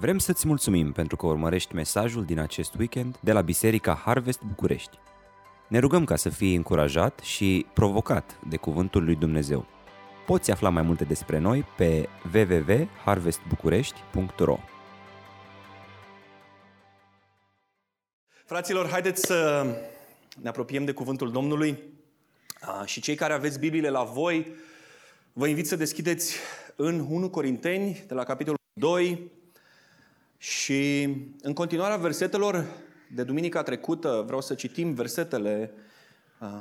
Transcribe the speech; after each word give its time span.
Vrem 0.00 0.18
să-ți 0.18 0.46
mulțumim 0.46 0.92
pentru 0.92 1.16
că 1.16 1.26
urmărești 1.26 1.74
mesajul 1.74 2.24
din 2.24 2.38
acest 2.38 2.74
weekend 2.74 3.18
de 3.20 3.32
la 3.32 3.40
Biserica 3.40 4.02
Harvest 4.04 4.40
București. 4.42 4.98
Ne 5.68 5.78
rugăm 5.78 6.04
ca 6.04 6.16
să 6.16 6.28
fii 6.28 6.54
încurajat 6.54 7.18
și 7.18 7.66
provocat 7.72 8.38
de 8.48 8.56
Cuvântul 8.56 9.04
lui 9.04 9.14
Dumnezeu. 9.14 9.66
Poți 10.26 10.50
afla 10.50 10.68
mai 10.68 10.82
multe 10.82 11.04
despre 11.04 11.38
noi 11.38 11.64
pe 11.76 12.08
www.harvestbucurești.ro 12.34 14.58
Fraților, 18.44 18.88
haideți 18.88 19.26
să 19.26 19.66
ne 20.42 20.48
apropiem 20.48 20.84
de 20.84 20.92
Cuvântul 20.92 21.32
Domnului 21.32 21.78
și 22.84 23.00
cei 23.00 23.14
care 23.14 23.32
aveți 23.32 23.58
Bibliile 23.58 23.88
la 23.88 24.02
voi, 24.02 24.54
vă 25.32 25.46
invit 25.46 25.66
să 25.66 25.76
deschideți 25.76 26.36
în 26.76 27.06
1 27.08 27.30
Corinteni, 27.30 28.04
de 28.06 28.14
la 28.14 28.24
capitolul 28.24 28.58
2, 28.80 29.36
și 30.38 31.02
în 31.42 31.52
continuarea 31.52 31.96
versetelor 31.96 32.66
de 33.14 33.22
duminica 33.22 33.62
trecută 33.62 34.22
vreau 34.26 34.40
să 34.40 34.54
citim 34.54 34.94
versetele 34.94 35.72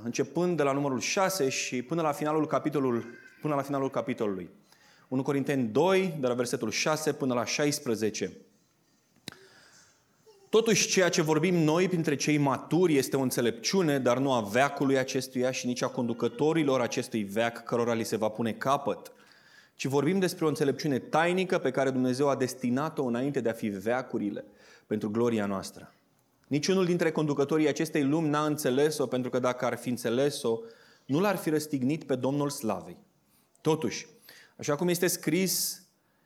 începând 0.04 0.58
de 0.58 0.64
la 0.64 0.72
numărul 0.72 1.00
6 1.00 1.50
și 1.50 1.82
până 1.82 2.02
la 2.02 2.12
finalul, 2.12 2.48
capitolul, 2.48 3.06
până 3.42 3.56
la 3.56 3.62
finalul 3.62 3.90
capitolului. 3.90 4.50
1 5.08 5.22
Corinteni 5.22 5.68
2, 5.68 6.18
de 6.20 6.28
la 6.28 6.34
versetul 6.34 6.72
6 6.72 7.14
până 7.14 7.34
la 7.34 7.46
16. 7.46 8.32
Totuși, 10.50 10.88
ceea 10.88 11.10
ce 11.10 11.22
vorbim 11.22 11.56
noi 11.56 11.88
printre 11.88 12.16
cei 12.16 12.38
maturi 12.38 12.98
este 12.98 13.16
o 13.18 13.22
înțelepciune, 13.22 14.00
dar 14.00 14.18
nu 14.18 14.34
a 14.34 14.42
veacului 14.42 14.98
acestuia 14.98 15.52
și 15.52 15.66
nici 15.66 15.84
a 15.84 15.88
conducătorilor 15.88 16.82
acestui 16.82 17.24
veac 17.24 17.64
cărora 17.64 17.94
li 17.94 18.04
se 18.04 18.16
va 18.18 18.30
pune 18.30 18.52
capăt– 18.52 19.12
ci 19.78 19.86
vorbim 19.86 20.20
despre 20.20 20.46
o 20.46 20.48
înțelepciune 20.48 21.00
tainică 21.00 21.58
pe 21.58 21.72
care 21.72 21.90
Dumnezeu 21.90 22.30
a 22.30 22.36
destinat-o 22.36 23.06
înainte 23.06 23.42
de 23.42 23.50
a 23.50 23.54
fi 23.54 23.68
veacurile 23.68 24.46
pentru 24.88 25.10
gloria 25.10 25.46
noastră. 25.46 25.94
Niciunul 26.48 26.86
dintre 26.86 27.12
conducătorii 27.12 27.68
acestei 27.68 28.04
lumi 28.04 28.30
n-a 28.30 28.46
înțeles-o, 28.46 29.06
pentru 29.08 29.30
că 29.30 29.40
dacă 29.40 29.66
ar 29.66 29.78
fi 29.78 29.90
înțeles-o, 29.90 30.60
nu 31.06 31.20
l-ar 31.20 31.36
fi 31.36 31.50
răstignit 31.50 32.04
pe 32.04 32.16
Domnul 32.16 32.50
Slavei. 32.50 32.98
Totuși, 33.62 34.08
așa 34.58 34.76
cum 34.76 34.88
este 34.88 35.08
scris, 35.08 35.84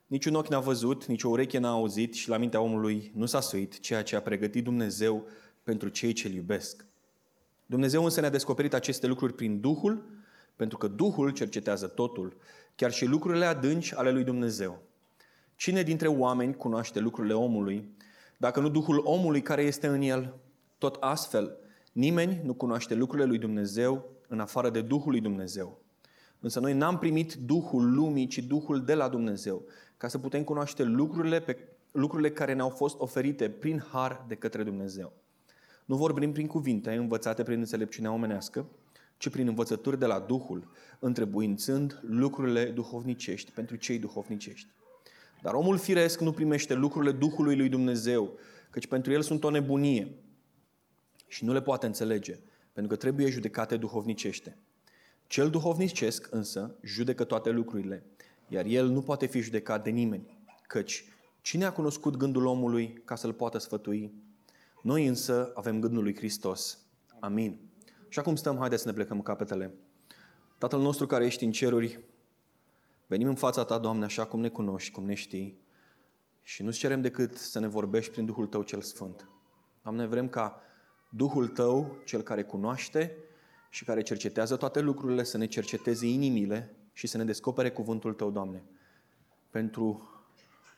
niciun 0.07 0.35
ochi 0.35 0.49
n-a 0.49 0.59
văzut, 0.59 1.05
nici 1.05 1.23
o 1.23 1.29
ureche 1.29 1.57
n-a 1.57 1.71
auzit 1.71 2.13
și 2.13 2.29
la 2.29 2.37
mintea 2.37 2.61
omului 2.61 3.11
nu 3.15 3.25
s-a 3.25 3.41
suit 3.41 3.79
ceea 3.79 4.03
ce 4.03 4.15
a 4.15 4.21
pregătit 4.21 4.63
Dumnezeu 4.63 5.27
pentru 5.63 5.89
cei 5.89 6.13
ce-L 6.13 6.33
iubesc. 6.33 6.85
Dumnezeu 7.65 8.03
însă 8.03 8.19
ne-a 8.19 8.29
descoperit 8.29 8.73
aceste 8.73 9.07
lucruri 9.07 9.33
prin 9.33 9.59
Duhul, 9.59 10.05
pentru 10.55 10.77
că 10.77 10.87
Duhul 10.87 11.29
cercetează 11.29 11.87
totul, 11.87 12.37
chiar 12.81 12.91
și 12.91 13.05
lucrurile 13.05 13.45
adânci 13.45 13.95
ale 13.95 14.11
lui 14.11 14.23
Dumnezeu. 14.23 14.81
Cine 15.55 15.81
dintre 15.81 16.07
oameni 16.07 16.55
cunoaște 16.55 16.99
lucrurile 16.99 17.33
omului, 17.33 17.89
dacă 18.37 18.59
nu 18.59 18.69
Duhul 18.69 19.01
omului 19.03 19.41
care 19.41 19.61
este 19.61 19.87
în 19.87 20.01
el? 20.01 20.33
Tot 20.77 20.97
astfel, 20.99 21.57
nimeni 21.91 22.41
nu 22.43 22.53
cunoaște 22.53 22.93
lucrurile 22.93 23.27
lui 23.27 23.37
Dumnezeu 23.37 24.09
în 24.27 24.39
afară 24.39 24.69
de 24.69 24.81
Duhul 24.81 25.11
lui 25.11 25.21
Dumnezeu. 25.21 25.81
Însă 26.39 26.59
noi 26.59 26.73
n-am 26.73 26.97
primit 26.99 27.33
Duhul 27.33 27.93
lumii, 27.93 28.27
ci 28.27 28.37
Duhul 28.37 28.83
de 28.83 28.93
la 28.93 29.09
Dumnezeu, 29.09 29.65
ca 29.97 30.07
să 30.07 30.17
putem 30.17 30.43
cunoaște 30.43 30.83
lucrurile, 30.83 31.39
pe, 31.39 31.57
lucrurile 31.91 32.31
care 32.31 32.53
ne-au 32.53 32.69
fost 32.69 32.95
oferite 32.99 33.49
prin 33.49 33.83
har 33.91 34.25
de 34.27 34.35
către 34.35 34.63
Dumnezeu. 34.63 35.13
Nu 35.85 35.95
vorbim 35.95 36.31
prin 36.31 36.47
cuvinte 36.47 36.93
învățate 36.93 37.43
prin 37.43 37.59
înțelepciunea 37.59 38.11
omenească, 38.11 38.65
ci 39.21 39.29
prin 39.29 39.47
învățături 39.47 39.99
de 39.99 40.05
la 40.05 40.19
Duhul, 40.19 40.71
întrebuințând 40.99 41.99
lucrurile 42.01 42.65
duhovnicești 42.65 43.51
pentru 43.51 43.75
cei 43.75 43.99
duhovnicești. 43.99 44.67
Dar 45.41 45.53
omul 45.53 45.77
firesc 45.77 46.19
nu 46.19 46.31
primește 46.31 46.73
lucrurile 46.73 47.11
Duhului 47.11 47.57
lui 47.57 47.69
Dumnezeu, 47.69 48.37
căci 48.69 48.87
pentru 48.87 49.11
el 49.11 49.21
sunt 49.21 49.43
o 49.43 49.49
nebunie 49.49 50.11
și 51.27 51.45
nu 51.45 51.53
le 51.53 51.61
poate 51.61 51.85
înțelege, 51.85 52.39
pentru 52.73 52.91
că 52.91 52.97
trebuie 52.97 53.29
judecate 53.29 53.77
duhovnicește. 53.77 54.57
Cel 55.27 55.49
duhovnicesc 55.49 56.27
însă 56.31 56.75
judecă 56.83 57.23
toate 57.23 57.49
lucrurile, 57.49 58.03
iar 58.47 58.65
el 58.65 58.87
nu 58.87 59.01
poate 59.01 59.25
fi 59.25 59.39
judecat 59.39 59.83
de 59.83 59.89
nimeni, 59.89 60.37
căci 60.67 61.05
cine 61.41 61.65
a 61.65 61.71
cunoscut 61.71 62.15
gândul 62.15 62.45
omului 62.45 63.01
ca 63.05 63.15
să-l 63.15 63.33
poată 63.33 63.57
sfătui? 63.57 64.13
Noi 64.81 65.05
însă 65.05 65.51
avem 65.55 65.79
gândul 65.79 66.03
lui 66.03 66.15
Hristos. 66.15 66.79
Amin. 67.19 67.70
Și 68.11 68.19
acum 68.19 68.35
stăm, 68.35 68.57
haideți 68.57 68.81
să 68.81 68.87
ne 68.87 68.93
plecăm 68.93 69.21
capetele. 69.21 69.73
Tatăl 70.57 70.79
nostru 70.79 71.05
care 71.05 71.25
ești 71.25 71.43
în 71.43 71.51
ceruri, 71.51 71.99
venim 73.07 73.27
în 73.27 73.35
fața 73.35 73.63
Ta, 73.63 73.77
Doamne, 73.77 74.05
așa 74.05 74.25
cum 74.25 74.39
ne 74.39 74.49
cunoști, 74.49 74.91
cum 74.91 75.05
ne 75.05 75.13
știi 75.13 75.59
și 76.41 76.63
nu-ți 76.63 76.77
cerem 76.77 77.01
decât 77.01 77.35
să 77.37 77.59
ne 77.59 77.67
vorbești 77.67 78.11
prin 78.11 78.25
Duhul 78.25 78.47
Tău 78.47 78.61
cel 78.61 78.81
Sfânt. 78.81 79.29
Doamne, 79.83 80.05
vrem 80.05 80.29
ca 80.29 80.61
Duhul 81.09 81.47
Tău, 81.47 81.97
cel 82.05 82.21
care 82.21 82.43
cunoaște 82.43 83.17
și 83.69 83.85
care 83.85 84.01
cercetează 84.01 84.55
toate 84.55 84.79
lucrurile, 84.79 85.23
să 85.23 85.37
ne 85.37 85.45
cerceteze 85.45 86.07
inimile 86.07 86.75
și 86.93 87.07
să 87.07 87.17
ne 87.17 87.23
descopere 87.23 87.71
cuvântul 87.71 88.13
Tău, 88.13 88.31
Doamne. 88.31 88.63
Pentru 89.49 90.09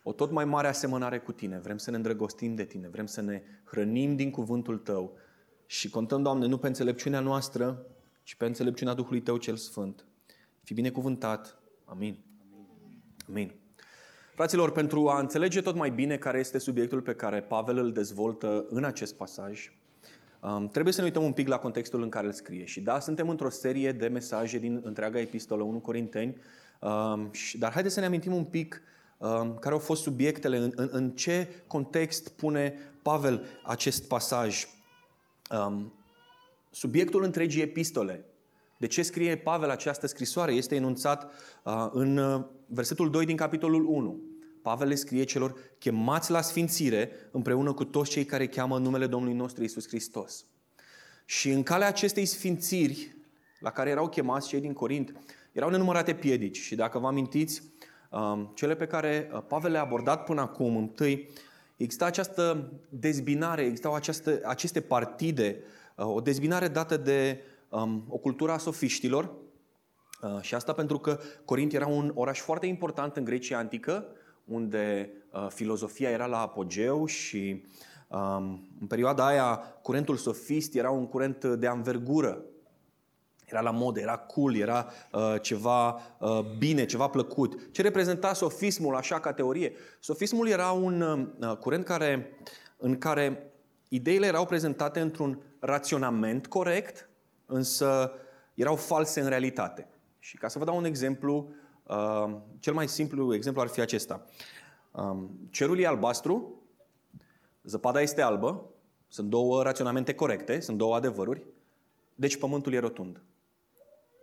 o 0.02 0.12
tot 0.12 0.30
mai 0.30 0.44
mare 0.44 0.68
asemănare 0.68 1.18
cu 1.18 1.32
Tine. 1.32 1.58
Vrem 1.58 1.78
să 1.78 1.90
ne 1.90 1.96
îndrăgostim 1.96 2.54
de 2.54 2.64
Tine, 2.64 2.88
vrem 2.88 3.06
să 3.06 3.20
ne 3.20 3.42
hrănim 3.64 4.16
din 4.16 4.30
cuvântul 4.30 4.78
Tău 4.78 5.22
și 5.66 5.90
contăm, 5.90 6.22
Doamne, 6.22 6.46
nu 6.46 6.58
pe 6.58 6.66
înțelepciunea 6.66 7.20
noastră, 7.20 7.86
ci 8.22 8.34
pe 8.34 8.44
înțelepciunea 8.44 8.94
Duhului 8.94 9.20
Tău 9.20 9.36
cel 9.36 9.56
Sfânt. 9.56 10.04
Fi 10.62 10.74
binecuvântat. 10.74 11.58
Amin. 11.84 12.18
Amin. 13.28 13.52
Fraților, 14.34 14.72
pentru 14.72 15.08
a 15.08 15.18
înțelege 15.18 15.60
tot 15.60 15.74
mai 15.74 15.90
bine 15.90 16.16
care 16.16 16.38
este 16.38 16.58
subiectul 16.58 17.00
pe 17.00 17.14
care 17.14 17.40
Pavel 17.40 17.78
îl 17.78 17.92
dezvoltă 17.92 18.66
în 18.68 18.84
acest 18.84 19.14
pasaj, 19.14 19.72
um, 20.40 20.68
trebuie 20.68 20.92
să 20.92 21.00
ne 21.00 21.06
uităm 21.06 21.22
un 21.22 21.32
pic 21.32 21.48
la 21.48 21.58
contextul 21.58 22.02
în 22.02 22.08
care 22.08 22.26
îl 22.26 22.32
scrie. 22.32 22.64
Și 22.64 22.80
da, 22.80 23.00
suntem 23.00 23.28
într-o 23.28 23.50
serie 23.50 23.92
de 23.92 24.06
mesaje 24.06 24.58
din 24.58 24.80
întreaga 24.84 25.20
epistolă 25.20 25.62
1 25.62 25.78
Corinteni, 25.78 26.36
um, 26.80 27.30
dar 27.58 27.72
haideți 27.72 27.94
să 27.94 28.00
ne 28.00 28.06
amintim 28.06 28.34
un 28.34 28.44
pic 28.44 28.82
um, 29.18 29.56
care 29.58 29.74
au 29.74 29.80
fost 29.80 30.02
subiectele, 30.02 30.56
în, 30.56 30.72
în, 30.74 30.88
în 30.92 31.10
ce 31.10 31.48
context 31.66 32.28
pune 32.28 32.74
Pavel 33.02 33.44
acest 33.62 34.08
pasaj. 34.08 34.66
Um, 35.50 35.92
subiectul 36.70 37.22
întregii 37.22 37.62
epistole, 37.62 38.24
de 38.78 38.86
ce 38.86 39.02
scrie 39.02 39.36
Pavel 39.36 39.70
această 39.70 40.06
scrisoare, 40.06 40.52
este 40.52 40.74
enunțat 40.74 41.32
uh, 41.62 41.88
în 41.92 42.16
uh, 42.16 42.44
versetul 42.66 43.10
2 43.10 43.24
din 43.24 43.36
capitolul 43.36 43.84
1. 43.86 44.20
Pavel 44.62 44.88
le 44.88 44.94
scrie 44.94 45.24
celor 45.24 45.54
chemați 45.78 46.30
la 46.30 46.40
sfințire 46.40 47.10
împreună 47.30 47.72
cu 47.72 47.84
toți 47.84 48.10
cei 48.10 48.24
care 48.24 48.46
cheamă 48.46 48.78
numele 48.78 49.06
Domnului 49.06 49.36
nostru 49.36 49.64
Isus 49.64 49.86
Hristos. 49.86 50.44
Și 51.24 51.50
în 51.50 51.62
calea 51.62 51.88
acestei 51.88 52.24
sfințiri 52.24 53.16
la 53.60 53.70
care 53.70 53.90
erau 53.90 54.08
chemați 54.08 54.48
cei 54.48 54.60
din 54.60 54.72
Corint, 54.72 55.12
erau 55.52 55.70
nenumărate 55.70 56.14
piedici. 56.14 56.56
Și 56.58 56.74
dacă 56.74 56.98
vă 56.98 57.06
amintiți, 57.06 57.62
um, 58.10 58.52
cele 58.54 58.74
pe 58.74 58.86
care 58.86 59.30
uh, 59.32 59.42
Pavel 59.48 59.70
le-a 59.70 59.82
abordat 59.82 60.24
până 60.24 60.40
acum, 60.40 60.76
întâi, 60.76 61.28
Exista 61.76 62.04
această 62.04 62.72
dezbinare, 62.88 63.62
existau 63.62 63.94
această, 63.94 64.40
aceste 64.44 64.80
partide, 64.80 65.60
uh, 65.96 66.06
o 66.06 66.20
dezbinare 66.20 66.68
dată 66.68 66.96
de 66.96 67.40
um, 67.68 68.04
o 68.08 68.16
cultură 68.16 68.52
a 68.52 68.58
sofiștilor, 68.58 69.30
uh, 70.22 70.40
și 70.40 70.54
asta 70.54 70.72
pentru 70.72 70.98
că 70.98 71.18
Corint 71.44 71.72
era 71.72 71.86
un 71.86 72.12
oraș 72.14 72.40
foarte 72.40 72.66
important 72.66 73.16
în 73.16 73.24
Grecia 73.24 73.58
Antică, 73.58 74.06
unde 74.44 75.10
uh, 75.32 75.46
filozofia 75.48 76.10
era 76.10 76.26
la 76.26 76.40
apogeu 76.40 77.06
și 77.06 77.64
um, 78.08 78.68
în 78.80 78.86
perioada 78.86 79.26
aia 79.26 79.56
curentul 79.82 80.16
sofist 80.16 80.74
era 80.74 80.90
un 80.90 81.06
curent 81.06 81.44
de 81.44 81.66
anvergură. 81.66 82.44
Era 83.54 83.62
la 83.62 83.70
modă, 83.70 84.00
era 84.00 84.16
cool, 84.16 84.56
era 84.56 84.86
uh, 85.12 85.34
ceva 85.40 86.00
uh, 86.18 86.40
bine, 86.58 86.84
ceva 86.84 87.08
plăcut. 87.08 87.72
Ce 87.72 87.82
reprezenta 87.82 88.32
sofismul 88.32 88.94
așa 88.94 89.20
ca 89.20 89.32
teorie? 89.32 89.72
Sofismul 90.00 90.48
era 90.48 90.70
un 90.70 91.00
uh, 91.40 91.56
curent 91.56 91.84
care, 91.84 92.38
în 92.76 92.98
care 92.98 93.52
ideile 93.88 94.26
erau 94.26 94.46
prezentate 94.46 95.00
într-un 95.00 95.42
raționament 95.58 96.46
corect, 96.46 97.08
însă 97.46 98.12
erau 98.54 98.76
false 98.76 99.20
în 99.20 99.28
realitate. 99.28 99.88
Și 100.18 100.36
ca 100.36 100.48
să 100.48 100.58
vă 100.58 100.64
dau 100.64 100.76
un 100.76 100.84
exemplu, 100.84 101.48
uh, 101.82 102.36
cel 102.58 102.74
mai 102.74 102.88
simplu 102.88 103.34
exemplu 103.34 103.60
ar 103.60 103.68
fi 103.68 103.80
acesta. 103.80 104.26
Um, 104.90 105.30
cerul 105.50 105.78
e 105.78 105.86
albastru, 105.86 106.62
zăpada 107.62 108.00
este 108.00 108.22
albă, 108.22 108.64
sunt 109.08 109.28
două 109.28 109.62
raționamente 109.62 110.14
corecte, 110.14 110.60
sunt 110.60 110.78
două 110.78 110.94
adevăruri, 110.94 111.42
deci 112.14 112.36
pământul 112.36 112.72
e 112.72 112.78
rotund. 112.78 113.22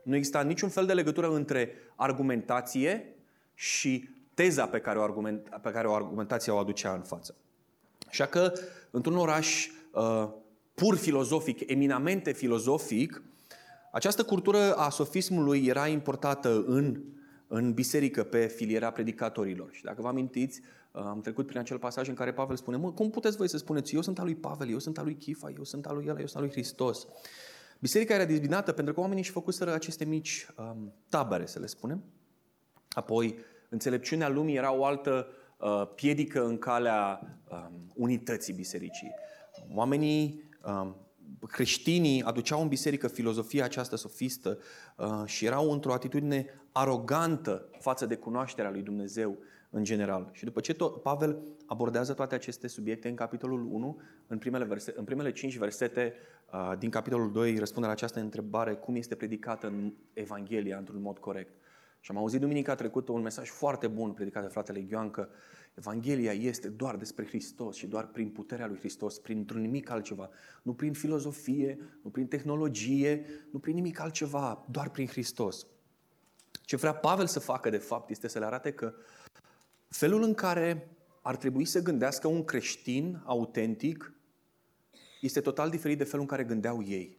Nu 0.04 0.16
exista 0.16 0.42
niciun 0.42 0.70
fel 0.70 0.86
de 0.86 0.94
legătură 0.94 1.30
între 1.34 1.74
argumentație 1.96 3.16
și 3.54 4.10
teza 4.34 4.68
pe 4.68 4.80
care 4.80 5.00
o, 5.00 5.02
argument, 5.02 5.48
pe 5.62 5.72
care 5.72 5.88
o 5.88 5.94
argumentație 5.94 6.52
o 6.52 6.58
aducea 6.58 6.94
în 6.94 7.02
față. 7.02 7.36
Așa 8.08 8.26
că, 8.26 8.54
într-un 8.92 9.18
oraș 9.18 9.68
uh, 9.92 10.30
pur 10.74 10.98
filozofic, 10.98 11.70
eminamente 11.70 12.32
filozofic, 12.32 13.24
această 13.92 14.24
cultură 14.24 14.74
a 14.74 14.90
sofismului 14.90 15.66
era 15.66 15.88
importată 15.88 16.64
în 16.68 17.02
în 17.54 17.74
biserică 17.74 18.24
pe 18.24 18.46
filiera 18.46 18.92
predicatorilor. 18.92 19.70
Și 19.72 19.84
dacă 19.84 20.02
vă 20.02 20.08
amintiți, 20.08 20.62
am 20.92 21.22
trecut 21.22 21.46
prin 21.46 21.60
acel 21.60 21.78
pasaj 21.78 22.08
în 22.08 22.14
care 22.14 22.34
Pavel 22.34 22.56
spune, 22.56 22.78
mă, 22.78 22.92
cum 22.92 23.10
puteți 23.10 23.38
voi 23.38 23.50
să 23.50 23.58
spuneți, 23.58 23.96
eu 23.96 24.02
sunt 24.02 24.20
al 24.20 24.26
lui 24.26 24.36
Pavel, 24.36 24.70
eu 24.70 24.80
sunt 24.80 24.98
al 24.98 25.04
lui 25.04 25.16
Chifa, 25.16 25.50
eu 25.58 25.64
sunt 25.64 25.86
al 25.86 25.96
lui 25.96 26.06
el, 26.06 26.20
eu 26.20 26.26
sunt 26.26 26.36
al 26.36 26.42
lui 26.42 26.52
Hristos. 26.52 27.08
Biserica 27.82 28.14
era 28.14 28.26
dezbinată 28.26 28.72
pentru 28.72 28.94
că 28.94 29.00
oamenii 29.00 29.24
își 29.24 29.32
făcuseră 29.32 29.74
aceste 29.74 30.06
mici 30.06 30.48
um, 30.58 30.94
tabere, 31.10 31.46
să 31.46 31.60
le 31.60 31.66
spunem. 31.66 32.04
Apoi, 32.90 33.38
înțelepciunea 33.70 34.30
lumii 34.30 34.56
era 34.56 34.74
o 34.74 34.86
altă 34.86 35.28
uh, 35.58 35.88
piedică 35.96 36.46
în 36.46 36.58
calea 36.58 37.20
um, 37.52 37.92
unității 37.96 38.54
bisericii. 38.54 39.12
Oamenii 39.74 40.50
um, 40.66 40.96
creștinii 41.48 42.24
aduceau 42.24 42.62
în 42.62 42.68
biserică 42.68 43.08
filozofia 43.08 43.64
aceasta 43.64 43.96
sofistă 43.96 44.58
uh, 44.98 45.22
și 45.26 45.46
erau 45.46 45.72
într-o 45.72 45.94
atitudine 45.94 46.46
arogantă 46.72 47.70
față 47.80 48.06
de 48.06 48.16
cunoașterea 48.16 48.72
lui 48.72 48.82
Dumnezeu 48.82 49.38
în 49.74 49.84
general. 49.84 50.30
Și 50.32 50.44
după 50.44 50.60
ce 50.60 50.74
tot, 50.74 51.02
Pavel 51.02 51.40
abordează 51.66 52.14
toate 52.14 52.36
aceste 52.36 52.68
subiecte 52.68 53.10
în 53.10 53.16
capitolul 53.16 53.68
1, 53.72 54.02
în 54.28 54.38
primele, 54.38 54.64
verse, 54.64 54.94
în 54.96 55.04
primele 55.04 55.32
5 55.32 55.58
versete 55.58 56.14
uh, 56.54 56.74
din 56.78 56.90
capitolul 56.90 57.32
2 57.32 57.58
răspunde 57.58 57.88
la 57.88 57.94
această 57.94 58.20
întrebare 58.20 58.74
cum 58.74 58.96
este 58.96 59.16
predicată 59.16 59.68
în 59.68 59.94
Evanghelia 60.14 60.78
într-un 60.78 61.02
mod 61.02 61.18
corect. 61.18 61.54
Și 62.00 62.12
am 62.12 62.18
auzit 62.18 62.40
duminica 62.40 62.76
trecută 62.76 63.12
un 63.12 63.22
mesaj 63.22 63.50
foarte 63.50 63.88
bun 63.88 64.12
predicat 64.12 64.44
de 64.44 64.50
fratele 64.50 64.86
Ioan 64.90 65.12
că 65.12 65.28
Evanghelia 65.74 66.32
este 66.32 66.68
doar 66.68 66.96
despre 66.96 67.26
Hristos 67.26 67.76
și 67.76 67.88
doar 67.88 68.08
prin 68.08 68.30
puterea 68.30 68.68
lui 68.68 68.78
Hristos, 68.78 69.20
prin 69.20 69.48
nimic 69.54 69.90
altceva. 69.90 70.30
Nu 70.62 70.74
prin 70.74 70.94
filozofie, 70.94 71.80
nu 72.04 72.10
prin 72.10 72.28
tehnologie, 72.28 73.26
nu 73.52 73.60
prin 73.60 73.76
nimic 73.76 74.00
altceva, 74.00 74.66
doar 74.70 74.90
prin 74.90 75.08
Hristos. 75.08 75.68
Ce 76.62 76.76
vrea 76.76 76.94
Pavel 76.94 77.26
să 77.26 77.40
facă, 77.40 77.70
de 77.70 77.78
fapt, 77.78 78.10
este 78.10 78.28
să 78.28 78.40
le 78.40 78.46
arate 78.46 78.72
că 78.72 78.94
felul 79.92 80.24
în 80.24 80.34
care 80.34 80.90
ar 81.22 81.36
trebui 81.36 81.66
să 81.66 81.82
gândească 81.82 82.28
un 82.28 82.44
creștin 82.44 83.22
autentic 83.26 84.14
este 85.22 85.42
total 85.42 85.70
diferit 85.70 85.98
de 85.98 86.04
felul 86.04 86.22
în 86.22 86.28
care 86.28 86.44
gândeau 86.44 86.84
ei. 86.84 87.18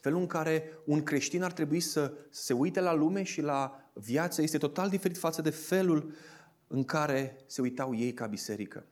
Felul 0.00 0.20
în 0.20 0.26
care 0.26 0.72
un 0.84 1.02
creștin 1.02 1.42
ar 1.42 1.52
trebui 1.52 1.80
să 1.80 2.14
se 2.30 2.52
uite 2.52 2.80
la 2.80 2.94
lume 2.94 3.22
și 3.22 3.40
la 3.40 3.90
viață 3.92 4.42
este 4.42 4.58
total 4.58 4.88
diferit 4.88 5.18
față 5.18 5.42
de 5.42 5.50
felul 5.50 6.14
în 6.66 6.84
care 6.84 7.36
se 7.46 7.60
uitau 7.60 7.94
ei 7.94 8.12
ca 8.12 8.26
biserică. 8.26 8.86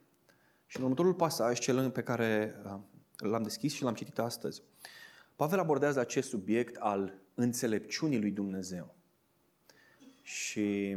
Și 0.67 0.77
în 0.77 0.83
următorul 0.83 1.15
pasaj, 1.15 1.59
cel 1.59 1.91
pe 1.91 2.03
care 2.03 2.55
uh, 2.65 2.79
l-am 3.17 3.43
deschis 3.43 3.73
și 3.73 3.83
l-am 3.83 3.95
citit 3.95 4.19
astăzi, 4.19 4.63
Pavel 5.37 5.59
abordează 5.59 6.01
acest 6.01 6.29
subiect 6.29 6.77
al 6.77 7.19
înțelepciunii 7.35 8.21
lui 8.21 8.31
Dumnezeu. 8.31 8.95
Și 10.23 10.97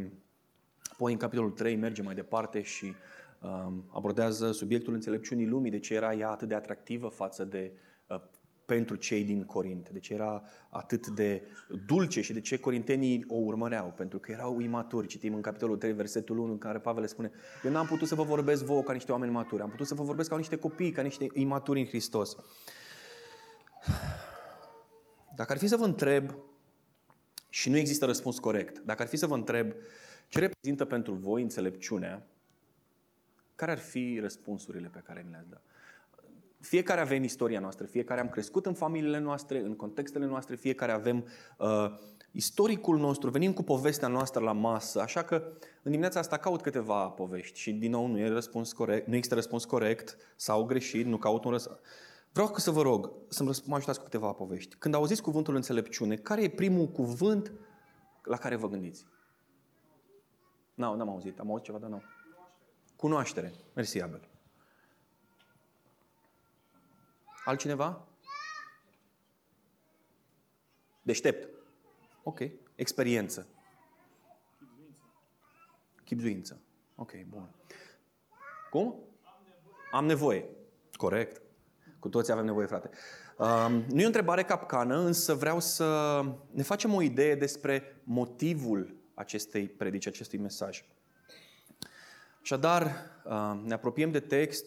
apoi 0.99 1.11
în 1.11 1.17
capitolul 1.17 1.51
3 1.51 1.75
merge 1.75 2.01
mai 2.01 2.15
departe 2.15 2.61
și 2.61 2.93
um, 3.41 3.89
abordează 3.93 4.51
subiectul 4.51 4.93
înțelepciunii 4.93 5.47
lumii, 5.47 5.71
de 5.71 5.79
ce 5.79 5.93
era 5.93 6.13
ea 6.13 6.29
atât 6.29 6.47
de 6.47 6.55
atractivă 6.55 7.07
față 7.07 7.43
de 7.43 7.71
uh, 8.07 8.21
pentru 8.65 8.95
cei 8.95 9.23
din 9.23 9.43
Corint. 9.43 9.89
De 9.89 9.99
ce 9.99 10.13
era 10.13 10.43
atât 10.69 11.07
de 11.07 11.41
dulce 11.85 12.21
și 12.21 12.33
de 12.33 12.41
ce 12.41 12.59
corintenii 12.59 13.25
o 13.27 13.35
urmăreau? 13.35 13.93
Pentru 13.97 14.19
că 14.19 14.31
erau 14.31 14.59
imaturi. 14.59 15.07
Citim 15.07 15.33
în 15.33 15.41
capitolul 15.41 15.77
3, 15.77 15.91
versetul 15.91 16.37
1, 16.37 16.51
în 16.51 16.57
care 16.57 16.79
Pavel 16.79 17.01
le 17.01 17.07
spune 17.07 17.31
Eu 17.63 17.71
n-am 17.71 17.85
putut 17.85 18.07
să 18.07 18.15
vă 18.15 18.23
vorbesc 18.23 18.63
vouă 18.63 18.83
ca 18.83 18.93
niște 18.93 19.11
oameni 19.11 19.31
maturi. 19.31 19.61
Am 19.61 19.69
putut 19.69 19.87
să 19.87 19.95
vă 19.95 20.03
vorbesc 20.03 20.29
ca 20.29 20.37
niște 20.37 20.55
copii, 20.55 20.91
ca 20.91 21.01
niște 21.01 21.27
imaturi 21.33 21.79
în 21.79 21.85
Hristos. 21.85 22.35
Dacă 25.35 25.51
ar 25.51 25.57
fi 25.57 25.67
să 25.67 25.77
vă 25.77 25.85
întreb, 25.85 26.35
și 27.49 27.69
nu 27.69 27.77
există 27.77 28.05
răspuns 28.05 28.39
corect, 28.39 28.79
dacă 28.79 29.01
ar 29.01 29.07
fi 29.07 29.17
să 29.17 29.27
vă 29.27 29.35
întreb 29.35 29.73
ce 30.29 30.39
reprezintă 30.39 30.85
pentru 30.85 31.13
voi 31.13 31.41
înțelepciunea, 31.41 32.27
care 33.55 33.71
ar 33.71 33.77
fi 33.77 34.17
răspunsurile 34.21 34.87
pe 34.87 35.01
care 35.05 35.23
mi 35.25 35.31
le-ați 35.31 35.49
dat? 35.49 35.63
Fiecare 36.59 37.01
avem 37.01 37.23
istoria 37.23 37.59
noastră, 37.59 37.85
fiecare 37.85 38.19
am 38.19 38.29
crescut 38.29 38.65
în 38.65 38.73
familiile 38.73 39.19
noastre, 39.19 39.59
în 39.59 39.75
contextele 39.75 40.25
noastre, 40.25 40.55
fiecare 40.55 40.91
avem 40.91 41.25
uh, 41.57 41.91
istoricul 42.31 42.97
nostru, 42.97 43.29
venim 43.29 43.53
cu 43.53 43.63
povestea 43.63 44.07
noastră 44.07 44.43
la 44.43 44.51
masă, 44.51 45.01
așa 45.01 45.23
că 45.23 45.35
în 45.83 45.91
dimineața 45.91 46.19
asta 46.19 46.37
caut 46.37 46.61
câteva 46.61 47.09
povești 47.09 47.59
și 47.59 47.73
din 47.73 47.91
nou 47.91 48.07
nu, 48.07 48.19
e 48.19 48.27
răspuns 48.27 48.73
corect, 48.73 49.07
nu 49.07 49.13
există 49.13 49.35
răspuns 49.35 49.65
corect 49.65 50.17
sau 50.35 50.65
greșit, 50.65 51.05
nu 51.05 51.17
caut 51.17 51.43
un 51.43 51.51
răspuns. 51.51 51.77
Vreau 52.31 52.53
să 52.55 52.71
vă 52.71 52.81
rog 52.81 53.11
să 53.27 53.43
mă 53.43 53.75
ajutați 53.75 53.97
cu 53.97 54.03
câteva 54.03 54.31
povești. 54.31 54.75
Când 54.75 54.93
auziți 54.93 55.21
cuvântul 55.21 55.55
înțelepciune, 55.55 56.15
care 56.15 56.43
e 56.43 56.49
primul 56.49 56.87
cuvânt 56.87 57.53
la 58.23 58.37
care 58.37 58.55
vă 58.55 58.67
gândiți? 58.67 59.05
Nu, 60.79 60.95
n-am 60.95 61.09
auzit. 61.09 61.39
Am 61.39 61.49
auzit 61.49 61.65
ceva, 61.65 61.77
dar 61.77 61.89
nu. 61.89 62.01
Cunoaștere. 62.95 63.53
Mersi, 63.73 64.01
Abel. 64.01 64.27
Altcineva? 67.45 68.07
Deștept. 71.01 71.49
Ok. 72.23 72.39
Experiență. 72.75 73.47
Chipzuință. 76.03 76.61
Ok, 76.95 77.11
bun. 77.29 77.49
Cum? 78.69 78.95
Am 79.91 80.05
nevoie. 80.05 80.45
Corect. 80.91 81.41
Cu 81.99 82.09
toți 82.09 82.31
avem 82.31 82.45
nevoie, 82.45 82.67
frate. 82.67 82.89
Um, 83.37 83.83
nu 83.89 83.99
e 83.99 84.03
o 84.03 84.07
întrebare 84.07 84.43
capcană, 84.43 84.97
însă 84.97 85.33
vreau 85.33 85.59
să 85.59 86.21
ne 86.51 86.63
facem 86.63 86.93
o 86.93 87.01
idee 87.01 87.35
despre 87.35 88.01
motivul 88.03 88.98
acestei 89.19 89.67
predici, 89.67 90.07
acestui 90.07 90.39
mesaj. 90.39 90.83
Așadar, 92.41 92.91
um, 93.25 93.63
ne 93.65 93.73
apropiem 93.73 94.11
de 94.11 94.19
text 94.19 94.65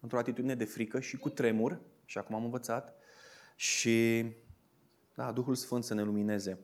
într-o 0.00 0.18
atitudine 0.18 0.54
de 0.54 0.64
frică 0.64 1.00
și 1.00 1.16
cu 1.16 1.28
tremur, 1.28 1.80
și 2.04 2.18
acum 2.18 2.34
am 2.34 2.44
învățat, 2.44 2.94
și 3.54 4.24
da, 5.14 5.32
Duhul 5.32 5.54
Sfânt 5.54 5.84
să 5.84 5.94
ne 5.94 6.02
lumineze. 6.02 6.58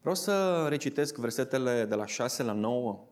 Vreau 0.00 0.14
să 0.14 0.66
recitesc 0.68 1.16
versetele 1.16 1.84
de 1.84 1.94
la 1.94 2.06
6 2.06 2.42
la 2.42 2.52
9. 2.52 3.04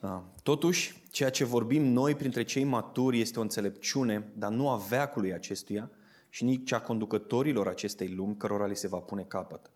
Da. 0.00 0.24
Totuși, 0.42 1.02
ceea 1.10 1.30
ce 1.30 1.44
vorbim 1.44 1.82
noi 1.82 2.14
printre 2.14 2.42
cei 2.42 2.64
maturi 2.64 3.20
este 3.20 3.38
o 3.38 3.42
înțelepciune, 3.42 4.32
dar 4.36 4.50
nu 4.50 4.68
a 4.68 4.76
veacului 4.76 5.32
acestuia 5.32 5.90
și 6.28 6.44
nici 6.44 6.72
a 6.72 6.80
conducătorilor 6.80 7.68
acestei 7.68 8.08
lumi, 8.08 8.36
cărora 8.36 8.66
li 8.66 8.76
se 8.76 8.88
va 8.88 8.98
pune 8.98 9.22
capăt. 9.22 9.70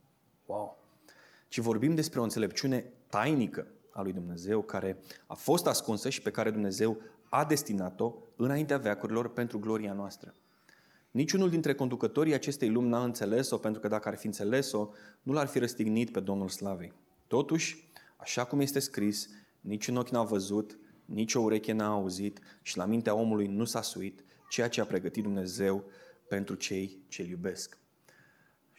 Wow! 0.47 0.82
Ci 1.53 1.59
vorbim 1.59 1.95
despre 1.95 2.21
o 2.21 2.23
înțelepciune 2.23 2.93
tainică 3.07 3.67
a 3.91 4.03
lui 4.03 4.13
Dumnezeu, 4.13 4.63
care 4.63 4.99
a 5.27 5.35
fost 5.35 5.67
ascunsă 5.67 6.09
și 6.09 6.23
pe 6.23 6.31
care 6.31 6.51
Dumnezeu 6.51 6.99
a 7.29 7.45
destinat-o 7.45 8.15
înaintea 8.37 8.79
veacurilor 8.79 9.33
pentru 9.33 9.59
gloria 9.59 9.93
noastră. 9.93 10.35
Niciunul 11.11 11.51
dintre 11.51 11.75
conducătorii 11.75 12.35
acestei 12.35 12.69
lumi 12.69 12.89
n-a 12.89 13.05
înțeles-o, 13.05 13.57
pentru 13.57 13.81
că 13.81 13.89
dacă 13.89 14.09
ar 14.09 14.17
fi 14.17 14.27
înțeles-o, 14.27 14.89
nu 15.23 15.33
l-ar 15.33 15.47
fi 15.47 15.59
răstignit 15.59 16.11
pe 16.11 16.21
Domnul 16.21 16.49
Slavei. 16.49 16.93
Totuși, 17.27 17.91
așa 18.17 18.45
cum 18.45 18.61
este 18.61 18.79
scris, 18.79 19.29
niciun 19.61 19.97
ochi 19.97 20.11
n-a 20.11 20.23
văzut, 20.23 20.79
nici 21.05 21.35
o 21.35 21.41
ureche 21.41 21.73
n-a 21.73 21.89
auzit 21.89 22.41
și 22.63 22.77
la 22.77 22.85
mintea 22.85 23.15
omului 23.15 23.47
nu 23.47 23.65
s-a 23.65 23.83
suit 23.83 24.25
ceea 24.49 24.69
ce 24.69 24.81
a 24.81 24.85
pregătit 24.85 25.23
Dumnezeu 25.23 25.85
pentru 26.29 26.55
cei 26.55 26.99
ce 27.09 27.23
îl 27.23 27.29
iubesc. 27.29 27.82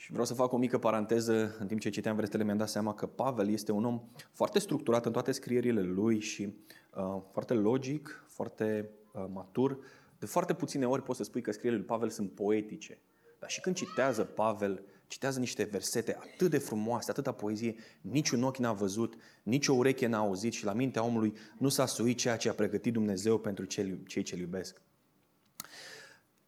Și 0.03 0.12
vreau 0.12 0.25
să 0.25 0.33
fac 0.33 0.51
o 0.51 0.57
mică 0.57 0.77
paranteză, 0.77 1.55
în 1.60 1.67
timp 1.67 1.79
ce 1.79 1.89
citeam 1.89 2.15
versetele 2.15 2.43
mi-am 2.43 2.57
dat 2.57 2.69
seama 2.69 2.93
că 2.93 3.05
Pavel 3.05 3.50
este 3.50 3.72
un 3.72 3.86
om 3.86 4.01
foarte 4.31 4.60
structurat 4.60 5.05
în 5.05 5.12
toate 5.12 5.31
scrierile 5.31 5.81
lui 5.81 6.19
și 6.19 6.55
uh, 6.95 7.22
foarte 7.31 7.53
logic, 7.53 8.25
foarte 8.27 8.89
uh, 9.13 9.25
matur, 9.33 9.77
de 10.19 10.25
foarte 10.25 10.53
puține 10.53 10.88
ori 10.88 11.03
poți 11.03 11.17
să 11.17 11.24
spui 11.24 11.41
că 11.41 11.51
scrierile 11.51 11.81
lui 11.81 11.89
Pavel 11.89 12.10
sunt 12.10 12.31
poetice. 12.31 13.01
Dar 13.39 13.50
și 13.50 13.62
când 13.62 13.75
citează 13.75 14.24
Pavel, 14.24 14.83
citează 15.07 15.39
niște 15.39 15.63
versete 15.63 16.17
atât 16.19 16.50
de 16.50 16.57
frumoase, 16.57 17.12
atâta 17.12 17.31
poezie, 17.31 17.75
niciun 18.01 18.43
ochi 18.43 18.57
n-a 18.57 18.74
văzut, 18.74 19.15
nici 19.43 19.67
o 19.67 19.74
ureche 19.74 20.07
n-a 20.07 20.17
auzit 20.17 20.53
și 20.53 20.65
la 20.65 20.74
mintea 20.74 21.03
omului 21.03 21.33
nu 21.57 21.69
s-a 21.69 21.86
suit 21.86 22.17
ceea 22.17 22.38
ce 22.38 22.50
a 22.50 22.53
pregătit 22.53 22.93
Dumnezeu 22.93 23.38
pentru 23.38 23.65
cei 24.05 24.24
ce-L 24.24 24.39
iubesc. 24.39 24.81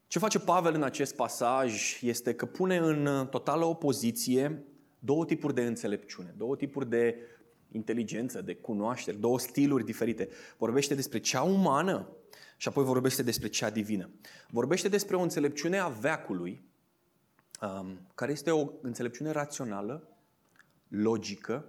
Ce 0.07 0.19
face 0.19 0.39
Pavel 0.39 0.73
în 0.73 0.83
acest 0.83 1.15
pasaj 1.15 1.99
este 2.01 2.33
că 2.33 2.45
pune 2.45 2.77
în 2.77 3.27
totală 3.29 3.65
opoziție 3.65 4.63
două 4.99 5.25
tipuri 5.25 5.53
de 5.53 5.61
înțelepciune, 5.61 6.33
două 6.37 6.55
tipuri 6.55 6.89
de 6.89 7.15
inteligență, 7.71 8.41
de 8.41 8.55
cunoaștere, 8.55 9.17
două 9.17 9.39
stiluri 9.39 9.85
diferite. 9.85 10.29
Vorbește 10.57 10.95
despre 10.95 11.19
cea 11.19 11.41
umană 11.41 12.07
și 12.57 12.67
apoi 12.67 12.83
vorbește 12.83 13.23
despre 13.23 13.47
cea 13.47 13.69
divină. 13.69 14.09
Vorbește 14.49 14.87
despre 14.87 15.15
o 15.15 15.21
înțelepciune 15.21 15.77
a 15.77 15.87
veacului, 15.87 16.61
um, 17.61 17.99
care 18.15 18.31
este 18.31 18.51
o 18.51 18.69
înțelepciune 18.81 19.31
rațională, 19.31 20.07
logică, 20.87 21.65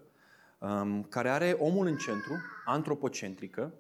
um, 0.58 1.02
care 1.02 1.30
are 1.30 1.56
omul 1.58 1.86
în 1.86 1.96
centru, 1.96 2.40
antropocentrică, 2.64 3.74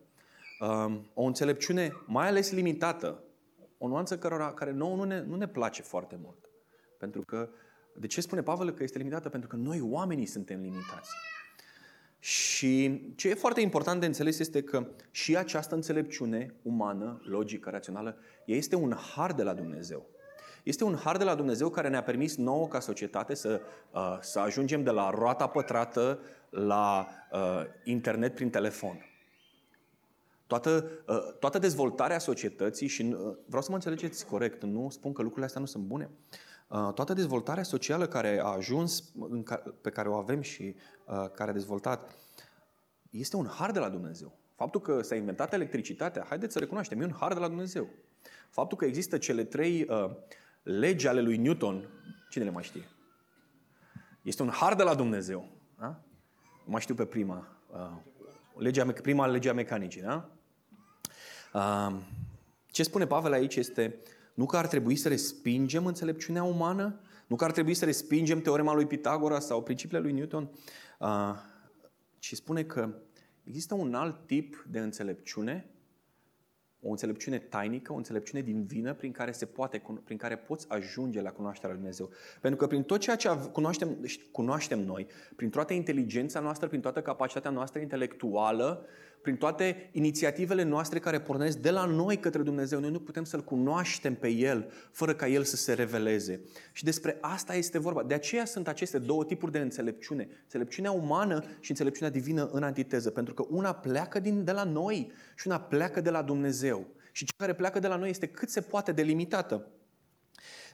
um, 0.60 1.06
o 1.14 1.22
înțelepciune 1.22 1.92
mai 2.06 2.28
ales 2.28 2.50
limitată, 2.50 3.22
o 3.78 3.88
nuanță 3.88 4.18
cărora, 4.18 4.52
care 4.52 4.72
nouă 4.72 4.96
nu 4.96 5.02
ne, 5.02 5.20
nu 5.20 5.36
ne 5.36 5.48
place 5.48 5.82
foarte 5.82 6.18
mult. 6.22 6.50
Pentru 6.98 7.20
că, 7.20 7.48
de 7.94 8.06
ce 8.06 8.20
spune 8.20 8.42
Pavel 8.42 8.70
că 8.70 8.82
este 8.82 8.98
limitată? 8.98 9.28
Pentru 9.28 9.48
că 9.48 9.56
noi 9.56 9.80
oamenii 9.80 10.26
suntem 10.26 10.60
limitați. 10.60 11.10
Și 12.18 13.02
ce 13.16 13.28
e 13.28 13.34
foarte 13.34 13.60
important 13.60 14.00
de 14.00 14.06
înțeles 14.06 14.38
este 14.38 14.62
că 14.62 14.86
și 15.10 15.36
această 15.36 15.74
înțelepciune 15.74 16.54
umană, 16.62 17.20
logică, 17.24 17.70
rațională, 17.70 18.18
este 18.44 18.76
un 18.76 18.96
har 19.14 19.32
de 19.32 19.42
la 19.42 19.54
Dumnezeu. 19.54 20.06
Este 20.62 20.84
un 20.84 20.96
har 20.96 21.16
de 21.16 21.24
la 21.24 21.34
Dumnezeu 21.34 21.70
care 21.70 21.88
ne-a 21.88 22.02
permis 22.02 22.36
nouă 22.36 22.68
ca 22.68 22.80
societate 22.80 23.34
să, 23.34 23.60
uh, 23.92 24.18
să 24.20 24.38
ajungem 24.38 24.82
de 24.82 24.90
la 24.90 25.10
roata 25.10 25.46
pătrată 25.46 26.20
la 26.50 27.08
uh, 27.32 27.62
internet 27.84 28.34
prin 28.34 28.50
telefon. 28.50 29.15
Toată, 30.46 30.90
uh, 31.06 31.34
toată 31.38 31.58
dezvoltarea 31.58 32.18
societății 32.18 32.86
și 32.86 33.02
uh, 33.02 33.36
vreau 33.46 33.62
să 33.62 33.68
mă 33.68 33.74
înțelegeți 33.74 34.26
corect, 34.26 34.62
nu 34.62 34.88
spun 34.90 35.12
că 35.12 35.20
lucrurile 35.20 35.46
astea 35.46 35.60
nu 35.60 35.66
sunt 35.66 35.84
bune. 35.84 36.10
Uh, 36.68 36.92
toată 36.94 37.12
dezvoltarea 37.12 37.62
socială 37.62 38.06
care 38.06 38.40
a 38.40 38.46
ajuns, 38.46 39.12
pe 39.80 39.90
care 39.90 40.08
o 40.08 40.14
avem 40.14 40.40
și 40.40 40.74
care 41.34 41.50
a 41.50 41.52
dezvoltat, 41.52 42.16
este 43.10 43.36
un 43.36 43.46
har 43.46 43.70
de 43.70 43.78
la 43.78 43.88
Dumnezeu. 43.88 44.38
Faptul 44.54 44.80
că 44.80 45.02
s-a 45.02 45.14
inventat 45.14 45.52
electricitatea, 45.52 46.24
haideți 46.28 46.52
să 46.52 46.58
recunoaștem, 46.58 47.00
e 47.00 47.04
un 47.04 47.16
har 47.18 47.32
de 47.32 47.38
la 47.38 47.48
Dumnezeu. 47.48 47.88
Faptul 48.50 48.76
că 48.76 48.84
există 48.84 49.18
cele 49.18 49.44
trei 49.44 49.86
uh, 49.88 50.10
legi 50.62 51.06
ale 51.06 51.20
lui 51.20 51.36
Newton, 51.36 51.88
cine 52.30 52.44
le 52.44 52.50
mai 52.50 52.62
știe? 52.62 52.88
Este 54.22 54.42
un 54.42 54.48
har 54.48 54.74
de 54.74 54.82
la 54.82 54.94
Dumnezeu. 54.94 55.48
Da? 55.78 55.86
Nu 56.64 56.72
mai 56.72 56.80
știu 56.80 56.94
pe 56.94 57.04
prima. 57.04 57.46
Uh, 57.72 57.96
legea, 58.56 58.92
prima 59.02 59.26
legea 59.26 59.52
mecanicii. 59.52 60.00
Da? 60.00 60.35
Uh, 61.56 61.96
ce 62.66 62.82
spune 62.82 63.06
Pavel 63.06 63.32
aici 63.32 63.56
este 63.56 63.98
nu 64.34 64.46
că 64.46 64.56
ar 64.56 64.66
trebui 64.66 64.96
să 64.96 65.08
respingem 65.08 65.86
înțelepciunea 65.86 66.42
umană, 66.42 67.00
nu 67.26 67.36
că 67.36 67.44
ar 67.44 67.52
trebui 67.52 67.74
să 67.74 67.84
respingem 67.84 68.40
teorema 68.40 68.74
lui 68.74 68.86
Pitagora 68.86 69.38
sau 69.38 69.62
principiile 69.62 70.02
lui 70.02 70.12
Newton, 70.12 70.50
uh, 70.98 71.34
ci 72.18 72.34
spune 72.34 72.64
că 72.64 72.94
există 73.44 73.74
un 73.74 73.94
alt 73.94 74.26
tip 74.26 74.66
de 74.70 74.78
înțelepciune 74.78 75.70
o 76.86 76.90
înțelepciune 76.90 77.38
tainică, 77.38 77.92
o 77.92 77.96
înțelepciune 77.96 78.42
din 78.42 78.64
vină 78.64 78.94
prin 78.94 79.12
care, 79.12 79.32
se 79.32 79.46
poate, 79.46 79.82
prin 80.04 80.16
care 80.16 80.36
poți 80.36 80.66
ajunge 80.68 81.20
la 81.20 81.30
cunoașterea 81.30 81.70
lui 81.70 81.78
Dumnezeu. 81.78 82.10
Pentru 82.40 82.58
că 82.58 82.66
prin 82.66 82.82
tot 82.82 83.00
ceea 83.00 83.16
ce 83.16 83.28
cunoaștem, 83.52 84.06
cunoaștem 84.32 84.84
noi, 84.84 85.06
prin 85.36 85.50
toată 85.50 85.72
inteligența 85.72 86.40
noastră, 86.40 86.68
prin 86.68 86.80
toată 86.80 87.02
capacitatea 87.02 87.50
noastră 87.50 87.80
intelectuală, 87.80 88.86
prin 89.26 89.38
toate 89.38 89.88
inițiativele 89.92 90.62
noastre 90.62 90.98
care 90.98 91.20
pornesc 91.20 91.58
de 91.58 91.70
la 91.70 91.84
noi 91.84 92.18
către 92.18 92.42
Dumnezeu. 92.42 92.80
Noi 92.80 92.90
nu 92.90 93.00
putem 93.00 93.24
să-L 93.24 93.44
cunoaștem 93.44 94.14
pe 94.14 94.28
El 94.28 94.72
fără 94.90 95.14
ca 95.14 95.28
El 95.28 95.44
să 95.44 95.56
se 95.56 95.72
reveleze. 95.72 96.40
Și 96.72 96.84
despre 96.84 97.18
asta 97.20 97.54
este 97.54 97.78
vorba. 97.78 98.02
De 98.02 98.14
aceea 98.14 98.44
sunt 98.44 98.68
aceste 98.68 98.98
două 98.98 99.24
tipuri 99.24 99.52
de 99.52 99.58
înțelepciune. 99.58 100.28
Înțelepciunea 100.42 100.90
umană 100.90 101.44
și 101.60 101.70
înțelepciunea 101.70 102.12
divină 102.12 102.48
în 102.52 102.62
antiteză. 102.62 103.10
Pentru 103.10 103.34
că 103.34 103.44
una 103.48 103.74
pleacă 103.74 104.20
din, 104.20 104.44
de 104.44 104.52
la 104.52 104.64
noi 104.64 105.12
și 105.36 105.46
una 105.46 105.60
pleacă 105.60 106.00
de 106.00 106.10
la 106.10 106.22
Dumnezeu. 106.22 106.86
Și 107.12 107.24
cea 107.24 107.34
care 107.36 107.54
pleacă 107.54 107.78
de 107.78 107.86
la 107.86 107.96
noi 107.96 108.10
este 108.10 108.26
cât 108.26 108.48
se 108.48 108.60
poate 108.60 108.92
delimitată. 108.92 109.66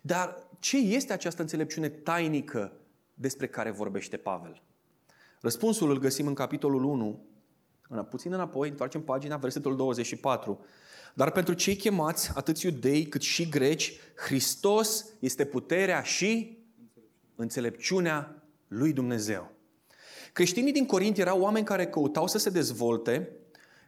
Dar 0.03 0.49
ce 0.59 0.79
este 0.79 1.13
această 1.13 1.43
înțelepciune 1.43 1.89
tainică 1.89 2.73
despre 3.15 3.47
care 3.47 3.71
vorbește 3.71 4.17
Pavel? 4.17 4.63
Răspunsul 5.41 5.91
îl 5.91 5.99
găsim 5.99 6.27
în 6.27 6.35
capitolul 6.35 6.85
1, 6.85 7.31
puțin 8.01 8.33
înapoi, 8.33 8.69
întoarcem 8.69 9.03
pagina, 9.03 9.37
versetul 9.37 9.77
24. 9.77 10.65
Dar 11.15 11.31
pentru 11.31 11.55
cei 11.55 11.77
chemați, 11.77 12.31
atât 12.35 12.59
iudei 12.59 13.07
cât 13.07 13.23
și 13.23 13.49
greci, 13.49 13.99
Hristos 14.15 15.05
este 15.19 15.45
puterea 15.45 16.03
și 16.03 16.59
înțelepciunea 17.35 18.43
lui 18.69 18.93
Dumnezeu. 18.93 19.51
Creștinii 20.33 20.73
din 20.73 20.87
Corint 20.87 21.19
erau 21.19 21.41
oameni 21.41 21.65
care 21.65 21.87
căutau 21.87 22.27
să 22.27 22.39
se 22.39 22.51
dezvolte, 22.51 23.37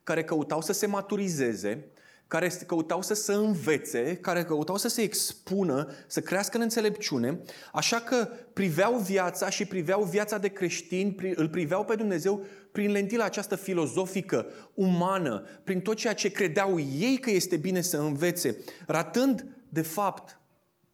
care 0.03 0.25
căutau 0.25 0.61
să 0.61 0.73
se 0.73 0.87
maturizeze, 0.87 1.89
care 2.35 2.49
căutau 2.49 3.03
să 3.03 3.15
se 3.15 3.33
învețe, 3.33 4.17
care 4.17 4.45
căutau 4.45 4.77
să 4.77 4.89
se 4.89 5.03
expună, 5.03 5.89
să 6.07 6.21
crească 6.21 6.57
în 6.57 6.63
înțelepciune, 6.63 7.41
așa 7.73 8.01
că 8.01 8.29
priveau 8.53 8.99
viața 8.99 9.51
și 9.51 9.65
priveau 9.65 10.03
viața 10.03 10.39
de 10.39 10.49
creștini, 10.49 11.33
îl 11.35 11.49
priveau 11.49 11.85
pe 11.85 11.95
Dumnezeu 11.95 12.45
prin 12.73 12.91
lentila 12.91 13.25
această 13.25 13.57
filozofică, 13.57 14.47
umană, 14.75 15.45
prin 15.65 15.81
tot 15.81 15.97
ceea 15.97 16.15
ce 16.15 16.31
credeau 16.31 16.79
ei 16.79 17.19
că 17.19 17.31
este 17.31 17.57
bine 17.57 17.81
să 17.81 17.97
învețe, 17.97 18.57
ratând, 18.87 19.47
de 19.69 19.83
fapt, 19.83 20.41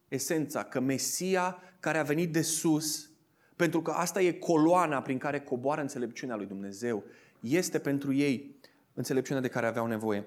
esența 0.07 0.63
că 0.63 0.79
Mesia 0.79 1.57
care 1.79 1.97
a 1.97 2.03
venit 2.03 2.33
de 2.33 2.41
sus, 2.41 3.09
pentru 3.55 3.81
că 3.81 3.91
asta 3.91 4.21
e 4.21 4.31
coloana 4.31 5.01
prin 5.01 5.17
care 5.17 5.39
coboară 5.39 5.81
înțelepciunea 5.81 6.35
lui 6.35 6.45
Dumnezeu, 6.45 7.03
este 7.39 7.79
pentru 7.79 8.13
ei 8.13 8.59
înțelepciunea 8.93 9.41
de 9.41 9.47
care 9.47 9.67
aveau 9.67 9.87
nevoie. 9.87 10.25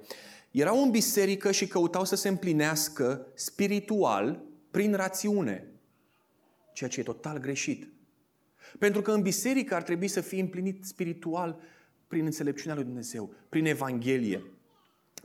Erau 0.55 0.83
în 0.83 0.91
biserică 0.91 1.51
și 1.51 1.67
căutau 1.67 2.05
să 2.05 2.17
se 2.17 2.29
împlinească 2.29 3.27
spiritual 3.35 4.43
prin 4.71 4.95
rațiune, 4.95 5.67
ceea 6.73 6.91
ce 6.91 7.01
e 7.01 7.03
total 7.03 7.39
greșit. 7.39 7.89
Pentru 8.79 9.03
că 9.03 9.13
în 9.13 9.23
biserică 9.23 9.75
ar 9.75 9.83
trebui 9.83 10.09
să 10.09 10.21
fie 10.21 10.41
împlinit 10.41 10.85
spiritual 10.85 11.61
prin 12.07 12.25
înțelepciunea 12.25 12.75
lui 12.75 12.85
Dumnezeu, 12.85 13.35
prin 13.49 13.67
Evanghelie. 13.67 14.45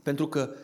Pentru 0.02 0.28
că 0.28 0.54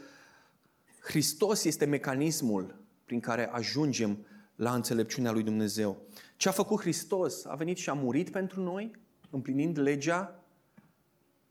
Hristos 1.00 1.64
este 1.64 1.85
mecanismul 1.85 2.82
prin 3.04 3.20
care 3.20 3.49
ajungem 3.49 4.26
la 4.56 4.75
înțelepciunea 4.75 5.32
lui 5.32 5.42
Dumnezeu. 5.42 6.02
Ce 6.37 6.49
a 6.49 6.52
făcut 6.52 6.80
Hristos? 6.80 7.44
A 7.44 7.54
venit 7.54 7.76
și 7.76 7.90
a 7.90 7.92
murit 7.92 8.30
pentru 8.30 8.62
noi, 8.62 8.90
împlinind 9.30 9.78
legea, 9.78 10.44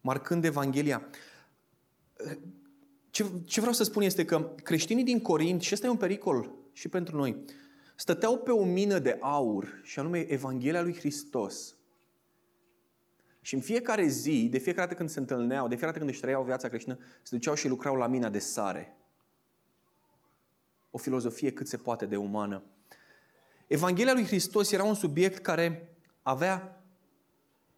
marcând 0.01 0.43
Evanghelia. 0.43 1.07
Ce, 3.15 3.25
ce 3.45 3.59
vreau 3.59 3.75
să 3.75 3.83
spun 3.83 4.01
este 4.01 4.25
că 4.25 4.51
creștinii 4.63 5.03
din 5.03 5.21
Corint, 5.21 5.61
și 5.61 5.73
ăsta 5.73 5.87
e 5.87 5.89
un 5.89 5.97
pericol 5.97 6.51
și 6.73 6.89
pentru 6.89 7.15
noi, 7.15 7.45
stăteau 7.95 8.37
pe 8.37 8.51
o 8.51 8.65
mină 8.65 8.99
de 8.99 9.17
aur, 9.21 9.81
și 9.83 9.99
anume 9.99 10.19
Evanghelia 10.31 10.81
lui 10.81 10.95
Hristos. 10.95 11.75
Și 13.41 13.53
în 13.53 13.61
fiecare 13.61 14.07
zi, 14.07 14.47
de 14.51 14.57
fiecare 14.57 14.85
dată 14.85 14.97
când 14.97 15.09
se 15.09 15.19
întâlneau, 15.19 15.67
de 15.67 15.75
fiecare 15.75 15.91
dată 15.91 15.97
când 15.97 16.09
își 16.09 16.19
trăiau 16.19 16.43
viața 16.43 16.67
creștină, 16.67 16.97
se 17.21 17.35
duceau 17.35 17.55
și 17.55 17.67
lucrau 17.67 17.95
la 17.95 18.07
mina 18.07 18.29
de 18.29 18.39
sare. 18.39 18.97
O 20.91 20.97
filozofie 20.97 21.51
cât 21.51 21.67
se 21.67 21.77
poate 21.77 22.05
de 22.05 22.15
umană. 22.15 22.63
Evanghelia 23.67 24.13
lui 24.13 24.25
Hristos 24.25 24.71
era 24.71 24.83
un 24.83 24.95
subiect 24.95 25.37
care 25.37 25.95
avea 26.21 26.83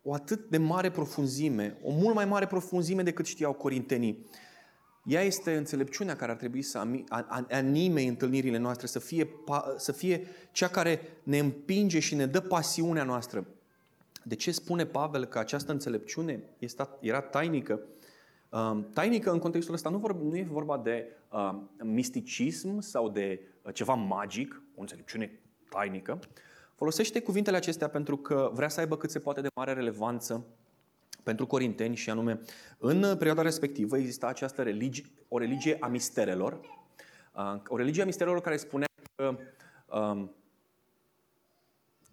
o 0.04 0.14
atât 0.14 0.50
de 0.50 0.58
mare 0.58 0.92
profunzime, 0.92 1.78
o 1.84 1.92
mult 1.92 2.16
mai 2.16 2.26
mare 2.26 2.48
profunzime 2.48 3.04
decât 3.04 3.26
știau 3.26 3.54
corintenii. 3.54 4.26
Ea 5.08 5.22
este 5.22 5.56
înțelepciunea 5.56 6.16
care 6.16 6.32
ar 6.32 6.38
trebui 6.38 6.62
să 6.62 6.88
anime 7.50 8.02
întâlnirile 8.02 8.58
noastre, 8.58 8.88
să 8.88 9.00
fie, 9.00 9.30
să 9.78 9.92
fie 9.92 10.28
cea 10.52 10.68
care 10.68 11.02
ne 11.24 11.38
împinge 11.38 12.00
și 12.00 12.16
ne 12.16 12.26
dă 12.26 12.40
pasiunea 12.40 13.04
noastră. 13.04 13.48
De 14.24 14.36
ce 14.36 14.52
spune 14.52 14.86
Pavel 14.86 15.26
că 15.26 15.40
această 15.40 15.72
înțelepciune 15.72 16.44
era 17.00 17.22
tainică? 17.22 17.80
Um, 18.50 18.88
tainică 18.94 19.32
în 19.32 19.40
contextul 19.40 19.74
ăsta 19.74 19.90
nu, 19.90 20.20
nu 20.24 20.38
e 20.38 20.48
vorba 20.50 20.78
de 20.78 21.08
um, 21.32 21.70
misticism 21.84 22.80
sau 22.80 23.10
de 23.10 23.42
uh, 23.62 23.74
ceva 23.74 23.94
magic, 23.94 24.62
o 24.76 24.82
înțelepciune 24.82 25.40
tainică. 25.70 26.20
Folosește 26.76 27.22
cuvintele 27.22 27.58
acestea 27.58 27.90
pentru 27.90 28.18
că 28.18 28.52
vrea 28.54 28.70
să 28.70 28.80
aibă 28.80 28.98
cât 28.98 29.10
se 29.10 29.20
poate 29.20 29.42
de 29.42 29.48
mare 29.56 29.74
relevanță 29.74 30.46
pentru 31.28 31.48
corinteni 31.48 31.96
și 31.96 32.10
anume 32.10 32.40
în 32.78 33.16
perioada 33.18 33.42
respectivă 33.42 33.98
exista 33.98 34.28
această 34.28 34.64
religie, 34.64 35.04
o 35.28 35.38
religie 35.38 35.78
a 35.80 35.88
misterelor, 35.88 36.60
uh, 37.36 37.62
o 37.68 37.78
religie 37.78 38.02
a 38.02 38.06
misterelor 38.06 38.42
care 38.42 38.58
spunea 38.58 38.88
că 39.16 39.38
um, 39.98 40.36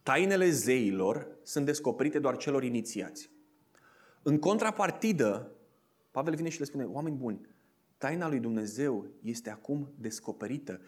tainele 0.03 0.51
zeilor 0.51 1.27
sunt 1.43 1.65
descoperite 1.65 2.19
doar 2.19 2.37
celor 2.37 2.63
inițiați. 2.65 3.31
În 4.23 4.39
contrapartidă, 4.39 5.51
Pavel 6.11 6.35
vine 6.35 6.49
și 6.49 6.59
le 6.59 6.65
spune, 6.65 6.85
oameni 6.85 7.17
buni, 7.17 7.41
taina 7.99 8.29
lui 8.29 8.39
Dumnezeu 8.39 9.07
este 9.23 9.51
acum 9.51 9.93
descoperită. 9.99 10.81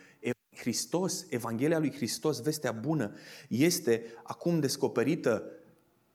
Hristos, 0.57 1.27
Evanghelia 1.29 1.79
lui 1.79 1.93
Hristos, 1.93 2.41
vestea 2.43 2.73
bună, 2.73 3.15
este 3.49 4.05
acum 4.23 4.61
descoperită 4.61 5.51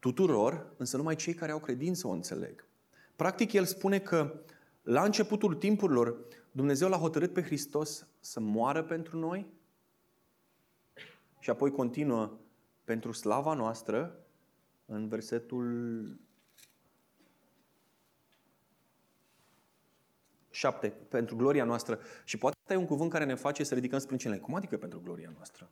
tuturor, 0.01 0.73
însă 0.77 0.97
numai 0.97 1.15
cei 1.15 1.33
care 1.33 1.51
au 1.51 1.59
credință 1.59 2.07
o 2.07 2.11
înțeleg. 2.11 2.65
Practic, 3.15 3.51
el 3.51 3.65
spune 3.65 3.99
că 3.99 4.41
la 4.81 5.03
începutul 5.03 5.55
timpurilor 5.55 6.17
Dumnezeu 6.51 6.89
l-a 6.89 6.97
hotărât 6.97 7.33
pe 7.33 7.41
Hristos 7.41 8.07
să 8.19 8.39
moară 8.39 8.83
pentru 8.83 9.17
noi 9.17 9.47
și 11.39 11.49
apoi 11.49 11.71
continuă 11.71 12.37
pentru 12.83 13.11
slava 13.11 13.53
noastră 13.53 14.25
în 14.85 15.07
versetul 15.07 16.19
7, 20.49 20.89
pentru 20.89 21.35
gloria 21.35 21.63
noastră. 21.63 21.99
Și 22.23 22.37
poate 22.37 22.57
asta 22.61 22.73
e 22.73 22.77
un 22.77 22.85
cuvânt 22.85 23.11
care 23.11 23.25
ne 23.25 23.35
face 23.35 23.63
să 23.63 23.73
ridicăm 23.73 23.99
sprâncenele. 23.99 24.41
Cum 24.41 24.55
adică 24.55 24.77
pentru 24.77 25.01
gloria 25.01 25.31
noastră? 25.35 25.69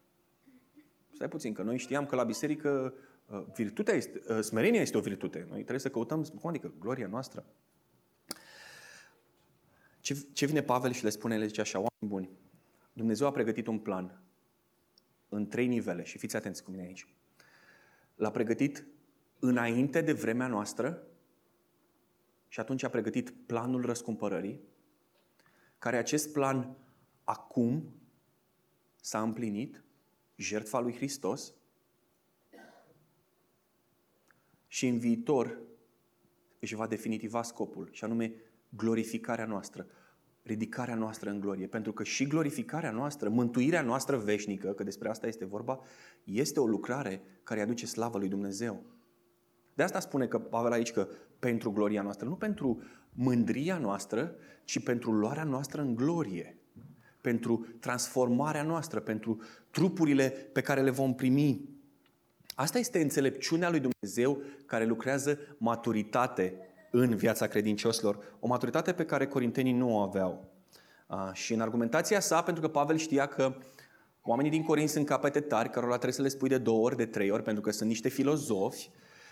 Stai 1.13 1.27
puțin, 1.27 1.53
că 1.53 1.61
noi 1.61 1.77
știam 1.77 2.05
că 2.05 2.15
la 2.15 2.23
biserică 2.23 2.93
Uh, 2.93 3.08
virtutea 3.55 3.93
este, 3.93 4.21
uh, 4.27 4.39
smerenia 4.39 4.81
este 4.81 4.97
o 4.97 5.01
virtute. 5.01 5.45
Noi 5.47 5.57
trebuie 5.57 5.79
să 5.79 5.89
căutăm, 5.89 6.23
cum 6.23 6.49
adică, 6.49 6.73
gloria 6.79 7.07
noastră. 7.07 7.45
Ce, 9.99 10.25
ce 10.33 10.45
vine 10.45 10.61
Pavel 10.61 10.91
și 10.91 11.03
le 11.03 11.09
spune, 11.09 11.37
le 11.37 11.45
zice 11.45 11.61
așa, 11.61 11.77
oameni 11.77 12.11
buni, 12.13 12.29
Dumnezeu 12.93 13.27
a 13.27 13.31
pregătit 13.31 13.67
un 13.67 13.79
plan 13.79 14.21
în 15.29 15.47
trei 15.47 15.67
nivele 15.67 16.03
și 16.03 16.17
fiți 16.17 16.35
atenți 16.35 16.63
cu 16.63 16.71
mine 16.71 16.83
aici. 16.83 17.07
L-a 18.15 18.31
pregătit 18.31 18.85
înainte 19.39 20.01
de 20.01 20.13
vremea 20.13 20.47
noastră 20.47 21.03
și 22.47 22.59
atunci 22.59 22.83
a 22.83 22.89
pregătit 22.89 23.33
planul 23.45 23.85
răscumpărării, 23.85 24.59
care 25.77 25.97
acest 25.97 26.31
plan 26.31 26.77
acum 27.23 27.93
s-a 29.01 29.21
împlinit, 29.21 29.83
jertfa 30.35 30.79
lui 30.79 30.95
Hristos, 30.95 31.53
și 34.69 34.87
în 34.87 34.99
viitor 34.99 35.57
își 36.59 36.75
va 36.75 36.87
definitiva 36.87 37.43
scopul, 37.43 37.89
și 37.91 38.03
anume 38.03 38.33
glorificarea 38.69 39.45
noastră, 39.45 39.87
ridicarea 40.43 40.95
noastră 40.95 41.29
în 41.29 41.39
glorie. 41.39 41.67
Pentru 41.67 41.93
că 41.93 42.03
și 42.03 42.27
glorificarea 42.27 42.91
noastră, 42.91 43.29
mântuirea 43.29 43.81
noastră 43.81 44.17
veșnică, 44.17 44.71
că 44.71 44.83
despre 44.83 45.09
asta 45.09 45.27
este 45.27 45.45
vorba, 45.45 45.79
este 46.23 46.59
o 46.59 46.67
lucrare 46.67 47.21
care 47.43 47.61
aduce 47.61 47.85
slavă 47.85 48.17
lui 48.17 48.27
Dumnezeu. 48.27 48.83
De 49.73 49.83
asta 49.83 49.99
spune 49.99 50.27
că 50.27 50.39
Pavel 50.39 50.71
aici 50.71 50.91
că 50.91 51.07
pentru 51.39 51.71
gloria 51.71 52.01
noastră, 52.01 52.27
nu 52.27 52.35
pentru 52.35 52.81
mândria 53.13 53.77
noastră, 53.77 54.35
ci 54.63 54.83
pentru 54.83 55.11
luarea 55.11 55.43
noastră 55.43 55.81
în 55.81 55.95
glorie, 55.95 56.57
pentru 57.21 57.65
transformarea 57.79 58.63
noastră, 58.63 58.99
pentru 58.99 59.41
trupurile 59.71 60.29
pe 60.29 60.61
care 60.61 60.81
le 60.81 60.89
vom 60.89 61.15
primi. 61.15 61.78
Asta 62.59 62.79
este 62.79 63.01
înțelepciunea 63.01 63.69
lui 63.69 63.79
Dumnezeu 63.79 64.41
care 64.65 64.85
lucrează 64.85 65.39
maturitate 65.57 66.53
în 66.91 67.15
viața 67.15 67.47
credincioșilor, 67.47 68.37
o 68.39 68.47
maturitate 68.47 68.93
pe 68.93 69.05
care 69.05 69.27
corintenii 69.27 69.73
nu 69.73 69.95
o 69.95 69.99
aveau. 69.99 70.51
Și 71.33 71.53
în 71.53 71.61
argumentația 71.61 72.19
sa, 72.19 72.41
pentru 72.41 72.61
că 72.61 72.67
Pavel 72.67 72.97
știa 72.97 73.25
că 73.25 73.55
oamenii 74.21 74.51
din 74.51 74.63
Corint 74.63 74.89
sunt 74.89 75.05
capete 75.05 75.39
tari, 75.39 75.69
cărora 75.69 75.91
trebuie 75.91 76.13
să 76.13 76.21
le 76.21 76.27
spui 76.27 76.49
de 76.49 76.57
două 76.57 76.85
ori, 76.85 76.95
de 76.95 77.05
trei 77.05 77.31
ori, 77.31 77.43
pentru 77.43 77.61
că 77.61 77.71
sunt 77.71 77.89
niște 77.89 78.09
filozofi, 78.09 78.89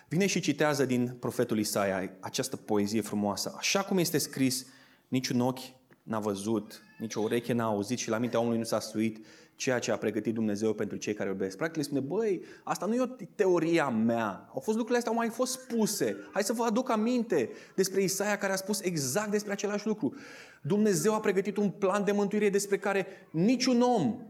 vine 0.07 0.25
și 0.25 0.39
citează 0.39 0.85
din 0.85 1.15
profetul 1.19 1.59
Isaia 1.59 2.11
această 2.19 2.55
poezie 2.55 3.01
frumoasă. 3.01 3.53
Așa 3.57 3.83
cum 3.83 3.97
este 3.97 4.17
scris, 4.17 4.65
niciun 5.07 5.39
ochi 5.39 5.73
n-a 6.03 6.19
văzut, 6.19 6.81
nici 6.97 7.15
o 7.15 7.21
ureche 7.21 7.53
n-a 7.53 7.65
auzit 7.65 7.97
și 7.97 8.09
la 8.09 8.17
mintea 8.17 8.39
omului 8.39 8.57
nu 8.57 8.63
s-a 8.63 8.79
suit 8.79 9.25
ceea 9.55 9.79
ce 9.79 9.91
a 9.91 9.97
pregătit 9.97 10.33
Dumnezeu 10.33 10.73
pentru 10.73 10.97
cei 10.97 11.13
care 11.13 11.29
iubesc. 11.29 11.57
Practic 11.57 11.77
le 11.77 11.83
spune, 11.83 11.99
băi, 11.99 12.41
asta 12.63 12.85
nu 12.85 12.93
e 12.93 13.01
o 13.01 13.05
teoria 13.35 13.89
mea. 13.89 14.49
Au 14.53 14.59
fost 14.59 14.77
lucrurile 14.77 14.97
astea, 14.97 15.11
au 15.11 15.17
mai 15.17 15.29
fost 15.29 15.51
spuse. 15.51 16.17
Hai 16.31 16.43
să 16.43 16.53
vă 16.53 16.63
aduc 16.63 16.89
aminte 16.89 17.49
despre 17.75 18.01
Isaia 18.01 18.37
care 18.37 18.53
a 18.53 18.55
spus 18.55 18.81
exact 18.81 19.31
despre 19.31 19.51
același 19.51 19.87
lucru. 19.87 20.15
Dumnezeu 20.61 21.13
a 21.13 21.19
pregătit 21.19 21.57
un 21.57 21.69
plan 21.69 22.03
de 22.03 22.11
mântuire 22.11 22.49
despre 22.49 22.77
care 22.77 23.07
niciun 23.31 23.81
om 23.81 24.21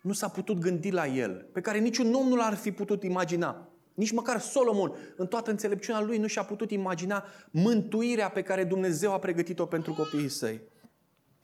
nu 0.00 0.12
s-a 0.12 0.28
putut 0.28 0.58
gândi 0.58 0.90
la 0.90 1.06
el, 1.06 1.48
pe 1.52 1.60
care 1.60 1.78
niciun 1.78 2.14
om 2.14 2.28
nu 2.28 2.36
l-ar 2.36 2.54
fi 2.54 2.72
putut 2.72 3.02
imagina. 3.02 3.68
Nici 3.94 4.12
măcar 4.12 4.40
Solomon, 4.40 4.92
în 5.16 5.26
toată 5.26 5.50
înțelepciunea 5.50 6.02
lui, 6.02 6.18
nu 6.18 6.26
și-a 6.26 6.42
putut 6.42 6.70
imagina 6.70 7.24
mântuirea 7.50 8.28
pe 8.28 8.42
care 8.42 8.64
Dumnezeu 8.64 9.12
a 9.12 9.18
pregătit-o 9.18 9.66
pentru 9.66 9.92
copiii 9.92 10.28
săi. 10.28 10.60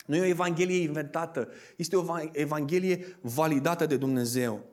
Nu 0.05 0.17
e 0.17 0.21
o 0.21 0.25
evanghelie 0.25 0.83
inventată, 0.83 1.49
este 1.77 1.97
o 1.97 2.05
evanghelie 2.33 3.17
validată 3.21 3.87
de 3.87 3.97
Dumnezeu. 3.97 4.65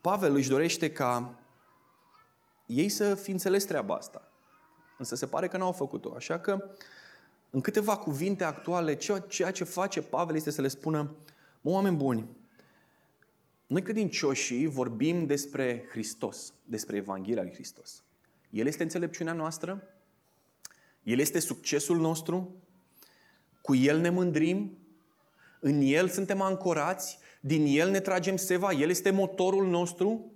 Pavel 0.00 0.34
își 0.34 0.48
dorește 0.48 0.92
ca 0.92 1.38
ei 2.66 2.88
să 2.88 3.14
fi 3.14 3.30
înțeles 3.30 3.64
treaba 3.64 3.94
asta. 3.94 4.32
Însă 4.98 5.14
se 5.14 5.26
pare 5.26 5.48
că 5.48 5.56
n-au 5.56 5.72
făcut-o. 5.72 6.14
Așa 6.14 6.38
că, 6.38 6.70
în 7.50 7.60
câteva 7.60 7.96
cuvinte 7.96 8.44
actuale, 8.44 8.94
ceea 9.28 9.50
ce 9.50 9.64
face 9.64 10.02
Pavel 10.02 10.36
este 10.36 10.50
să 10.50 10.60
le 10.60 10.68
spună, 10.68 11.16
mă, 11.60 11.70
oameni 11.70 11.96
buni, 11.96 12.28
noi 13.66 13.82
credincioșii 13.82 14.66
vorbim 14.66 15.26
despre 15.26 15.86
Hristos, 15.90 16.52
despre 16.64 16.96
Evanghelia 16.96 17.42
lui 17.42 17.52
Hristos. 17.52 18.02
El 18.50 18.66
este 18.66 18.82
înțelepciunea 18.82 19.32
noastră, 19.32 19.82
El 21.02 21.18
este 21.18 21.38
succesul 21.38 21.98
nostru, 21.98 22.54
cu 23.62 23.74
El 23.74 24.00
ne 24.00 24.10
mândrim, 24.10 24.78
în 25.60 25.80
El 25.80 26.08
suntem 26.08 26.40
ancorați, 26.40 27.18
din 27.40 27.64
El 27.68 27.90
ne 27.90 28.00
tragem 28.00 28.36
seva, 28.36 28.72
El 28.72 28.88
este 28.90 29.10
motorul 29.10 29.66
nostru. 29.66 30.32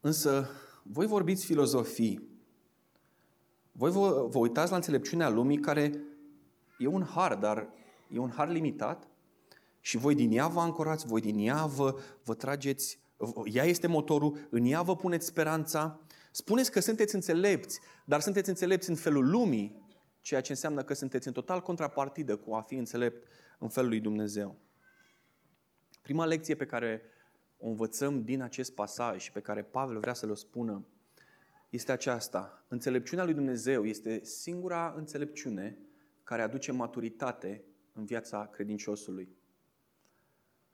Însă, 0.00 0.50
voi 0.82 1.06
vorbiți 1.06 1.44
filozofii, 1.44 2.28
voi 3.72 3.90
vă, 3.90 4.26
vă 4.30 4.38
uitați 4.38 4.70
la 4.70 4.76
înțelepciunea 4.76 5.28
lumii 5.28 5.58
care 5.58 6.00
e 6.78 6.86
un 6.86 7.02
har, 7.02 7.34
dar 7.34 7.68
e 8.08 8.18
un 8.18 8.30
har 8.30 8.48
limitat 8.48 9.08
și 9.80 9.96
voi 9.96 10.14
din 10.14 10.32
ea 10.32 10.46
vă 10.46 10.60
ancorați, 10.60 11.06
voi 11.06 11.20
din 11.20 11.38
ea 11.38 11.66
vă, 11.66 11.94
vă 12.24 12.34
trageți, 12.34 12.98
ea 13.44 13.64
este 13.64 13.86
motorul, 13.86 14.46
în 14.50 14.64
ea 14.64 14.82
vă 14.82 14.96
puneți 14.96 15.26
speranța. 15.26 16.00
Spuneți 16.30 16.70
că 16.70 16.80
sunteți 16.80 17.14
înțelepți, 17.14 17.80
dar 18.04 18.20
sunteți 18.20 18.48
înțelepți 18.48 18.88
în 18.90 18.96
felul 18.96 19.30
lumii, 19.30 19.79
ceea 20.20 20.40
ce 20.40 20.52
înseamnă 20.52 20.82
că 20.82 20.94
sunteți 20.94 21.26
în 21.26 21.32
total 21.32 21.60
contrapartidă 21.60 22.36
cu 22.36 22.54
a 22.54 22.60
fi 22.60 22.74
înțelept 22.74 23.26
în 23.58 23.68
felul 23.68 23.88
lui 23.88 24.00
Dumnezeu. 24.00 24.56
Prima 26.02 26.24
lecție 26.24 26.54
pe 26.54 26.66
care 26.66 27.02
o 27.58 27.68
învățăm 27.68 28.22
din 28.22 28.42
acest 28.42 28.74
pasaj 28.74 29.22
și 29.22 29.32
pe 29.32 29.40
care 29.40 29.62
Pavel 29.62 29.98
vrea 29.98 30.14
să 30.14 30.26
le 30.26 30.34
spună 30.34 30.86
este 31.68 31.92
aceasta. 31.92 32.64
Înțelepciunea 32.68 33.24
lui 33.24 33.34
Dumnezeu 33.34 33.84
este 33.84 34.24
singura 34.24 34.94
înțelepciune 34.96 35.78
care 36.24 36.42
aduce 36.42 36.72
maturitate 36.72 37.64
în 37.92 38.04
viața 38.04 38.46
credinciosului. 38.46 39.28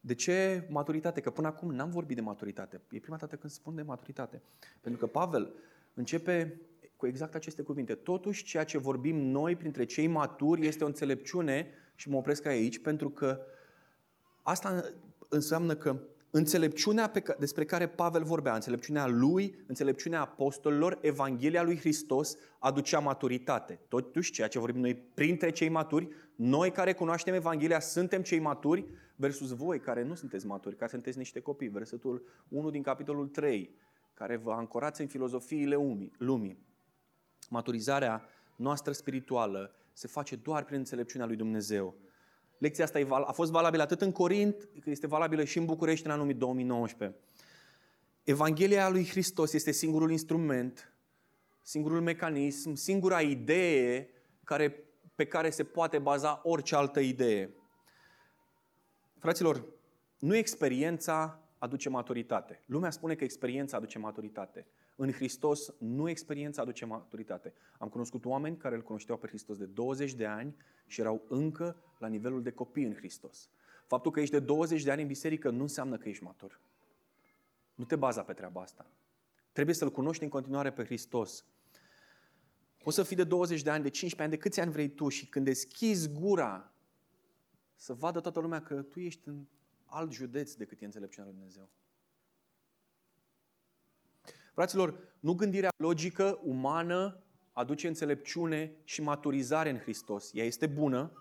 De 0.00 0.14
ce 0.14 0.66
maturitate? 0.70 1.20
Că 1.20 1.30
până 1.30 1.46
acum 1.46 1.74
n-am 1.74 1.90
vorbit 1.90 2.16
de 2.16 2.22
maturitate. 2.22 2.80
E 2.90 3.00
prima 3.00 3.16
dată 3.16 3.37
când 3.37 3.52
spun 3.52 3.74
de 3.74 3.82
maturitate. 3.82 4.42
Pentru 4.80 5.00
că 5.00 5.06
Pavel 5.06 5.54
începe 5.94 6.61
cu 6.96 7.06
exact 7.06 7.35
aceste 7.35 7.62
cuvinte. 7.62 7.94
Totuși, 7.94 8.44
ceea 8.44 8.64
ce 8.64 8.78
vorbim 8.78 9.16
noi 9.16 9.56
printre 9.56 9.85
cei 9.85 10.06
maturi 10.06 10.66
este 10.66 10.85
o 10.85 10.87
înțelepciune 10.87 11.70
și 11.94 12.09
mă 12.09 12.16
opresc 12.16 12.46
aici 12.46 12.78
pentru 12.78 13.11
că 13.11 13.40
asta 14.42 14.85
înseamnă 15.28 15.74
că 15.74 16.00
înțelepciunea 16.30 17.09
pe 17.09 17.20
care, 17.20 17.38
despre 17.40 17.64
care 17.64 17.88
Pavel 17.88 18.22
vorbea, 18.22 18.54
înțelepciunea 18.54 19.06
lui, 19.06 19.64
înțelepciunea 19.66 20.20
apostolilor, 20.20 20.98
Evanghelia 21.00 21.62
lui 21.62 21.78
Hristos 21.78 22.37
aducea 22.59 22.98
maturitate. 22.98 23.80
Totuși, 23.88 24.32
ceea 24.32 24.48
ce 24.48 24.59
vorbim 24.59 24.80
noi 24.80 24.94
printre 24.94 25.50
cei 25.50 25.68
maturi, 25.68 26.09
noi 26.35 26.70
care 26.70 26.92
cunoaștem 26.92 27.35
Evanghelia 27.35 27.80
suntem 27.80 28.22
cei 28.22 28.38
maturi 28.38 28.87
versus 29.16 29.50
voi 29.50 29.80
care 29.80 30.02
nu 30.02 30.14
sunteți 30.14 30.46
maturi, 30.46 30.76
care 30.76 30.90
sunteți 30.90 31.18
niște 31.18 31.40
copii. 31.40 31.68
Versetul 31.68 32.22
1 32.48 32.70
din 32.70 32.82
capitolul 32.82 33.28
3, 33.28 33.74
care 34.14 34.37
vă 34.37 34.52
ancorați 34.52 35.00
în 35.00 35.06
filozofiile 35.06 35.76
lumii. 36.18 36.64
Maturizarea 37.50 38.24
noastră 38.56 38.92
spirituală 38.92 39.74
se 39.92 40.06
face 40.06 40.37
doar 40.37 40.64
prin 40.64 40.78
înțelepciunea 40.78 41.26
lui 41.26 41.37
Dumnezeu. 41.37 41.94
Lecția 42.59 42.85
asta 42.85 43.24
a 43.26 43.32
fost 43.32 43.50
valabilă 43.50 43.82
atât 43.82 44.00
în 44.00 44.12
Corint, 44.12 44.68
cât 44.72 44.87
este 44.87 45.06
valabilă 45.06 45.44
și 45.44 45.59
în 45.59 45.64
București 45.64 46.06
în 46.06 46.12
anul 46.12 46.35
2019. 46.35 47.18
Evanghelia 48.24 48.88
lui 48.88 49.06
Hristos 49.06 49.52
este 49.52 49.70
singurul 49.70 50.11
instrument, 50.11 50.92
singurul 51.62 52.00
mecanism, 52.00 52.74
singura 52.74 53.20
idee 53.20 54.11
care, 54.44 54.85
pe 55.14 55.26
care 55.26 55.50
se 55.50 55.64
poate 55.64 55.98
baza 55.98 56.40
orice 56.44 56.74
altă 56.74 57.00
idee. 57.00 57.50
Fraților, 59.18 59.64
nu 60.18 60.37
experiența 60.37 61.40
aduce 61.59 61.88
maturitate. 61.88 62.62
Lumea 62.66 62.90
spune 62.90 63.14
că 63.14 63.24
experiența 63.24 63.76
aduce 63.76 63.98
maturitate. 63.98 64.66
În 64.96 65.12
Hristos 65.12 65.74
nu 65.78 66.09
experiența 66.09 66.62
aduce 66.62 66.85
maturitate. 66.85 67.52
Am 67.78 67.88
cunoscut 67.88 68.24
oameni 68.24 68.56
care 68.56 68.74
îl 68.74 68.82
cunoșteau 68.82 69.18
pe 69.18 69.26
Hristos 69.26 69.56
de 69.56 69.64
20 69.64 70.14
de 70.14 70.26
ani 70.26 70.56
și 70.87 71.00
erau 71.00 71.24
încă 71.28 71.76
la 71.98 72.06
nivelul 72.06 72.42
de 72.42 72.50
copii 72.50 72.85
în 72.85 72.94
Hristos. 72.94 73.50
Faptul 73.87 74.11
că 74.11 74.20
ești 74.20 74.35
de 74.35 74.40
20 74.40 74.82
de 74.82 74.90
ani 74.90 75.00
în 75.00 75.06
biserică 75.06 75.50
nu 75.50 75.62
înseamnă 75.62 75.98
că 75.98 76.09
ești 76.09 76.22
matur. 76.22 76.61
Nu 77.74 77.85
te 77.85 77.96
baza 77.96 78.22
pe 78.22 78.32
treaba 78.32 78.61
asta. 78.61 78.90
Trebuie 79.52 79.74
să-L 79.74 79.90
cunoști 79.90 80.22
în 80.22 80.28
continuare 80.28 80.72
pe 80.72 80.85
Hristos. 80.85 81.44
O 82.82 82.90
să 82.90 83.02
fii 83.02 83.16
de 83.16 83.24
20 83.24 83.62
de 83.62 83.70
ani, 83.70 83.82
de 83.82 83.88
15 83.88 84.22
ani, 84.22 84.30
de 84.30 84.48
câți 84.48 84.61
ani 84.61 84.72
vrei 84.72 84.88
tu 84.88 85.09
și 85.09 85.26
când 85.26 85.44
deschizi 85.44 86.12
gura 86.12 86.72
să 87.74 87.92
vadă 87.92 88.20
toată 88.20 88.40
lumea 88.40 88.62
că 88.62 88.82
tu 88.82 89.00
ești 89.00 89.28
în 89.28 89.46
alt 89.85 90.12
județ 90.12 90.54
decât 90.54 90.80
e 90.80 90.85
înțelepciunea 90.85 91.30
lui 91.30 91.38
Dumnezeu. 91.38 91.68
Fraților, 94.57 95.16
nu 95.21 95.35
gândirea 95.35 95.71
logică, 95.77 96.40
umană, 96.42 97.23
aduce 97.53 97.88
înțelepciune 97.88 98.77
și 98.85 99.03
maturizare 99.03 99.71
în 99.71 99.79
Hristos. 99.79 100.31
Ea 100.33 100.45
este 100.45 100.66
bună. 100.66 101.12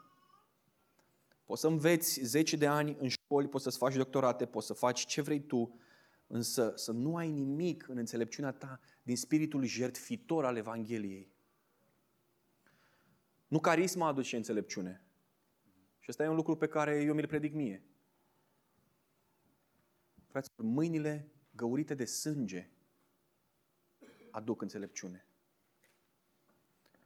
Poți 1.45 1.61
să 1.61 1.67
înveți 1.67 2.21
10 2.23 2.55
de 2.55 2.67
ani 2.67 2.97
în 2.99 3.07
școli, 3.07 3.47
poți 3.47 3.63
să-ți 3.63 3.77
faci 3.77 3.95
doctorate, 3.95 4.45
poți 4.45 4.65
să 4.65 4.73
faci 4.73 5.05
ce 5.05 5.21
vrei 5.21 5.39
tu, 5.39 5.79
însă 6.27 6.71
să 6.75 6.91
nu 6.91 7.15
ai 7.15 7.31
nimic 7.31 7.87
în 7.87 7.97
înțelepciunea 7.97 8.51
ta 8.51 8.79
din 9.03 9.17
spiritul 9.17 9.63
jertfitor 9.63 10.45
al 10.45 10.57
Evangheliei. 10.57 11.31
Nu 13.47 13.59
carisma 13.59 14.07
aduce 14.07 14.35
înțelepciune. 14.35 15.03
Și 15.99 16.07
ăsta 16.09 16.23
e 16.23 16.27
un 16.27 16.35
lucru 16.35 16.55
pe 16.55 16.67
care 16.67 17.01
eu 17.01 17.13
mi-l 17.13 17.27
predic 17.27 17.53
mie. 17.53 17.83
Fraților, 20.27 20.67
mâinile 20.67 21.31
găurite 21.51 21.93
de 21.93 22.05
sânge 22.05 22.69
aduc 24.35 24.61
înțelepciune. 24.61 25.25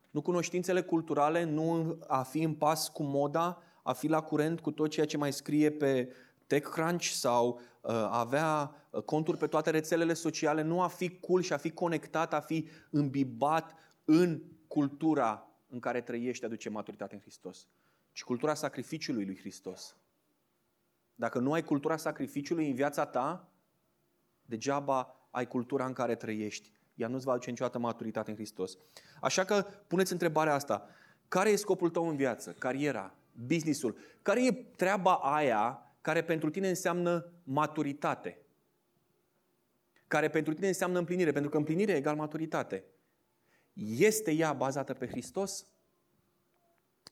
Nu 0.09 0.21
cunoștințele 0.21 0.81
culturale, 0.81 1.43
nu 1.43 1.97
a 2.07 2.23
fi 2.23 2.41
în 2.41 2.55
pas 2.55 2.87
cu 2.87 3.03
moda, 3.03 3.61
a 3.83 3.93
fi 3.93 4.07
la 4.07 4.21
curent 4.21 4.59
cu 4.59 4.71
tot 4.71 4.89
ceea 4.89 5.05
ce 5.05 5.17
mai 5.17 5.33
scrie 5.33 5.71
pe 5.71 6.13
TechCrunch 6.47 7.03
sau 7.03 7.47
uh, 7.49 7.91
a 7.91 8.19
avea 8.19 8.75
uh, 8.89 9.01
conturi 9.01 9.37
pe 9.37 9.47
toate 9.47 9.69
rețelele 9.69 10.13
sociale, 10.13 10.61
nu 10.61 10.81
a 10.81 10.87
fi 10.87 11.19
cool 11.19 11.41
și 11.41 11.53
a 11.53 11.57
fi 11.57 11.71
conectat, 11.71 12.33
a 12.33 12.39
fi 12.39 12.67
îmbibat 12.89 13.75
în 14.05 14.41
cultura 14.67 15.47
în 15.67 15.79
care 15.79 16.01
trăiești 16.01 16.45
aduce 16.45 16.69
maturitate 16.69 17.15
în 17.15 17.21
Hristos, 17.21 17.67
ci 18.11 18.23
cultura 18.23 18.53
sacrificiului 18.53 19.25
lui 19.25 19.37
Hristos. 19.37 19.95
Dacă 21.15 21.39
nu 21.39 21.53
ai 21.53 21.63
cultura 21.63 21.97
sacrificiului 21.97 22.67
în 22.67 22.75
viața 22.75 23.05
ta, 23.05 23.51
degeaba 24.45 25.15
ai 25.29 25.47
cultura 25.47 25.85
în 25.85 25.93
care 25.93 26.15
trăiești. 26.15 26.71
Ea 26.99 27.07
nu-ți 27.07 27.25
va 27.25 27.31
aduce 27.31 27.49
niciodată 27.49 27.79
maturitate 27.79 28.29
în 28.29 28.35
Hristos. 28.35 28.77
Așa 29.21 29.43
că 29.43 29.65
puneți 29.87 30.11
întrebarea 30.11 30.53
asta. 30.53 30.87
Care 31.27 31.49
e 31.49 31.55
scopul 31.55 31.89
tău 31.89 32.07
în 32.07 32.15
viață? 32.15 32.51
Cariera? 32.51 33.15
Businessul? 33.47 33.97
Care 34.21 34.45
e 34.45 34.51
treaba 34.51 35.13
aia 35.13 35.93
care 36.01 36.23
pentru 36.23 36.49
tine 36.49 36.69
înseamnă 36.69 37.31
maturitate? 37.43 38.39
Care 40.07 40.29
pentru 40.29 40.53
tine 40.53 40.67
înseamnă 40.67 40.99
împlinire? 40.99 41.31
Pentru 41.31 41.49
că 41.49 41.57
împlinire 41.57 41.91
egal 41.91 42.15
maturitate. 42.15 42.83
Este 43.97 44.31
ea 44.31 44.53
bazată 44.53 44.93
pe 44.93 45.07
Hristos? 45.07 45.65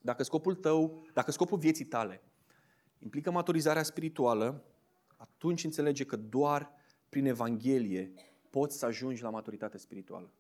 Dacă 0.02 0.24
scopul 0.24 0.56
tău, 0.56 1.08
dacă 1.14 1.32
scopul 1.32 1.58
vieții 1.58 1.86
tale 1.86 2.22
implică 3.00 3.32
maturizarea 3.32 3.84
spirituală, 3.84 4.64
atunci 5.18 5.64
înțelege 5.64 6.06
că 6.06 6.16
doar 6.16 6.72
prin 7.10 7.26
Evanghelie 7.26 8.14
poți 8.50 8.78
să 8.78 8.86
ajungi 8.86 9.22
la 9.22 9.30
maturitate 9.30 9.78
spirituală. 9.78 10.32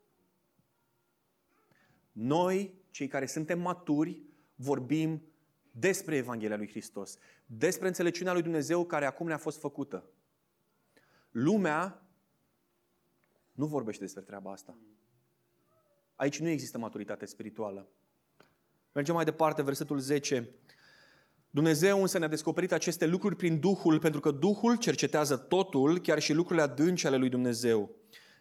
Noi, 2.11 2.73
cei 2.91 3.07
care 3.07 3.25
suntem 3.25 3.59
maturi, 3.59 4.21
vorbim 4.55 5.21
despre 5.71 6.15
Evanghelia 6.15 6.57
lui 6.57 6.69
Hristos, 6.69 7.17
despre 7.45 7.87
înțelepciunea 7.87 8.33
lui 8.33 8.41
Dumnezeu 8.41 8.85
care 8.85 9.05
acum 9.05 9.27
ne-a 9.27 9.37
fost 9.37 9.59
făcută. 9.59 10.03
Lumea 11.31 12.07
nu 13.51 13.65
vorbește 13.65 14.03
despre 14.03 14.21
treaba 14.21 14.51
asta. 14.51 14.77
Aici 16.15 16.39
nu 16.39 16.47
există 16.47 16.77
maturitate 16.77 17.25
spirituală. 17.25 17.87
Mergem 18.91 19.15
mai 19.15 19.25
departe, 19.25 19.61
versetul 19.61 19.99
10. 19.99 20.49
Dumnezeu 21.57 22.01
însă 22.01 22.17
ne-a 22.17 22.27
descoperit 22.27 22.71
aceste 22.71 23.05
lucruri 23.05 23.35
prin 23.35 23.59
Duhul, 23.59 23.99
pentru 23.99 24.19
că 24.19 24.31
Duhul 24.31 24.75
cercetează 24.75 25.37
totul, 25.37 25.99
chiar 25.99 26.19
și 26.19 26.33
lucrurile 26.33 26.65
adânci 26.65 27.05
ale 27.05 27.17
lui 27.17 27.29
Dumnezeu. 27.29 27.89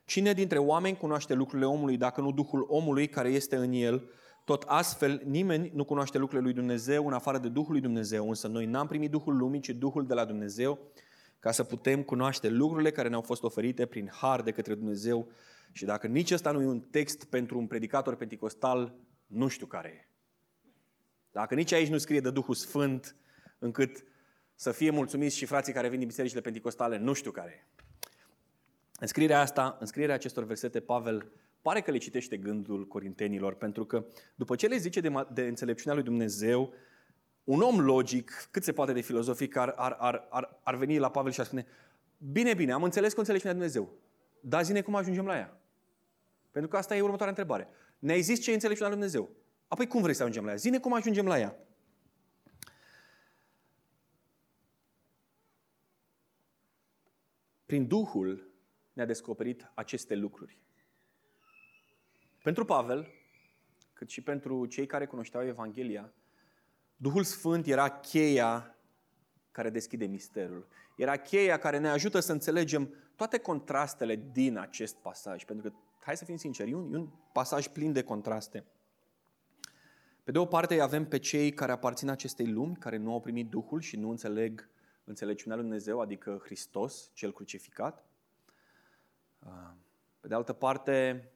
Cine 0.04 0.32
dintre 0.32 0.58
oameni 0.58 0.96
cunoaște 0.96 1.34
lucrurile 1.34 1.66
omului 1.66 1.96
dacă 1.96 2.20
nu 2.20 2.32
Duhul 2.32 2.66
omului 2.68 3.08
care 3.08 3.28
este 3.28 3.56
în 3.56 3.72
el? 3.72 4.10
Tot 4.44 4.64
astfel, 4.66 5.22
nimeni 5.24 5.70
nu 5.74 5.84
cunoaște 5.84 6.18
lucrurile 6.18 6.48
lui 6.48 6.58
Dumnezeu 6.58 7.06
în 7.06 7.12
afară 7.12 7.38
de 7.38 7.48
Duhul 7.48 7.72
lui 7.72 7.80
Dumnezeu, 7.80 8.28
însă 8.28 8.46
noi 8.46 8.66
n-am 8.66 8.86
primit 8.86 9.10
Duhul 9.10 9.36
lumii, 9.36 9.60
ci 9.60 9.70
Duhul 9.70 10.06
de 10.06 10.14
la 10.14 10.24
Dumnezeu, 10.24 10.78
ca 11.38 11.50
să 11.50 11.64
putem 11.64 12.02
cunoaște 12.02 12.48
lucrurile 12.48 12.90
care 12.90 13.08
ne-au 13.08 13.22
fost 13.22 13.42
oferite 13.42 13.86
prin 13.86 14.10
har 14.12 14.42
de 14.42 14.50
către 14.50 14.74
Dumnezeu. 14.74 15.28
Și 15.72 15.84
dacă 15.84 16.06
nici 16.06 16.30
ăsta 16.30 16.50
nu 16.50 16.62
e 16.62 16.66
un 16.66 16.80
text 16.80 17.24
pentru 17.24 17.58
un 17.58 17.66
predicator 17.66 18.14
penticostal, 18.14 18.94
nu 19.26 19.48
știu 19.48 19.66
care 19.66 19.88
e. 19.88 20.05
Dacă 21.36 21.54
nici 21.54 21.72
aici 21.72 21.88
nu 21.88 21.98
scrie 21.98 22.20
de 22.20 22.30
Duhul 22.30 22.54
Sfânt, 22.54 23.16
încât 23.58 24.04
să 24.54 24.72
fie 24.72 24.90
mulțumiți 24.90 25.36
și 25.36 25.44
frații 25.44 25.72
care 25.72 25.88
vin 25.88 25.98
din 25.98 26.08
bisericile 26.08 26.40
penticostale, 26.40 26.98
nu 26.98 27.12
știu 27.12 27.30
care 27.30 27.50
e. 27.50 27.84
În 29.00 29.06
scrierea 29.06 29.40
asta, 29.40 29.76
în 29.80 29.86
scrierea 29.86 30.14
acestor 30.14 30.44
versete, 30.44 30.80
Pavel 30.80 31.32
pare 31.62 31.80
că 31.80 31.90
le 31.90 31.98
citește 31.98 32.36
gândul 32.36 32.86
corintenilor, 32.86 33.54
pentru 33.54 33.84
că 33.84 34.06
după 34.34 34.56
ce 34.56 34.66
le 34.66 34.76
zice 34.76 35.00
de, 35.00 35.12
de 35.32 35.42
înțelepciunea 35.42 35.94
lui 35.94 36.04
Dumnezeu, 36.04 36.74
un 37.44 37.60
om 37.60 37.80
logic, 37.80 38.48
cât 38.50 38.64
se 38.64 38.72
poate 38.72 38.92
de 38.92 39.00
filozofic, 39.00 39.56
ar, 39.56 39.74
ar, 39.76 39.96
ar, 39.98 40.26
ar, 40.30 40.60
ar 40.62 40.76
veni 40.76 40.98
la 40.98 41.10
Pavel 41.10 41.32
și 41.32 41.40
ar 41.40 41.46
spune 41.46 41.66
Bine, 42.18 42.54
bine, 42.54 42.72
am 42.72 42.82
înțeles 42.82 43.12
cu 43.12 43.18
înțelepciunea 43.18 43.56
lui 43.56 43.66
Dumnezeu, 43.66 43.98
dar 44.40 44.64
zine 44.64 44.80
cum 44.80 44.94
ajungem 44.94 45.26
la 45.26 45.36
ea. 45.36 45.60
Pentru 46.50 46.70
că 46.70 46.76
asta 46.76 46.96
e 46.96 47.00
următoarea 47.00 47.28
întrebare. 47.28 47.68
Ne-ai 47.98 48.20
zis 48.20 48.40
ce 48.40 48.50
e 48.50 48.54
înțelepciunea 48.54 48.92
lui 48.92 49.00
Dumnezeu. 49.00 49.45
Apoi 49.68 49.86
cum 49.86 50.02
vrei 50.02 50.14
să 50.14 50.22
ajungem 50.22 50.44
la 50.44 50.50
ea? 50.50 50.56
Zine 50.56 50.78
cum 50.78 50.92
ajungem 50.92 51.26
la 51.26 51.38
ea. 51.38 51.56
Prin 57.66 57.86
Duhul 57.86 58.50
ne-a 58.92 59.04
descoperit 59.04 59.70
aceste 59.74 60.14
lucruri. 60.14 60.58
Pentru 62.42 62.64
Pavel, 62.64 63.06
cât 63.92 64.08
și 64.10 64.20
pentru 64.20 64.66
cei 64.66 64.86
care 64.86 65.06
cunoșteau 65.06 65.46
Evanghelia, 65.46 66.12
Duhul 66.96 67.24
Sfânt 67.24 67.66
era 67.66 67.88
cheia 67.88 68.76
care 69.50 69.70
deschide 69.70 70.06
misterul. 70.06 70.68
Era 70.96 71.16
cheia 71.16 71.58
care 71.58 71.78
ne 71.78 71.88
ajută 71.88 72.20
să 72.20 72.32
înțelegem 72.32 72.94
toate 73.16 73.38
contrastele 73.38 74.16
din 74.32 74.56
acest 74.56 74.96
pasaj. 74.96 75.44
Pentru 75.44 75.70
că, 75.70 75.76
hai 76.00 76.16
să 76.16 76.24
fim 76.24 76.36
sinceri, 76.36 76.70
e 76.70 76.74
un, 76.74 76.92
e 76.92 76.96
un 76.96 77.08
pasaj 77.32 77.66
plin 77.66 77.92
de 77.92 78.02
contraste. 78.02 78.64
Pe 80.26 80.32
de 80.32 80.38
o 80.38 80.44
parte 80.46 80.80
avem 80.80 81.08
pe 81.08 81.18
cei 81.18 81.52
care 81.52 81.72
aparțin 81.72 82.08
acestei 82.08 82.46
lumi, 82.46 82.76
care 82.76 82.96
nu 82.96 83.12
au 83.12 83.20
primit 83.20 83.48
Duhul 83.48 83.80
și 83.80 83.96
nu 83.96 84.10
înțeleg 84.10 84.68
înțelepciunea 85.04 85.56
lui 85.56 85.66
Dumnezeu, 85.66 86.00
adică 86.00 86.40
Hristos, 86.44 87.10
cel 87.12 87.32
crucificat. 87.32 88.04
Ah, 89.38 89.72
pe 90.20 90.28
de 90.28 90.34
altă 90.34 90.52
parte, 90.52 91.28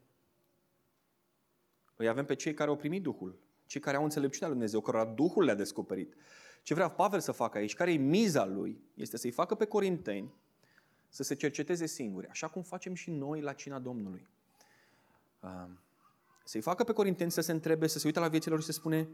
îi 1.96 2.08
avem 2.08 2.24
pe 2.24 2.34
cei 2.34 2.54
care 2.54 2.70
au 2.70 2.76
primit 2.76 3.02
Duhul, 3.02 3.38
cei 3.66 3.80
care 3.80 3.96
au 3.96 4.02
înțelepciunea 4.02 4.48
lui 4.48 4.56
Dumnezeu, 4.56 4.80
cărora 4.80 5.04
Duhul 5.04 5.44
le-a 5.44 5.54
descoperit. 5.54 6.14
Ce 6.62 6.74
vrea 6.74 6.88
Pavel 6.88 7.20
să 7.20 7.32
facă 7.32 7.58
aici, 7.58 7.74
care 7.74 7.92
e 7.92 7.96
miza 7.96 8.46
lui, 8.46 8.80
este 8.94 9.16
să-i 9.16 9.30
facă 9.30 9.54
pe 9.54 9.64
corinteni 9.64 10.34
să 11.08 11.22
se 11.22 11.34
cerceteze 11.34 11.86
singuri, 11.86 12.28
așa 12.28 12.48
cum 12.48 12.62
facem 12.62 12.94
și 12.94 13.10
noi 13.10 13.40
la 13.40 13.52
cina 13.52 13.78
Domnului. 13.78 14.28
Ah, 16.40 16.46
să-i 16.46 16.60
facă 16.60 16.84
pe 16.84 16.92
corinteni 16.92 17.30
să 17.30 17.40
se 17.40 17.52
întrebe, 17.52 17.86
să 17.86 17.98
se 17.98 18.06
uite 18.06 18.20
la 18.20 18.28
viețile 18.28 18.52
lor 18.52 18.60
și 18.60 18.66
să 18.66 18.72
spune 18.72 19.08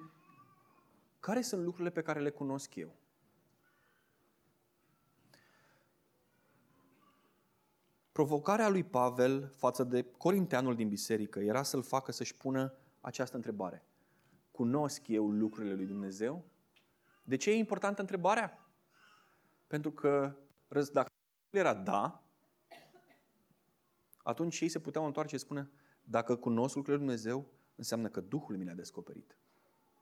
care 1.20 1.40
sunt 1.40 1.62
lucrurile 1.62 1.90
pe 1.90 2.02
care 2.02 2.20
le 2.20 2.30
cunosc 2.30 2.74
eu? 2.74 2.94
Provocarea 8.12 8.68
lui 8.68 8.84
Pavel 8.84 9.52
față 9.56 9.84
de 9.84 10.02
corinteanul 10.02 10.74
din 10.74 10.88
biserică 10.88 11.38
era 11.40 11.62
să-l 11.62 11.82
facă 11.82 12.12
să-și 12.12 12.36
pună 12.36 12.74
această 13.00 13.36
întrebare. 13.36 13.84
Cunosc 14.50 15.08
eu 15.08 15.30
lucrurile 15.30 15.74
lui 15.74 15.86
Dumnezeu? 15.86 16.44
De 17.22 17.36
ce 17.36 17.50
e 17.50 17.54
importantă 17.54 18.00
întrebarea? 18.00 18.70
Pentru 19.66 19.92
că 19.92 20.36
dacă 20.92 21.10
era 21.50 21.74
da, 21.74 22.24
atunci 24.16 24.60
ei 24.60 24.68
se 24.68 24.78
puteau 24.78 25.06
întoarce 25.06 25.36
și 25.36 25.42
spune, 25.42 25.70
dacă 26.08 26.36
cunosc 26.36 26.74
lucrurile 26.74 27.04
lui 27.04 27.14
Dumnezeu, 27.14 27.46
înseamnă 27.76 28.08
că 28.08 28.20
Duhul 28.20 28.56
mi 28.56 28.64
le-a 28.64 28.74
descoperit. 28.74 29.36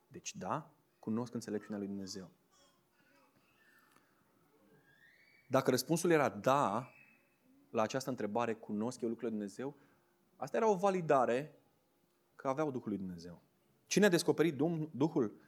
Deci 0.07 0.35
da, 0.35 0.71
cunosc 0.99 1.33
înțelepciunea 1.33 1.77
lui 1.77 1.87
Dumnezeu. 1.87 2.31
Dacă 5.47 5.69
răspunsul 5.69 6.11
era 6.11 6.29
da 6.29 6.89
la 7.69 7.81
această 7.81 8.09
întrebare, 8.09 8.53
cunosc 8.53 9.01
eu 9.01 9.09
lucrurile 9.09 9.37
lui 9.37 9.47
Dumnezeu, 9.47 9.77
asta 10.35 10.57
era 10.57 10.69
o 10.69 10.75
validare 10.75 11.59
că 12.35 12.47
aveau 12.47 12.71
Duhul 12.71 12.89
lui 12.89 12.97
Dumnezeu. 12.97 13.41
Cine 13.85 14.05
a 14.05 14.09
descoperit 14.09 14.55
Duhul? 14.91 15.39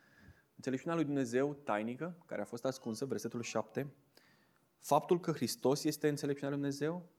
Înțelepciunea 0.55 0.95
lui 0.95 1.05
Dumnezeu 1.05 1.53
tainică, 1.53 2.23
care 2.25 2.41
a 2.41 2.45
fost 2.45 2.65
ascunsă, 2.65 3.05
versetul 3.05 3.41
7, 3.41 3.93
faptul 4.79 5.19
că 5.19 5.31
Hristos 5.31 5.83
este 5.83 6.07
înțelepciunea 6.07 6.49
lui 6.49 6.59
Dumnezeu, 6.59 7.09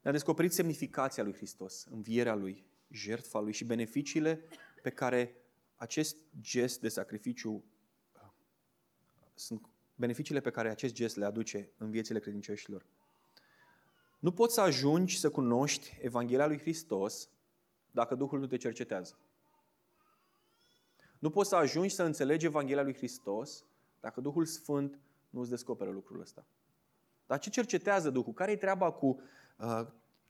ne-a 0.00 0.12
descoperit 0.12 0.52
semnificația 0.52 1.22
lui 1.22 1.34
Hristos, 1.34 1.86
învierea 1.90 2.34
lui, 2.34 2.66
jertfa 2.90 3.40
lui 3.40 3.52
și 3.52 3.64
beneficiile 3.64 4.44
pe 4.82 4.90
care 4.90 5.36
acest 5.76 6.16
gest 6.40 6.80
de 6.80 6.88
sacrificiu 6.88 7.64
sunt 9.34 9.68
beneficiile 9.94 10.40
pe 10.40 10.50
care 10.50 10.70
acest 10.70 10.94
gest 10.94 11.16
le 11.16 11.24
aduce 11.24 11.70
în 11.76 11.90
viețile 11.90 12.18
credincioșilor. 12.18 12.86
Nu 14.18 14.32
poți 14.32 14.54
să 14.54 14.60
ajungi 14.60 15.18
să 15.18 15.30
cunoști 15.30 15.98
Evanghelia 16.00 16.46
lui 16.46 16.58
Hristos 16.58 17.28
dacă 17.90 18.14
Duhul 18.14 18.38
nu 18.38 18.46
te 18.46 18.56
cercetează. 18.56 19.18
Nu 21.18 21.30
poți 21.30 21.48
să 21.48 21.56
ajungi 21.56 21.94
să 21.94 22.02
înțelegi 22.02 22.46
Evanghelia 22.46 22.82
lui 22.82 22.94
Hristos 22.94 23.64
dacă 24.00 24.20
Duhul 24.20 24.44
Sfânt 24.44 25.00
nu 25.30 25.40
îți 25.40 25.50
descoperă 25.50 25.90
lucrul 25.90 26.20
ăsta. 26.20 26.46
Dar 27.26 27.38
ce 27.38 27.50
cercetează 27.50 28.10
Duhul? 28.10 28.32
Care-i 28.32 28.56
treaba 28.56 28.92
cu 28.92 29.06
uh, 29.06 29.22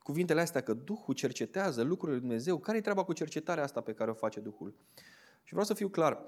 cuvintele 0.03 0.40
astea 0.40 0.61
că 0.61 0.75
Duhul 0.75 1.14
cercetează 1.14 1.83
lucrurile 1.83 2.19
lui 2.19 2.27
Dumnezeu? 2.27 2.59
Care-i 2.59 2.81
treaba 2.81 3.05
cu 3.05 3.12
cercetarea 3.12 3.62
asta 3.62 3.81
pe 3.81 3.93
care 3.93 4.11
o 4.11 4.14
face 4.14 4.40
Duhul? 4.40 4.75
Și 5.43 5.51
vreau 5.51 5.64
să 5.64 5.75
fiu 5.75 5.88
clar, 5.88 6.25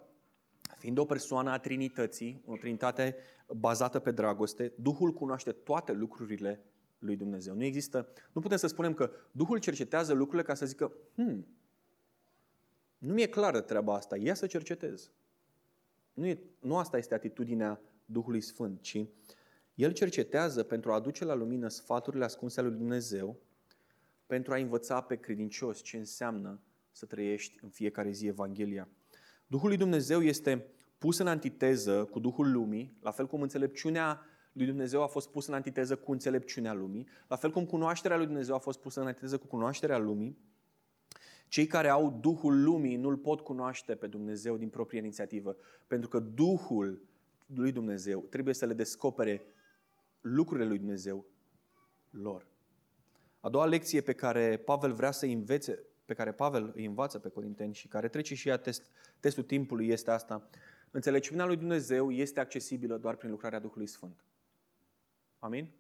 fiind 0.77 0.99
o 0.99 1.05
persoană 1.05 1.51
a 1.51 1.59
Trinității, 1.59 2.43
o 2.47 2.57
Trinitate 2.57 3.17
bazată 3.57 3.99
pe 3.99 4.11
dragoste, 4.11 4.73
Duhul 4.77 5.12
cunoaște 5.12 5.53
toate 5.53 5.93
lucrurile 5.93 6.65
lui 6.99 7.17
Dumnezeu. 7.17 7.55
Nu 7.55 7.65
există, 7.65 8.09
nu 8.33 8.41
putem 8.41 8.57
să 8.57 8.67
spunem 8.67 8.95
că 8.95 9.11
Duhul 9.31 9.59
cercetează 9.59 10.12
lucrurile 10.12 10.43
ca 10.43 10.55
să 10.55 10.67
zică, 10.67 10.93
hmm, 11.15 11.47
nu 12.99 13.12
mi-e 13.12 13.27
clară 13.29 13.61
treaba 13.61 13.95
asta, 13.95 14.17
ia 14.17 14.35
să 14.35 14.47
cercetez. 14.47 15.11
Nu, 16.12 16.27
e, 16.27 16.43
nu 16.61 16.77
asta 16.77 16.99
este 16.99 17.15
atitudinea 17.15 17.81
Duhului 18.05 18.41
Sfânt, 18.41 18.81
ci 18.81 19.07
El 19.83 19.92
cercetează 19.92 20.62
pentru 20.62 20.90
a 20.92 20.95
aduce 20.95 21.25
la 21.25 21.35
lumină 21.35 21.68
sfaturile 21.68 22.25
ascunse 22.25 22.61
ale 22.61 22.68
lui 22.68 22.79
Dumnezeu, 22.79 23.37
pentru 24.27 24.53
a 24.53 24.57
învăța 24.57 25.01
pe 25.01 25.16
credincios 25.16 25.81
ce 25.81 25.97
înseamnă 25.97 26.61
să 26.92 27.07
trăiești 27.07 27.59
în 27.62 27.68
fiecare 27.68 28.11
zi 28.11 28.27
Evanghelia. 28.27 28.88
Duhul 29.47 29.68
lui 29.68 29.77
Dumnezeu 29.77 30.23
este 30.23 30.66
pus 30.99 31.18
în 31.18 31.27
antiteză 31.27 32.05
cu 32.05 32.18
Duhul 32.18 32.53
lumii, 32.53 32.97
la 33.01 33.11
fel 33.11 33.27
cum 33.27 33.42
înțelepciunea 33.42 34.21
lui 34.53 34.66
Dumnezeu 34.66 35.03
a 35.03 35.07
fost 35.07 35.31
pusă 35.31 35.51
în 35.51 35.57
antiteză 35.57 35.97
cu 35.97 36.12
înțelepciunea 36.12 36.73
lumii, 36.73 37.07
la 37.29 37.37
fel 37.37 37.51
cum 37.51 37.66
cunoașterea 37.66 38.16
lui 38.16 38.27
Dumnezeu 38.27 38.55
a 38.55 38.59
fost 38.59 38.81
pusă 38.81 39.01
în 39.01 39.07
antiteză 39.07 39.38
cu 39.38 39.47
cunoașterea 39.47 39.99
lumii. 39.99 40.38
Cei 41.49 41.66
care 41.66 41.88
au 41.88 42.18
Duhul 42.21 42.62
lumii 42.62 42.97
nu-L 42.97 43.16
pot 43.16 43.40
cunoaște 43.40 43.95
pe 43.95 44.07
Dumnezeu 44.07 44.57
din 44.57 44.68
proprie 44.68 44.99
inițiativă, 44.99 45.57
pentru 45.87 46.09
că 46.09 46.18
Duhul 46.18 47.03
lui 47.47 47.73
Dumnezeu 47.73 48.21
trebuie 48.21 48.55
să 48.55 48.66
le 48.66 48.75
descopere 48.75 49.42
lucrurile 50.23 50.69
lui 50.69 50.79
Dumnezeu 50.79 51.27
lor. 52.11 52.47
A 53.41 53.49
doua 53.49 53.67
lecție 53.67 54.01
pe 54.01 54.13
care 54.13 54.57
Pavel 54.57 54.93
vrea 54.93 55.11
să 55.11 55.27
învețe, 55.27 55.87
pe 56.05 56.15
care 56.15 56.33
Pavel 56.33 56.73
îi 56.75 56.85
învață 56.85 57.19
pe 57.19 57.29
Corinteni 57.29 57.75
și 57.75 57.89
care 57.89 58.09
trece 58.09 58.35
și 58.35 58.49
ea 58.49 58.57
test, 58.57 58.91
testul 59.21 59.43
timpului 59.43 59.89
este 59.89 60.11
asta. 60.11 60.49
Înțelepciunea 60.91 61.47
lui 61.47 61.57
Dumnezeu 61.57 62.11
este 62.11 62.41
accesibilă 62.41 62.97
doar 62.97 63.17
prin 63.17 63.31
lucrarea 63.31 63.59
Duhului 63.59 63.87
Sfânt. 63.87 64.25
Amin? 65.39 65.71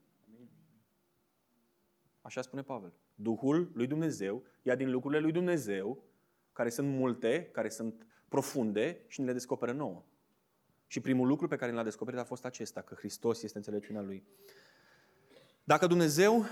Așa 2.20 2.42
spune 2.42 2.62
Pavel. 2.62 2.92
Duhul 3.14 3.70
lui 3.74 3.86
Dumnezeu 3.86 4.42
ia 4.62 4.74
din 4.74 4.90
lucrurile 4.90 5.20
lui 5.20 5.32
Dumnezeu, 5.32 6.04
care 6.52 6.68
sunt 6.68 6.88
multe, 6.88 7.48
care 7.52 7.68
sunt 7.68 8.06
profunde 8.28 9.04
și 9.06 9.20
ne 9.20 9.26
le 9.26 9.32
descoperă 9.32 9.72
nouă. 9.72 10.04
Și 10.92 11.00
primul 11.00 11.26
lucru 11.26 11.48
pe 11.48 11.56
care 11.56 11.72
l-a 11.72 11.82
descoperit 11.82 12.20
a 12.20 12.24
fost 12.24 12.44
acesta, 12.44 12.80
că 12.80 12.94
Hristos 12.94 13.42
este 13.42 13.56
înțelepciunea 13.56 14.02
Lui. 14.02 14.24
Dacă 15.64 15.86
Dumnezeu 15.86 16.44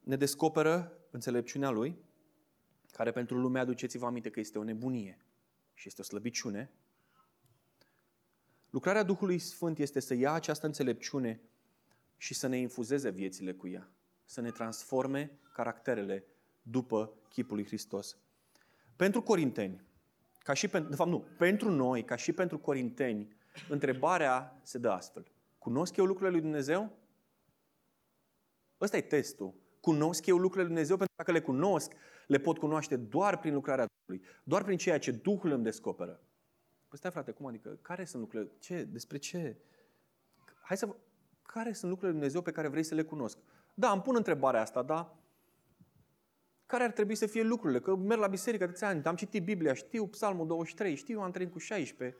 ne 0.00 0.16
descoperă 0.16 0.92
înțelepciunea 1.10 1.70
Lui, 1.70 1.98
care 2.92 3.10
pentru 3.12 3.38
lume, 3.38 3.58
aduceți-vă 3.58 4.06
aminte 4.06 4.30
că 4.30 4.40
este 4.40 4.58
o 4.58 4.62
nebunie 4.62 5.24
și 5.74 5.88
este 5.88 6.00
o 6.00 6.04
slăbiciune, 6.04 6.70
lucrarea 8.70 9.02
Duhului 9.02 9.38
Sfânt 9.38 9.78
este 9.78 10.00
să 10.00 10.14
ia 10.14 10.32
această 10.32 10.66
înțelepciune 10.66 11.40
și 12.16 12.34
să 12.34 12.46
ne 12.46 12.56
infuzeze 12.58 13.10
viețile 13.10 13.52
cu 13.52 13.68
ea, 13.68 13.90
să 14.24 14.40
ne 14.40 14.50
transforme 14.50 15.38
caracterele 15.52 16.24
după 16.62 17.12
chipul 17.28 17.56
lui 17.56 17.66
Hristos. 17.66 18.16
Pentru 18.96 19.22
corinteni, 19.22 19.84
ca 20.38 20.52
și 20.52 20.68
pentru, 20.68 20.90
de 20.90 20.96
fapt 20.96 21.10
nu, 21.10 21.26
pentru 21.38 21.70
noi, 21.70 22.04
ca 22.04 22.16
și 22.16 22.32
pentru 22.32 22.58
corinteni, 22.58 23.38
întrebarea 23.68 24.60
se 24.62 24.78
dă 24.78 24.88
astfel. 24.90 25.26
Cunosc 25.58 25.96
eu 25.96 26.04
lucrurile 26.04 26.32
lui 26.32 26.40
Dumnezeu? 26.40 26.92
Ăsta 28.80 28.96
e 28.96 29.00
testul. 29.00 29.54
Cunosc 29.80 30.26
eu 30.26 30.36
lucrurile 30.36 30.62
lui 30.62 30.72
Dumnezeu? 30.72 30.96
Pentru 30.96 31.14
că 31.16 31.22
dacă 31.22 31.38
le 31.38 31.44
cunosc, 31.44 31.92
le 32.26 32.38
pot 32.38 32.58
cunoaște 32.58 32.96
doar 32.96 33.38
prin 33.38 33.54
lucrarea 33.54 33.86
Duhului. 33.86 34.26
Doar 34.44 34.64
prin 34.64 34.76
ceea 34.76 34.98
ce 34.98 35.10
Duhul 35.10 35.50
îmi 35.50 35.64
descoperă. 35.64 36.20
Păi 36.88 36.98
stai 36.98 37.10
frate, 37.10 37.30
cum 37.30 37.46
adică? 37.46 37.78
Care 37.82 38.04
sunt 38.04 38.22
lucrurile? 38.22 38.50
Ce? 38.58 38.84
Despre 38.84 39.18
ce? 39.18 39.56
Hai 40.62 40.76
să 40.76 40.96
care 41.42 41.72
sunt 41.72 41.90
lucrurile 41.90 42.10
lui 42.10 42.18
Dumnezeu 42.18 42.42
pe 42.42 42.50
care 42.50 42.68
vrei 42.68 42.82
să 42.82 42.94
le 42.94 43.02
cunosc? 43.02 43.38
Da, 43.74 43.90
îmi 43.90 44.02
pun 44.02 44.16
întrebarea 44.16 44.60
asta, 44.60 44.82
da? 44.82 45.18
Care 46.66 46.84
ar 46.84 46.90
trebui 46.90 47.14
să 47.14 47.26
fie 47.26 47.42
lucrurile? 47.42 47.80
Că 47.80 47.96
merg 47.96 48.20
la 48.20 48.26
biserică 48.26 48.66
de 48.66 48.86
ani, 48.86 49.04
am 49.04 49.16
citit 49.16 49.44
Biblia, 49.44 49.72
știu 49.72 50.06
Psalmul 50.06 50.46
23, 50.46 50.94
știu 50.94 51.20
Antren 51.20 51.48
cu 51.48 51.58
16, 51.58 52.18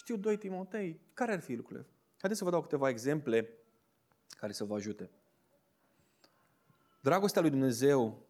știu 0.00 0.16
2 0.16 0.36
Timotei. 0.36 1.00
Care 1.14 1.32
ar 1.32 1.40
fi 1.40 1.54
lucrurile? 1.54 1.86
Haideți 2.18 2.38
să 2.38 2.44
vă 2.44 2.50
dau 2.50 2.60
câteva 2.60 2.88
exemple 2.88 3.48
care 4.28 4.52
să 4.52 4.64
vă 4.64 4.74
ajute. 4.74 5.10
Dragostea 7.00 7.40
lui 7.40 7.50
Dumnezeu 7.50 8.26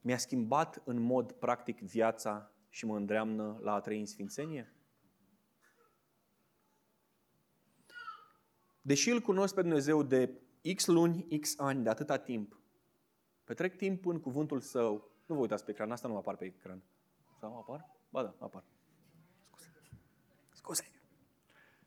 mi-a 0.00 0.18
schimbat 0.18 0.82
în 0.84 1.00
mod 1.00 1.32
practic 1.32 1.80
viața 1.80 2.52
și 2.68 2.86
mă 2.86 2.96
îndreamnă 2.96 3.58
la 3.62 3.72
a 3.72 3.80
trăi 3.80 3.98
în 3.98 4.06
sfințenie? 4.06 4.74
Deși 8.80 9.10
îl 9.10 9.20
cunosc 9.20 9.54
pe 9.54 9.60
Dumnezeu 9.60 10.02
de 10.02 10.40
X 10.74 10.86
luni, 10.86 11.38
X 11.40 11.58
ani, 11.58 11.82
de 11.82 11.88
atâta 11.88 12.16
timp, 12.16 12.60
petrec 13.44 13.76
timp 13.76 14.06
în 14.06 14.20
cuvântul 14.20 14.60
său. 14.60 15.10
Nu 15.26 15.34
vă 15.34 15.40
uitați 15.40 15.64
pe 15.64 15.70
ecran, 15.70 15.90
asta 15.90 16.08
nu 16.08 16.16
apar 16.16 16.36
pe 16.36 16.44
ecran. 16.44 16.82
Sau 17.40 17.56
apar? 17.56 17.90
Ba 18.08 18.22
da, 18.22 18.34
apar. 18.38 18.64
Scuze. 20.64 20.82
Scuze. 20.82 20.92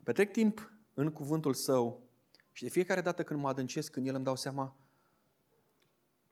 Petrec 0.03 0.31
timp 0.31 0.71
în 0.93 1.11
cuvântul 1.11 1.53
său 1.53 2.09
și 2.51 2.63
de 2.63 2.69
fiecare 2.69 3.01
dată 3.01 3.23
când 3.23 3.39
mă 3.39 3.47
adâncesc, 3.47 3.91
când 3.91 4.07
el 4.07 4.15
îmi 4.15 4.23
dau 4.23 4.35
seama, 4.35 4.75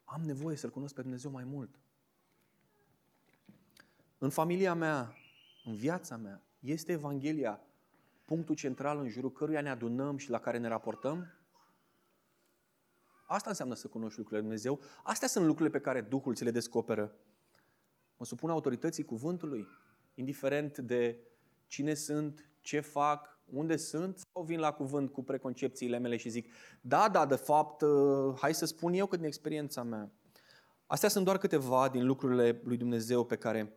am 0.04 0.22
nevoie 0.22 0.56
să-L 0.56 0.70
cunosc 0.70 0.94
pe 0.94 1.02
Dumnezeu 1.02 1.32
mai 1.32 1.44
mult. 1.44 1.80
În 4.18 4.30
familia 4.30 4.74
mea, 4.74 5.16
în 5.64 5.76
viața 5.76 6.18
mea, 6.18 6.42
este 6.60 6.92
Evanghelia 6.92 7.62
punctul 8.26 8.56
central 8.56 9.00
în 9.00 9.10
jurul 9.10 9.32
căruia 9.32 9.62
ne 9.62 9.70
adunăm 9.70 10.18
și 10.18 10.30
la 10.30 10.40
care 10.40 10.58
ne 10.58 10.68
raportăm? 10.68 11.34
Asta 13.28 13.50
înseamnă 13.50 13.74
să 13.74 13.88
cunoști 13.88 14.18
lucrurile 14.18 14.48
lui 14.48 14.58
Dumnezeu. 14.58 14.90
Astea 15.04 15.28
sunt 15.28 15.46
lucrurile 15.46 15.78
pe 15.78 15.84
care 15.84 16.02
Duhul 16.02 16.36
ți 16.36 16.44
le 16.44 16.52
descoperă. 16.52 17.16
Mă 18.18 18.26
supun 18.26 18.50
autorității 18.50 19.04
cuvântului, 19.04 19.68
indiferent 20.14 20.78
de 20.78 21.20
cine 21.67 21.93
sunt, 21.93 22.49
ce 22.62 22.80
fac, 22.80 23.39
unde 23.45 23.75
sunt, 23.75 24.17
sau 24.17 24.43
vin 24.43 24.60
la 24.60 24.71
cuvânt 24.71 25.12
cu 25.12 25.23
preconcepțiile 25.23 25.97
mele 25.97 26.17
și 26.17 26.30
zic, 26.30 26.51
da, 26.82 27.10
da, 27.10 27.25
de 27.25 27.36
fapt, 27.36 27.82
uh, 27.82 28.36
hai 28.39 28.54
să 28.54 28.65
spun 28.65 28.93
eu 28.93 29.06
cât 29.06 29.17
din 29.17 29.28
experiența 29.28 29.84
mea. 29.84 30.12
Astea 30.86 31.10
sunt 31.10 31.25
doar 31.25 31.38
câteva 31.38 31.89
din 31.89 32.06
lucrurile 32.06 32.62
lui 32.63 32.78
Dumnezeu 32.78 33.25
pe 33.25 33.36
care 33.36 33.73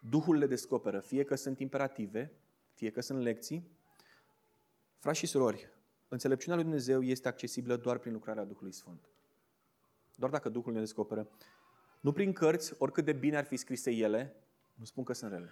Duhul 0.00 0.36
le 0.36 0.46
descoperă, 0.46 1.00
fie 1.00 1.24
că 1.24 1.34
sunt 1.34 1.58
imperative, 1.58 2.32
fie 2.74 2.90
că 2.90 3.00
sunt 3.00 3.22
lecții, 3.22 3.76
Frați 4.98 5.18
și 5.18 5.26
surori, 5.26 5.68
înțelepciunea 6.08 6.56
lui 6.56 6.64
Dumnezeu 6.64 7.02
este 7.02 7.28
accesibilă 7.28 7.76
doar 7.76 7.98
prin 7.98 8.12
lucrarea 8.12 8.44
Duhului 8.44 8.72
Sfânt. 8.72 9.08
Doar 10.14 10.30
dacă 10.30 10.48
Duhul 10.48 10.72
ne 10.72 10.78
descoperă. 10.78 11.28
Nu 12.00 12.12
prin 12.12 12.32
cărți, 12.32 12.74
oricât 12.78 13.04
de 13.04 13.12
bine 13.12 13.36
ar 13.36 13.44
fi 13.44 13.56
scrise 13.56 13.90
ele, 13.90 14.34
nu 14.74 14.84
spun 14.84 15.04
că 15.04 15.12
sunt 15.12 15.30
rele. 15.30 15.50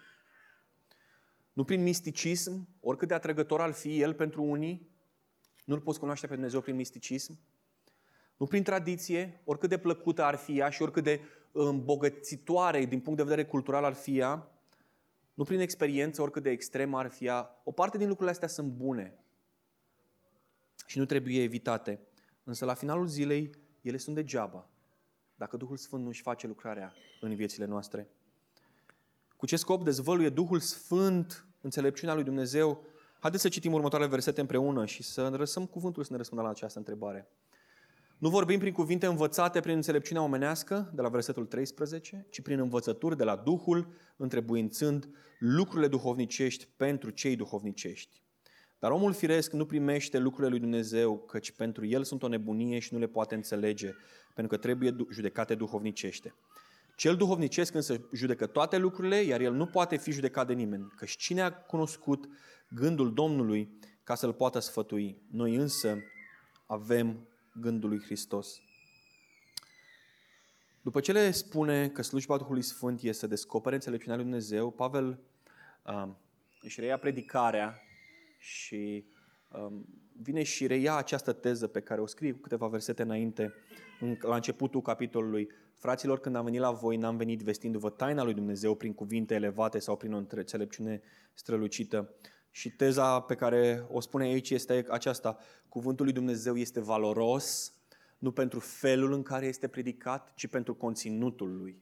Nu 1.56 1.64
prin 1.64 1.82
misticism, 1.82 2.68
oricât 2.80 3.08
de 3.08 3.14
atrăgător 3.14 3.60
ar 3.60 3.72
fi 3.72 4.00
el 4.00 4.14
pentru 4.14 4.42
unii, 4.42 4.90
nu-L 5.64 5.80
poți 5.80 5.98
cunoaște 5.98 6.26
pe 6.26 6.32
Dumnezeu 6.32 6.60
prin 6.60 6.74
misticism. 6.74 7.38
Nu 8.36 8.46
prin 8.46 8.62
tradiție, 8.62 9.40
oricât 9.44 9.68
de 9.68 9.78
plăcută 9.78 10.22
ar 10.22 10.36
fi 10.36 10.58
ea 10.58 10.68
și 10.68 10.82
oricât 10.82 11.04
de 11.04 11.20
îmbogățitoare 11.52 12.84
din 12.84 13.00
punct 13.00 13.18
de 13.18 13.24
vedere 13.24 13.44
cultural 13.44 13.84
ar 13.84 13.94
fi 13.94 14.18
ea, 14.18 14.50
nu 15.34 15.44
prin 15.44 15.60
experiență, 15.60 16.22
oricât 16.22 16.42
de 16.42 16.50
extremă 16.50 16.98
ar 16.98 17.10
fi 17.10 17.24
ea. 17.24 17.60
O 17.64 17.72
parte 17.72 17.98
din 17.98 18.06
lucrurile 18.06 18.32
astea 18.32 18.48
sunt 18.48 18.72
bune, 18.72 19.18
și 20.86 20.98
nu 20.98 21.04
trebuie 21.04 21.42
evitate. 21.42 22.00
Însă 22.44 22.64
la 22.64 22.74
finalul 22.74 23.06
zilei, 23.06 23.50
ele 23.80 23.96
sunt 23.96 24.14
degeaba 24.14 24.68
dacă 25.34 25.56
Duhul 25.56 25.76
Sfânt 25.76 26.02
nu 26.02 26.08
își 26.08 26.22
face 26.22 26.46
lucrarea 26.46 26.94
în 27.20 27.34
viețile 27.34 27.64
noastre. 27.64 28.08
Cu 29.36 29.46
ce 29.46 29.56
scop 29.56 29.84
dezvăluie 29.84 30.28
Duhul 30.28 30.60
Sfânt 30.60 31.45
înțelepciunea 31.60 32.14
lui 32.14 32.24
Dumnezeu? 32.24 32.84
Haideți 33.18 33.42
să 33.42 33.48
citim 33.48 33.72
următoarele 33.72 34.10
versete 34.10 34.40
împreună 34.40 34.86
și 34.86 35.02
să 35.02 35.28
răsăm 35.28 35.66
cuvântul 35.66 36.02
să 36.02 36.08
ne 36.10 36.16
răspundă 36.16 36.44
la 36.44 36.50
această 36.50 36.78
întrebare. 36.78 37.28
Nu 38.18 38.28
vorbim 38.28 38.58
prin 38.58 38.72
cuvinte 38.72 39.06
învățate 39.06 39.60
prin 39.60 39.74
înțelepciunea 39.74 40.22
omenească, 40.22 40.90
de 40.94 41.02
la 41.02 41.08
versetul 41.08 41.46
13, 41.46 42.26
ci 42.30 42.40
prin 42.40 42.58
învățături 42.58 43.16
de 43.16 43.24
la 43.24 43.36
Duhul, 43.36 43.88
întrebuințând 44.16 45.08
lucrurile 45.38 45.88
duhovnicești 45.88 46.68
pentru 46.76 47.10
cei 47.10 47.36
duhovnicești. 47.36 48.22
Dar 48.78 48.90
omul 48.90 49.12
firesc 49.12 49.52
nu 49.52 49.66
primește 49.66 50.18
lucrurile 50.18 50.48
lui 50.48 50.60
Dumnezeu, 50.60 51.18
căci 51.18 51.50
pentru 51.50 51.86
el 51.86 52.04
sunt 52.04 52.22
o 52.22 52.28
nebunie 52.28 52.78
și 52.78 52.92
nu 52.92 52.98
le 52.98 53.06
poate 53.06 53.34
înțelege, 53.34 53.92
pentru 54.34 54.56
că 54.56 54.62
trebuie 54.62 54.96
judecate 55.10 55.54
duhovnicește. 55.54 56.34
Cel 56.96 57.16
duhovnicesc 57.16 57.74
însă 57.74 58.08
judecă 58.12 58.46
toate 58.46 58.76
lucrurile, 58.76 59.20
iar 59.20 59.40
el 59.40 59.52
nu 59.52 59.66
poate 59.66 59.96
fi 59.96 60.10
judecat 60.10 60.46
de 60.46 60.52
nimeni, 60.52 60.92
căci 60.96 61.16
cine 61.16 61.40
a 61.40 61.52
cunoscut 61.52 62.28
gândul 62.68 63.14
Domnului 63.14 63.78
ca 64.02 64.14
să-l 64.14 64.32
poată 64.32 64.58
sfătui? 64.58 65.22
Noi 65.30 65.54
însă 65.54 65.98
avem 66.66 67.28
gândul 67.52 67.88
lui 67.88 68.00
Hristos. 68.00 68.60
După 70.82 71.00
ce 71.00 71.12
le 71.12 71.30
spune 71.30 71.88
că 71.88 72.02
slujba 72.02 72.36
Duhului 72.36 72.62
Sfânt 72.62 73.00
este 73.00 73.12
să 73.12 73.26
descopere 73.26 73.74
înțelepciunea 73.74 74.16
lui 74.16 74.24
Dumnezeu, 74.24 74.70
Pavel 74.70 75.20
uh, 75.86 76.08
își 76.60 76.80
reia 76.80 76.98
predicarea 76.98 77.80
și 78.38 79.04
uh, 79.50 79.72
vine 80.22 80.42
și 80.42 80.66
reia 80.66 80.96
această 80.96 81.32
teză 81.32 81.66
pe 81.66 81.80
care 81.80 82.00
o 82.00 82.06
scrie 82.06 82.32
cu 82.32 82.38
câteva 82.38 82.66
versete 82.66 83.02
înainte, 83.02 83.54
în, 84.00 84.16
la 84.20 84.34
începutul 84.34 84.82
capitolului. 84.82 85.48
Fraților, 85.86 86.20
când 86.20 86.36
am 86.36 86.44
venit 86.44 86.60
la 86.60 86.70
voi, 86.70 86.96
n-am 86.96 87.16
venit 87.16 87.40
vestindu-vă 87.40 87.90
taina 87.90 88.22
lui 88.22 88.34
Dumnezeu 88.34 88.74
prin 88.74 88.94
cuvinte 88.94 89.34
elevate 89.34 89.78
sau 89.78 89.96
prin 89.96 90.12
o 90.12 90.16
înțelepciune 90.16 91.02
strălucită. 91.34 92.14
Și 92.50 92.70
teza 92.70 93.20
pe 93.20 93.34
care 93.34 93.86
o 93.90 94.00
spune 94.00 94.24
aici 94.24 94.50
este 94.50 94.86
aceasta. 94.88 95.38
Cuvântul 95.68 96.04
lui 96.04 96.14
Dumnezeu 96.14 96.56
este 96.56 96.80
valoros, 96.80 97.74
nu 98.18 98.32
pentru 98.32 98.60
felul 98.60 99.12
în 99.12 99.22
care 99.22 99.46
este 99.46 99.68
predicat, 99.68 100.32
ci 100.34 100.46
pentru 100.46 100.74
conținutul 100.74 101.56
lui. 101.56 101.78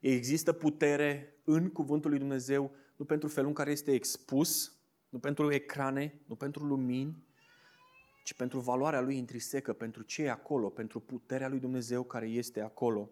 Există 0.00 0.52
putere 0.52 1.40
în 1.44 1.68
cuvântul 1.68 2.10
lui 2.10 2.18
Dumnezeu, 2.18 2.70
nu 2.96 3.04
pentru 3.04 3.28
felul 3.28 3.48
în 3.48 3.54
care 3.54 3.70
este 3.70 3.92
expus, 3.92 4.72
nu 5.08 5.18
pentru 5.18 5.52
ecrane, 5.52 6.20
nu 6.26 6.34
pentru 6.34 6.64
lumini, 6.64 7.24
ci 8.22 8.34
pentru 8.34 8.60
valoarea 8.60 9.00
lui 9.00 9.16
intrinsecă, 9.16 9.72
pentru 9.72 10.02
ce 10.02 10.22
e 10.22 10.30
acolo, 10.30 10.70
pentru 10.70 11.00
puterea 11.00 11.48
lui 11.48 11.58
Dumnezeu 11.58 12.04
care 12.04 12.26
este 12.26 12.60
acolo. 12.60 13.10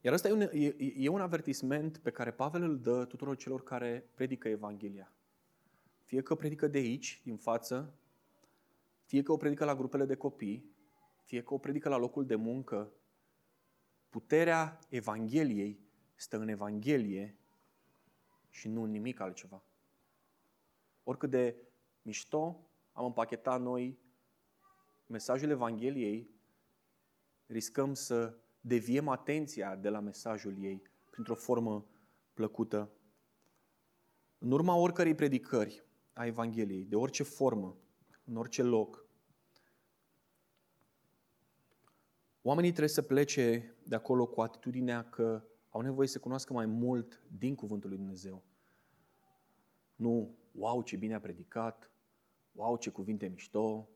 Iar 0.00 0.12
ăsta 0.12 0.28
e 0.28 0.32
un, 0.32 0.40
e, 0.40 0.74
e 0.96 1.08
un 1.08 1.20
avertisment 1.20 1.98
pe 1.98 2.10
care 2.10 2.32
Pavel 2.32 2.62
îl 2.62 2.80
dă 2.80 3.04
tuturor 3.04 3.36
celor 3.36 3.62
care 3.62 4.10
predică 4.14 4.48
Evanghelia. 4.48 5.12
Fie 6.04 6.22
că 6.22 6.34
predică 6.34 6.66
de 6.66 6.78
aici, 6.78 7.20
din 7.24 7.36
față, 7.36 7.94
fie 9.04 9.22
că 9.22 9.32
o 9.32 9.36
predică 9.36 9.64
la 9.64 9.74
grupele 9.74 10.04
de 10.04 10.14
copii, 10.14 10.70
fie 11.24 11.42
că 11.42 11.54
o 11.54 11.58
predică 11.58 11.88
la 11.88 11.96
locul 11.96 12.26
de 12.26 12.34
muncă, 12.34 12.92
puterea 14.08 14.78
Evangheliei 14.88 15.80
stă 16.14 16.38
în 16.38 16.48
Evanghelie 16.48 17.36
și 18.50 18.68
nu 18.68 18.82
în 18.82 18.90
nimic 18.90 19.20
altceva. 19.20 19.62
Oricât 21.04 21.30
de 21.30 21.56
mișto 22.02 22.66
am 22.92 23.04
împachetat 23.04 23.60
noi 23.60 23.98
mesajul 25.06 25.50
Evangheliei, 25.50 26.30
riscăm 27.46 27.94
să 27.94 28.38
deviem 28.60 29.08
atenția 29.08 29.76
de 29.76 29.88
la 29.88 30.00
mesajul 30.00 30.62
ei 30.62 30.82
printr-o 31.10 31.34
formă 31.34 31.86
plăcută. 32.34 32.90
În 34.38 34.50
urma 34.50 34.74
oricărei 34.74 35.14
predicări 35.14 35.84
a 36.12 36.26
Evangheliei, 36.26 36.84
de 36.84 36.96
orice 36.96 37.22
formă, 37.22 37.76
în 38.24 38.36
orice 38.36 38.62
loc, 38.62 39.06
oamenii 42.42 42.70
trebuie 42.70 42.88
să 42.88 43.02
plece 43.02 43.74
de 43.84 43.94
acolo 43.94 44.26
cu 44.26 44.40
atitudinea 44.40 45.08
că 45.08 45.44
au 45.68 45.80
nevoie 45.80 46.08
să 46.08 46.18
cunoască 46.18 46.52
mai 46.52 46.66
mult 46.66 47.22
din 47.38 47.54
Cuvântul 47.54 47.88
lui 47.88 47.98
Dumnezeu. 47.98 48.42
Nu, 49.94 50.34
wow, 50.52 50.82
ce 50.82 50.96
bine 50.96 51.14
a 51.14 51.20
predicat, 51.20 51.91
wow, 52.52 52.76
ce 52.76 52.90
cuvinte 52.90 53.26
mișto, 53.26 53.88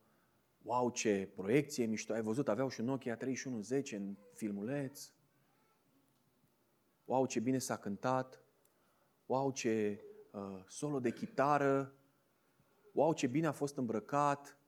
wow, 0.63 0.91
ce 0.91 1.31
proiecție 1.35 1.87
mișto, 1.87 2.13
ai 2.13 2.23
văzut, 2.23 2.49
aveau 2.49 2.69
și 2.69 2.81
un 2.81 2.87
Nokia 2.87 3.17
3110 3.17 3.97
în 3.97 4.17
filmuleț, 4.33 5.11
wow, 7.05 7.27
ce 7.27 7.41
bine 7.41 7.59
s-a 7.59 7.77
cântat, 7.77 8.45
wow, 9.27 9.51
ce 9.53 10.01
uh, 10.33 10.65
solo 10.69 11.01
de 11.01 11.11
chitară, 11.11 11.95
wow, 12.93 13.13
ce 13.13 13.27
bine 13.27 13.47
a 13.47 13.53
fost 13.53 13.77
îmbrăcat. 13.77 14.59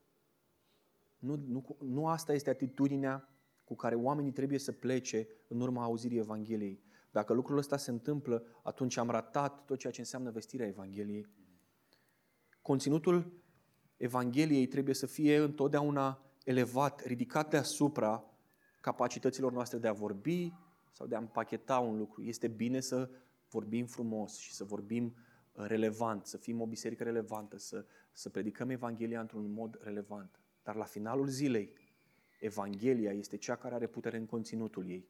Nu, 1.18 1.37
nu, 1.46 1.77
nu 1.81 2.09
asta 2.09 2.33
este 2.33 2.51
atitudinea 2.51 3.29
cu 3.64 3.74
care 3.74 3.94
oamenii 3.94 4.33
trebuie 4.33 4.59
să 4.59 4.72
plece 4.72 5.29
în 5.48 5.61
urma 5.61 5.83
auzirii 5.83 6.18
Evangheliei. 6.18 6.83
Dacă 7.11 7.33
lucrul 7.33 7.59
ăsta 7.59 7.77
se 7.77 7.90
întâmplă, 7.90 8.44
atunci 8.62 8.96
am 8.96 9.11
ratat 9.11 9.64
tot 9.64 9.79
ceea 9.79 9.92
ce 9.92 10.01
înseamnă 10.01 10.31
vestirea 10.31 10.66
Evangheliei. 10.66 11.27
Conținutul 12.62 13.33
Evangheliei 13.98 14.66
trebuie 14.66 14.94
să 14.94 15.06
fie 15.06 15.37
întotdeauna 15.37 16.22
elevat, 16.44 17.04
ridicat 17.04 17.50
deasupra 17.50 18.24
capacităților 18.80 19.52
noastre 19.52 19.78
de 19.78 19.88
a 19.88 19.92
vorbi 19.92 20.52
sau 20.92 21.06
de 21.06 21.14
a 21.14 21.18
împacheta 21.18 21.78
un 21.78 21.98
lucru. 21.98 22.22
Este 22.22 22.48
bine 22.48 22.80
să 22.80 23.11
vorbim 23.50 23.87
frumos 23.87 24.37
și 24.37 24.52
să 24.52 24.64
vorbim 24.64 25.04
uh, 25.52 25.64
relevant, 25.66 26.26
să 26.26 26.37
fim 26.37 26.61
o 26.61 26.66
biserică 26.66 27.04
relevantă, 27.04 27.58
să, 27.58 27.84
să 28.12 28.28
predicăm 28.28 28.70
Evanghelia 28.70 29.20
într-un 29.20 29.52
mod 29.52 29.78
relevant. 29.82 30.40
Dar 30.62 30.74
la 30.74 30.84
finalul 30.84 31.26
zilei, 31.26 31.72
Evanghelia 32.40 33.12
este 33.12 33.37
cea 33.37 33.56
care 33.56 33.74
are 33.74 33.87
putere 33.87 34.16
în 34.16 34.26
conținutul 34.26 34.88
ei. 34.88 35.08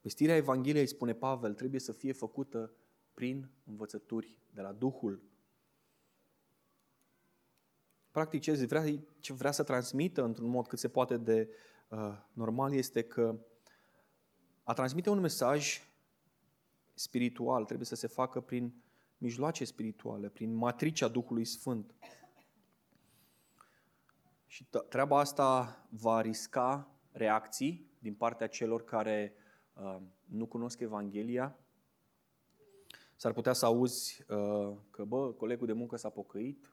Vestirea 0.00 0.36
Evangheliei, 0.36 0.86
spune 0.86 1.14
Pavel, 1.14 1.54
trebuie 1.54 1.80
să 1.80 1.92
fie 1.92 2.12
făcută 2.12 2.72
prin 3.20 3.50
învățături 3.66 4.38
de 4.54 4.60
la 4.60 4.72
Duhul. 4.72 5.22
Practic, 8.10 8.40
ce 8.40 8.66
vrea, 8.66 8.84
ce 9.18 9.32
vrea 9.32 9.50
să 9.50 9.62
transmită 9.62 10.24
într-un 10.24 10.48
mod 10.48 10.66
cât 10.66 10.78
se 10.78 10.88
poate 10.88 11.16
de 11.16 11.48
uh, 11.88 12.16
normal 12.32 12.74
este 12.74 13.02
că 13.02 13.38
a 14.62 14.72
transmite 14.72 15.10
un 15.10 15.20
mesaj 15.20 15.88
spiritual 16.94 17.64
trebuie 17.64 17.86
să 17.86 17.94
se 17.94 18.06
facă 18.06 18.40
prin 18.40 18.82
mijloace 19.18 19.64
spirituale, 19.64 20.28
prin 20.28 20.54
matricea 20.54 21.08
Duhului 21.08 21.44
Sfânt. 21.44 21.94
Și 24.46 24.66
treaba 24.88 25.18
asta 25.18 25.80
va 25.88 26.20
risca 26.20 26.90
reacții 27.12 27.90
din 27.98 28.14
partea 28.14 28.46
celor 28.46 28.84
care 28.84 29.34
uh, 29.74 29.96
nu 30.24 30.46
cunosc 30.46 30.80
Evanghelia, 30.80 31.58
S-ar 33.20 33.32
putea 33.32 33.52
să 33.52 33.66
auzi 33.66 34.24
uh, 34.28 34.76
că, 34.90 35.04
bă, 35.04 35.32
colegul 35.32 35.66
de 35.66 35.72
muncă 35.72 35.96
s-a 35.96 36.08
pocăit, 36.10 36.70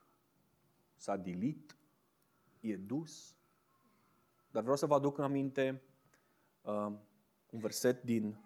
s-a 0.95 1.17
dilit, 1.17 1.77
e 2.59 2.75
dus. 2.75 3.35
Dar 4.51 4.61
vreau 4.61 4.77
să 4.77 4.85
vă 4.85 4.93
aduc 4.93 5.17
în 5.17 5.23
aminte 5.23 5.81
uh, 6.61 6.91
un 7.49 7.59
verset 7.59 8.03
din 8.03 8.37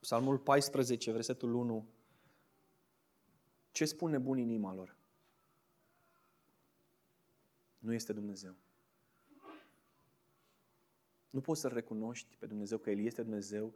Psalmul 0.00 0.38
14, 0.38 1.12
versetul 1.12 1.54
1. 1.54 1.88
Ce 3.70 3.84
spune 3.84 4.18
bun 4.18 4.38
inima 4.38 4.74
lor? 4.74 4.96
Nu 7.78 7.92
este 7.92 8.12
Dumnezeu. 8.12 8.54
Nu 11.30 11.40
poți 11.40 11.60
să-L 11.60 11.72
recunoști 11.72 12.36
pe 12.36 12.46
Dumnezeu 12.46 12.78
că 12.78 12.90
El 12.90 12.98
este 12.98 13.22
Dumnezeu 13.22 13.74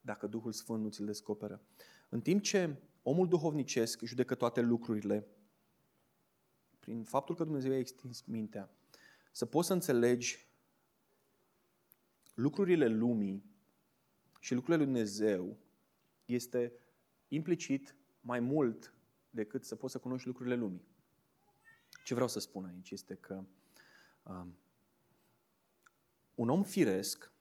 dacă 0.00 0.26
Duhul 0.26 0.52
Sfânt 0.52 0.82
nu 0.82 0.88
ți-l 0.88 1.04
descoperă. 1.04 1.60
În 2.08 2.20
timp 2.20 2.42
ce 2.42 2.76
omul 3.08 3.28
duhovnicesc 3.28 4.02
judecă 4.02 4.34
toate 4.34 4.60
lucrurile 4.60 5.26
prin 6.80 7.04
faptul 7.04 7.34
că 7.34 7.44
Dumnezeu 7.44 7.72
a 7.72 7.76
extins 7.76 8.22
mintea, 8.22 8.70
să 9.32 9.46
poți 9.46 9.66
să 9.66 9.72
înțelegi 9.72 10.46
lucrurile 12.34 12.86
lumii 12.86 13.44
și 14.40 14.54
lucrurile 14.54 14.84
lui 14.84 14.92
Dumnezeu 14.92 15.56
este 16.24 16.72
implicit 17.28 17.96
mai 18.20 18.40
mult 18.40 18.94
decât 19.30 19.64
să 19.64 19.76
poți 19.76 19.92
să 19.92 19.98
cunoști 19.98 20.26
lucrurile 20.26 20.54
lumii. 20.54 20.86
Ce 22.04 22.14
vreau 22.14 22.28
să 22.28 22.38
spun 22.38 22.64
aici 22.64 22.90
este 22.90 23.14
că 23.14 23.44
um, 24.22 24.56
un 26.34 26.48
om 26.48 26.62
firesc 26.62 27.32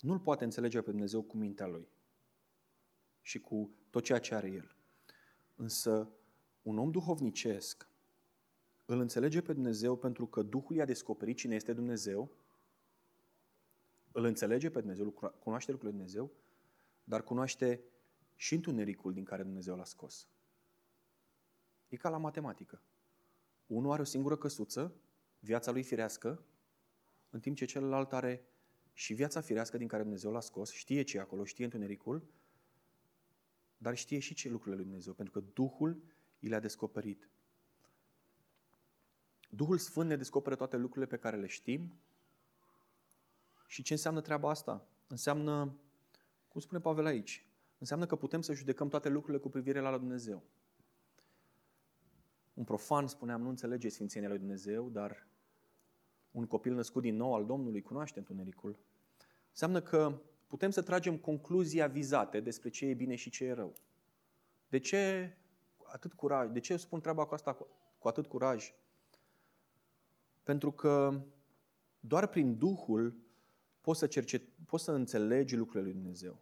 nu-l 0.00 0.20
poate 0.20 0.44
înțelege 0.44 0.80
pe 0.80 0.90
Dumnezeu 0.90 1.22
cu 1.22 1.36
mintea 1.36 1.66
lui 1.66 1.88
și 3.26 3.40
cu 3.40 3.70
tot 3.96 4.04
ceea 4.04 4.18
ce 4.18 4.34
are 4.34 4.50
el. 4.50 4.76
Însă, 5.54 6.08
un 6.62 6.78
om 6.78 6.90
duhovnicesc 6.90 7.88
îl 8.84 9.00
înțelege 9.00 9.42
pe 9.42 9.52
Dumnezeu 9.52 9.96
pentru 9.96 10.26
că 10.26 10.42
Duhul 10.42 10.76
i-a 10.76 10.84
descoperit 10.84 11.36
cine 11.36 11.54
este 11.54 11.72
Dumnezeu, 11.72 12.30
îl 14.12 14.24
înțelege 14.24 14.70
pe 14.70 14.78
Dumnezeu, 14.78 15.10
cunoaște 15.38 15.70
lucrurile 15.70 15.98
Dumnezeu, 15.98 16.30
dar 17.04 17.22
cunoaște 17.22 17.82
și 18.34 18.54
întunericul 18.54 19.12
din 19.12 19.24
care 19.24 19.42
Dumnezeu 19.42 19.76
l-a 19.76 19.84
scos. 19.84 20.28
E 21.88 21.96
ca 21.96 22.08
la 22.08 22.16
matematică. 22.16 22.82
Unul 23.66 23.92
are 23.92 24.00
o 24.00 24.04
singură 24.04 24.36
căsuță, 24.36 24.94
viața 25.38 25.70
lui 25.70 25.82
firească, 25.82 26.44
în 27.30 27.40
timp 27.40 27.56
ce 27.56 27.64
celălalt 27.64 28.12
are 28.12 28.48
și 28.92 29.14
viața 29.14 29.40
firească 29.40 29.76
din 29.76 29.88
care 29.88 30.02
Dumnezeu 30.02 30.32
l-a 30.32 30.40
scos, 30.40 30.70
știe 30.70 31.02
ce 31.02 31.16
e 31.16 31.20
acolo, 31.20 31.44
știe 31.44 31.64
întunericul, 31.64 32.34
dar 33.78 33.96
știe 33.96 34.18
și 34.18 34.34
ce 34.34 34.48
lucrurile 34.48 34.76
lui 34.76 34.84
Dumnezeu, 34.84 35.12
pentru 35.12 35.40
că 35.40 35.46
Duhul 35.52 36.02
i 36.38 36.48
le-a 36.48 36.60
descoperit. 36.60 37.30
Duhul 39.50 39.78
Sfânt 39.78 40.08
ne 40.08 40.16
descoperă 40.16 40.54
toate 40.54 40.76
lucrurile 40.76 41.06
pe 41.06 41.16
care 41.16 41.36
le 41.36 41.46
știm. 41.46 42.00
Și 43.66 43.82
ce 43.82 43.92
înseamnă 43.92 44.20
treaba 44.20 44.50
asta? 44.50 44.88
Înseamnă, 45.06 45.76
cum 46.48 46.60
spune 46.60 46.80
Pavel 46.80 47.04
aici, 47.04 47.46
înseamnă 47.78 48.06
că 48.06 48.16
putem 48.16 48.40
să 48.40 48.52
judecăm 48.52 48.88
toate 48.88 49.08
lucrurile 49.08 49.42
cu 49.42 49.48
privire 49.48 49.80
la 49.80 49.98
Dumnezeu. 49.98 50.42
Un 52.54 52.64
profan, 52.64 53.06
spuneam, 53.06 53.40
nu 53.40 53.48
înțelege 53.48 53.88
Sfințenia 53.88 54.28
lui 54.28 54.38
Dumnezeu, 54.38 54.88
dar 54.88 55.26
un 56.30 56.46
copil 56.46 56.74
născut 56.74 57.02
din 57.02 57.16
nou 57.16 57.34
al 57.34 57.46
Domnului 57.46 57.82
cunoaște 57.82 58.18
întunericul. 58.18 58.78
Înseamnă 59.50 59.80
că 59.80 60.20
putem 60.46 60.70
să 60.70 60.82
tragem 60.82 61.16
concluzia 61.16 61.86
vizate 61.86 62.40
despre 62.40 62.68
ce 62.68 62.86
e 62.86 62.94
bine 62.94 63.14
și 63.14 63.30
ce 63.30 63.44
e 63.44 63.52
rău. 63.52 63.72
De 64.68 64.78
ce 64.78 65.32
atât 65.84 66.12
curaj? 66.12 66.50
De 66.50 66.60
ce 66.60 66.76
spun 66.76 67.00
treaba 67.00 67.26
cu 67.26 67.34
asta 67.34 67.52
cu, 67.52 67.66
cu 67.98 68.08
atât 68.08 68.26
curaj? 68.26 68.74
Pentru 70.42 70.72
că 70.72 71.20
doar 72.00 72.26
prin 72.26 72.58
Duhul 72.58 73.16
poți 73.80 73.98
să, 73.98 74.06
cercet, 74.06 74.42
poți 74.66 74.84
să 74.84 74.92
înțelegi 74.92 75.56
lucrurile 75.56 75.90
lui 75.90 76.00
Dumnezeu. 76.00 76.40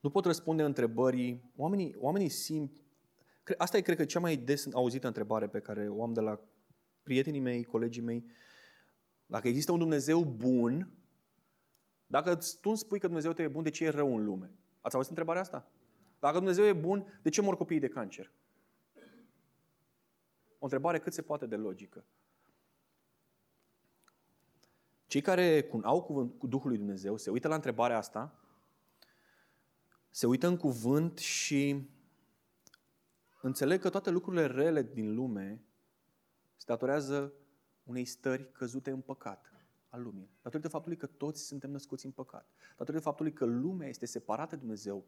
Nu 0.00 0.10
pot 0.10 0.24
răspunde 0.24 0.62
întrebării. 0.62 1.52
Oamenii, 1.56 1.94
oamenii 1.98 2.28
simt... 2.28 2.82
Asta 3.56 3.76
e, 3.76 3.80
cred 3.80 3.96
că, 3.96 4.04
cea 4.04 4.20
mai 4.20 4.36
des 4.36 4.68
auzită 4.72 5.06
întrebare 5.06 5.48
pe 5.48 5.60
care 5.60 5.88
o 5.88 6.02
am 6.02 6.12
de 6.12 6.20
la 6.20 6.40
prietenii 7.02 7.40
mei, 7.40 7.64
colegii 7.64 8.02
mei. 8.02 8.24
Dacă 9.26 9.48
există 9.48 9.72
un 9.72 9.78
Dumnezeu 9.78 10.24
bun, 10.24 10.92
dacă 12.14 12.34
tu 12.34 12.68
îmi 12.68 12.76
spui 12.76 12.98
că 12.98 13.06
Dumnezeu 13.06 13.32
te 13.32 13.42
e 13.42 13.48
bun, 13.48 13.62
de 13.62 13.70
ce 13.70 13.84
e 13.84 13.88
rău 13.88 14.16
în 14.16 14.24
lume? 14.24 14.50
Ați 14.80 14.94
auzit 14.94 15.10
întrebarea 15.10 15.42
asta? 15.42 15.70
Dacă 16.18 16.36
Dumnezeu 16.36 16.64
e 16.64 16.72
bun, 16.72 17.20
de 17.22 17.28
ce 17.28 17.40
mor 17.40 17.56
copiii 17.56 17.80
de 17.80 17.88
cancer? 17.88 18.32
O 20.58 20.64
întrebare 20.64 20.98
cât 20.98 21.12
se 21.12 21.22
poate 21.22 21.46
de 21.46 21.56
logică. 21.56 22.04
Cei 25.06 25.20
care 25.20 25.70
au 25.82 26.02
cuvânt 26.02 26.38
cu 26.38 26.46
Duhul 26.46 26.68
lui 26.68 26.78
Dumnezeu 26.78 27.16
se 27.16 27.30
uită 27.30 27.48
la 27.48 27.54
întrebarea 27.54 27.96
asta, 27.96 28.40
se 30.10 30.26
uită 30.26 30.46
în 30.46 30.56
cuvânt 30.56 31.18
și 31.18 31.88
înțeleg 33.40 33.80
că 33.80 33.90
toate 33.90 34.10
lucrurile 34.10 34.46
rele 34.46 34.82
din 34.82 35.14
lume 35.14 35.64
se 36.56 36.64
datorează 36.66 37.32
unei 37.82 38.04
stări 38.04 38.52
căzute 38.52 38.90
în 38.90 39.00
păcat 39.00 39.53
al 39.94 40.02
lumii. 40.02 40.30
Datorită 40.42 40.68
faptului 40.68 40.96
că 40.96 41.06
toți 41.06 41.46
suntem 41.46 41.70
născuți 41.70 42.06
în 42.06 42.12
păcat. 42.12 42.48
Datorită 42.76 43.02
faptului 43.02 43.32
că 43.32 43.44
lumea 43.44 43.88
este 43.88 44.06
separată 44.06 44.54
de 44.54 44.60
Dumnezeu, 44.60 45.06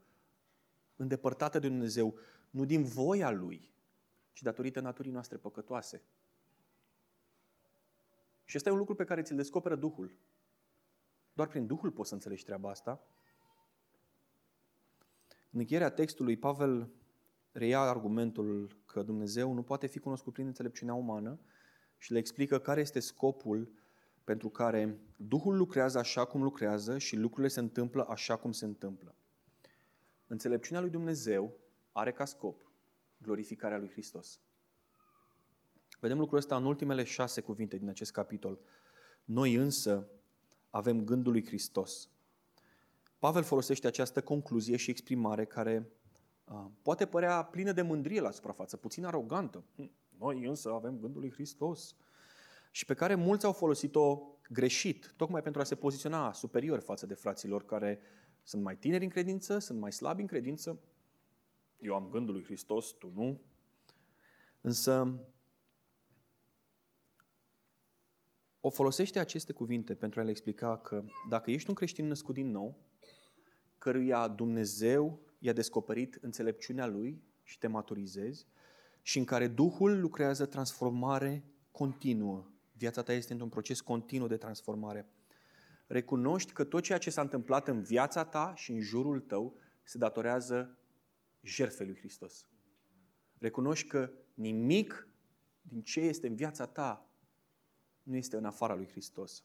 îndepărtată 0.97 1.59
de 1.59 1.69
Dumnezeu, 1.69 2.19
nu 2.51 2.65
din 2.65 2.85
voia 2.85 3.31
Lui, 3.31 3.71
ci 4.33 4.43
datorită 4.43 4.81
naturii 4.81 5.11
noastre 5.11 5.37
păcătoase. 5.37 6.03
Și 8.45 8.57
ăsta 8.57 8.69
e 8.69 8.73
un 8.73 8.79
lucru 8.79 8.95
pe 8.95 9.05
care 9.05 9.23
ți-l 9.23 9.37
descoperă 9.37 9.77
Duhul. 9.77 10.17
Doar 11.33 11.49
prin 11.49 11.67
Duhul 11.67 11.91
poți 11.91 12.09
să 12.09 12.15
înțelegi 12.15 12.45
treaba 12.45 12.71
asta. 12.71 13.07
În 15.51 15.59
încheierea 15.59 15.91
textului, 15.91 16.37
Pavel 16.37 16.91
reia 17.53 17.81
argumentul 17.81 18.77
că 18.87 19.03
Dumnezeu 19.03 19.53
nu 19.53 19.63
poate 19.63 19.87
fi 19.87 19.99
cunoscut 19.99 20.33
prin 20.33 20.47
înțelepciunea 20.47 20.95
umană 20.95 21.39
și 21.99 22.13
le 22.13 22.19
explică 22.19 22.59
care 22.59 22.81
este 22.81 23.01
scopul 23.01 23.71
pentru 24.27 24.49
care 24.49 24.99
Duhul 25.17 25.57
lucrează 25.57 25.99
așa 25.99 26.25
cum 26.25 26.43
lucrează 26.43 26.99
și 26.99 27.17
lucrurile 27.17 27.49
se 27.49 27.61
întâmplă 27.61 28.07
așa 28.09 28.37
cum 28.37 28.53
se 28.53 28.65
întâmplă. 28.65 29.15
Înțelepciunea 30.27 30.81
lui 30.81 30.91
Dumnezeu 30.91 31.57
are 31.93 32.13
ca 32.13 32.25
scop 32.25 32.71
glorificarea 33.19 33.79
lui 33.79 33.91
Hristos. 33.91 34.41
Vedem 36.01 36.19
lucrul 36.19 36.39
ăsta 36.39 36.57
în 36.57 36.65
ultimele 36.65 37.05
șase 37.05 37.41
cuvinte 37.41 37.77
din 37.77 37.89
acest 37.89 38.13
capitol. 38.13 38.61
Noi 39.25 39.55
însă 39.55 40.09
avem 40.71 41.05
gândul 41.05 41.33
lui 41.33 41.47
Hristos. 41.47 42.09
Pavel 43.19 43.43
folosește 43.43 43.87
această 43.87 44.23
concluzie 44.23 44.77
și 44.77 44.91
exprimare 44.91 45.45
care 45.45 45.91
uh, 46.45 46.65
poate 46.83 47.07
părea 47.07 47.43
plină 47.43 47.73
de 47.73 47.83
mândrie 47.83 48.21
la 48.21 48.31
suprafață, 48.31 48.77
puțin 48.77 49.05
arogantă. 49.05 49.65
Hm, 49.77 49.91
noi 50.19 50.45
însă 50.45 50.73
avem 50.73 50.99
gândul 50.99 51.21
lui 51.21 51.33
Hristos. 51.33 51.95
Și 52.77 52.85
pe 52.85 52.95
care 52.95 53.15
mulți 53.15 53.45
au 53.45 53.53
folosit-o 53.53 54.21
greșit, 54.49 55.15
tocmai 55.17 55.43
pentru 55.43 55.61
a 55.61 55.65
se 55.65 55.75
poziționa 55.75 56.33
superior 56.33 56.81
față 56.81 57.07
de 57.07 57.15
fraților 57.15 57.65
care 57.65 58.01
sunt 58.43 58.63
mai 58.63 58.77
tineri 58.77 59.05
în 59.05 59.11
credință, 59.11 59.59
sunt 59.59 59.79
mai 59.79 59.93
slabi 59.93 60.21
în 60.21 60.27
credință. 60.27 60.81
Eu 61.79 61.95
am 61.95 62.09
gândul 62.09 62.35
lui 62.35 62.45
Hristos, 62.45 62.91
tu 62.91 63.13
nu. 63.15 63.41
Însă 64.61 65.21
o 68.61 68.71
folosește 68.71 69.19
aceste 69.19 69.53
cuvinte 69.53 69.95
pentru 69.95 70.21
a 70.21 70.23
le 70.23 70.31
explica 70.31 70.79
că 70.79 71.05
dacă 71.29 71.51
ești 71.51 71.69
un 71.69 71.75
creștin 71.75 72.07
născut 72.07 72.35
din 72.35 72.51
nou, 72.51 72.79
căruia 73.79 74.29
Dumnezeu 74.29 75.21
i-a 75.39 75.53
descoperit 75.53 76.19
înțelepciunea 76.21 76.87
Lui 76.87 77.23
și 77.43 77.59
te 77.59 77.67
maturizezi, 77.67 78.47
și 79.03 79.19
în 79.19 79.25
care 79.25 79.49
Duhul 79.49 80.01
lucrează 80.01 80.47
transformare 80.47 81.45
continuă. 81.71 82.51
Viața 82.77 83.03
ta 83.03 83.13
este 83.13 83.33
într-un 83.33 83.51
proces 83.51 83.81
continuu 83.81 84.27
de 84.27 84.37
transformare. 84.37 85.09
Recunoști 85.87 86.53
că 86.53 86.65
tot 86.65 86.83
ceea 86.83 86.99
ce 86.99 87.11
s-a 87.11 87.21
întâmplat 87.21 87.69
în 87.69 87.83
viața 87.83 88.25
ta 88.25 88.53
și 88.57 88.73
în 88.73 88.81
jurul 88.81 89.21
tău 89.21 89.57
se 89.83 89.99
datorează 89.99 90.79
jertfei 91.41 91.87
lui 91.87 91.97
Hristos. 91.97 92.47
Recunoști 93.39 93.89
că 93.89 94.11
nimic 94.35 95.09
din 95.63 95.83
ce 95.83 96.01
este 96.01 96.27
în 96.27 96.35
viața 96.35 96.67
ta 96.67 97.11
nu 98.03 98.17
este 98.17 98.37
în 98.37 98.45
afara 98.45 98.75
lui 98.75 98.89
Hristos. 98.89 99.45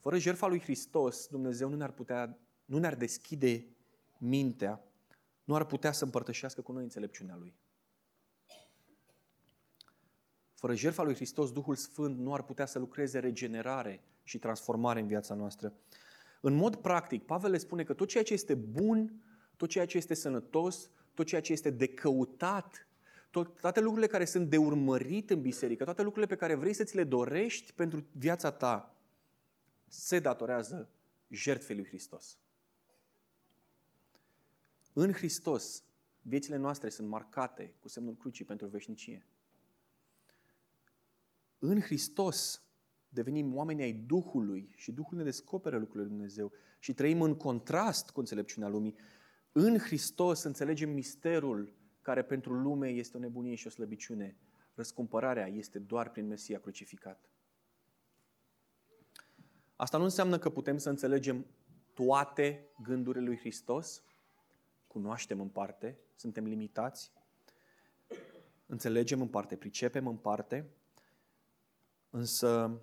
Fără 0.00 0.18
jertfa 0.18 0.46
lui 0.46 0.60
Hristos, 0.60 1.26
Dumnezeu 1.26 1.68
nu 1.68 1.76
ne-ar 1.76 1.92
putea, 1.92 2.38
nu 2.64 2.78
ne-ar 2.78 2.94
deschide 2.94 3.66
mintea, 4.18 4.84
nu 5.44 5.54
ar 5.54 5.64
putea 5.64 5.92
să 5.92 6.04
împărtășească 6.04 6.60
cu 6.60 6.72
noi 6.72 6.82
înțelepciunea 6.82 7.36
Lui. 7.36 7.54
Fără 10.62 10.74
jertfa 10.74 11.02
lui 11.02 11.14
Hristos, 11.14 11.52
Duhul 11.52 11.74
Sfânt 11.74 12.18
nu 12.18 12.34
ar 12.34 12.42
putea 12.42 12.66
să 12.66 12.78
lucreze 12.78 13.18
regenerare 13.18 14.02
și 14.22 14.38
transformare 14.38 15.00
în 15.00 15.06
viața 15.06 15.34
noastră. 15.34 15.74
În 16.40 16.54
mod 16.54 16.76
practic, 16.76 17.24
Pavel 17.24 17.50
le 17.50 17.58
spune 17.58 17.84
că 17.84 17.94
tot 17.94 18.08
ceea 18.08 18.22
ce 18.22 18.32
este 18.32 18.54
bun, 18.54 19.22
tot 19.56 19.68
ceea 19.68 19.86
ce 19.86 19.96
este 19.96 20.14
sănătos, 20.14 20.90
tot 21.14 21.26
ceea 21.26 21.40
ce 21.40 21.52
este 21.52 21.70
de 21.70 21.88
căutat 21.88 22.88
tot, 23.30 23.60
toate 23.60 23.80
lucrurile 23.80 24.06
care 24.06 24.24
sunt 24.24 24.50
de 24.50 24.56
urmărit 24.56 25.30
în 25.30 25.40
biserică, 25.40 25.84
toate 25.84 26.02
lucrurile 26.02 26.34
pe 26.34 26.40
care 26.40 26.54
vrei 26.54 26.72
să 26.72 26.84
ți 26.84 26.96
le 26.96 27.04
dorești 27.04 27.72
pentru 27.72 28.06
viața 28.12 28.50
ta, 28.50 28.96
se 29.88 30.18
datorează 30.18 30.88
jertfei 31.28 31.76
lui 31.76 31.86
Hristos. 31.86 32.38
În 34.92 35.12
Hristos, 35.12 35.84
viețile 36.20 36.56
noastre 36.56 36.88
sunt 36.88 37.08
marcate 37.08 37.74
cu 37.80 37.88
semnul 37.88 38.14
crucii 38.14 38.44
pentru 38.44 38.66
veșnicie. 38.66 39.26
În 41.64 41.80
Hristos 41.80 42.62
devenim 43.08 43.54
oameni 43.54 43.82
ai 43.82 43.92
Duhului 43.92 44.70
și 44.76 44.92
Duhul 44.92 45.18
ne 45.18 45.24
descoperă 45.24 45.76
lucrurile 45.76 46.02
lui 46.02 46.16
Dumnezeu 46.16 46.52
și 46.78 46.94
trăim 46.94 47.22
în 47.22 47.36
contrast 47.36 48.10
cu 48.10 48.20
înțelepciunea 48.20 48.68
lumii. 48.68 48.94
În 49.52 49.78
Hristos 49.78 50.42
înțelegem 50.42 50.90
misterul 50.90 51.74
care 52.00 52.22
pentru 52.22 52.52
lume 52.52 52.88
este 52.88 53.16
o 53.16 53.20
nebunie 53.20 53.54
și 53.54 53.66
o 53.66 53.70
slăbiciune. 53.70 54.36
Răscumpărarea 54.74 55.46
este 55.46 55.78
doar 55.78 56.10
prin 56.10 56.26
Mesia 56.26 56.58
crucificat. 56.58 57.30
Asta 59.76 59.98
nu 59.98 60.04
înseamnă 60.04 60.38
că 60.38 60.50
putem 60.50 60.78
să 60.78 60.88
înțelegem 60.88 61.46
toate 61.94 62.68
gândurile 62.82 63.24
lui 63.24 63.38
Hristos. 63.38 64.02
Cunoaștem 64.86 65.40
în 65.40 65.48
parte, 65.48 65.98
suntem 66.14 66.44
limitați. 66.44 67.12
Înțelegem 68.66 69.20
în 69.20 69.28
parte, 69.28 69.56
pricepem 69.56 70.06
în 70.06 70.16
parte. 70.16 70.70
Însă 72.14 72.80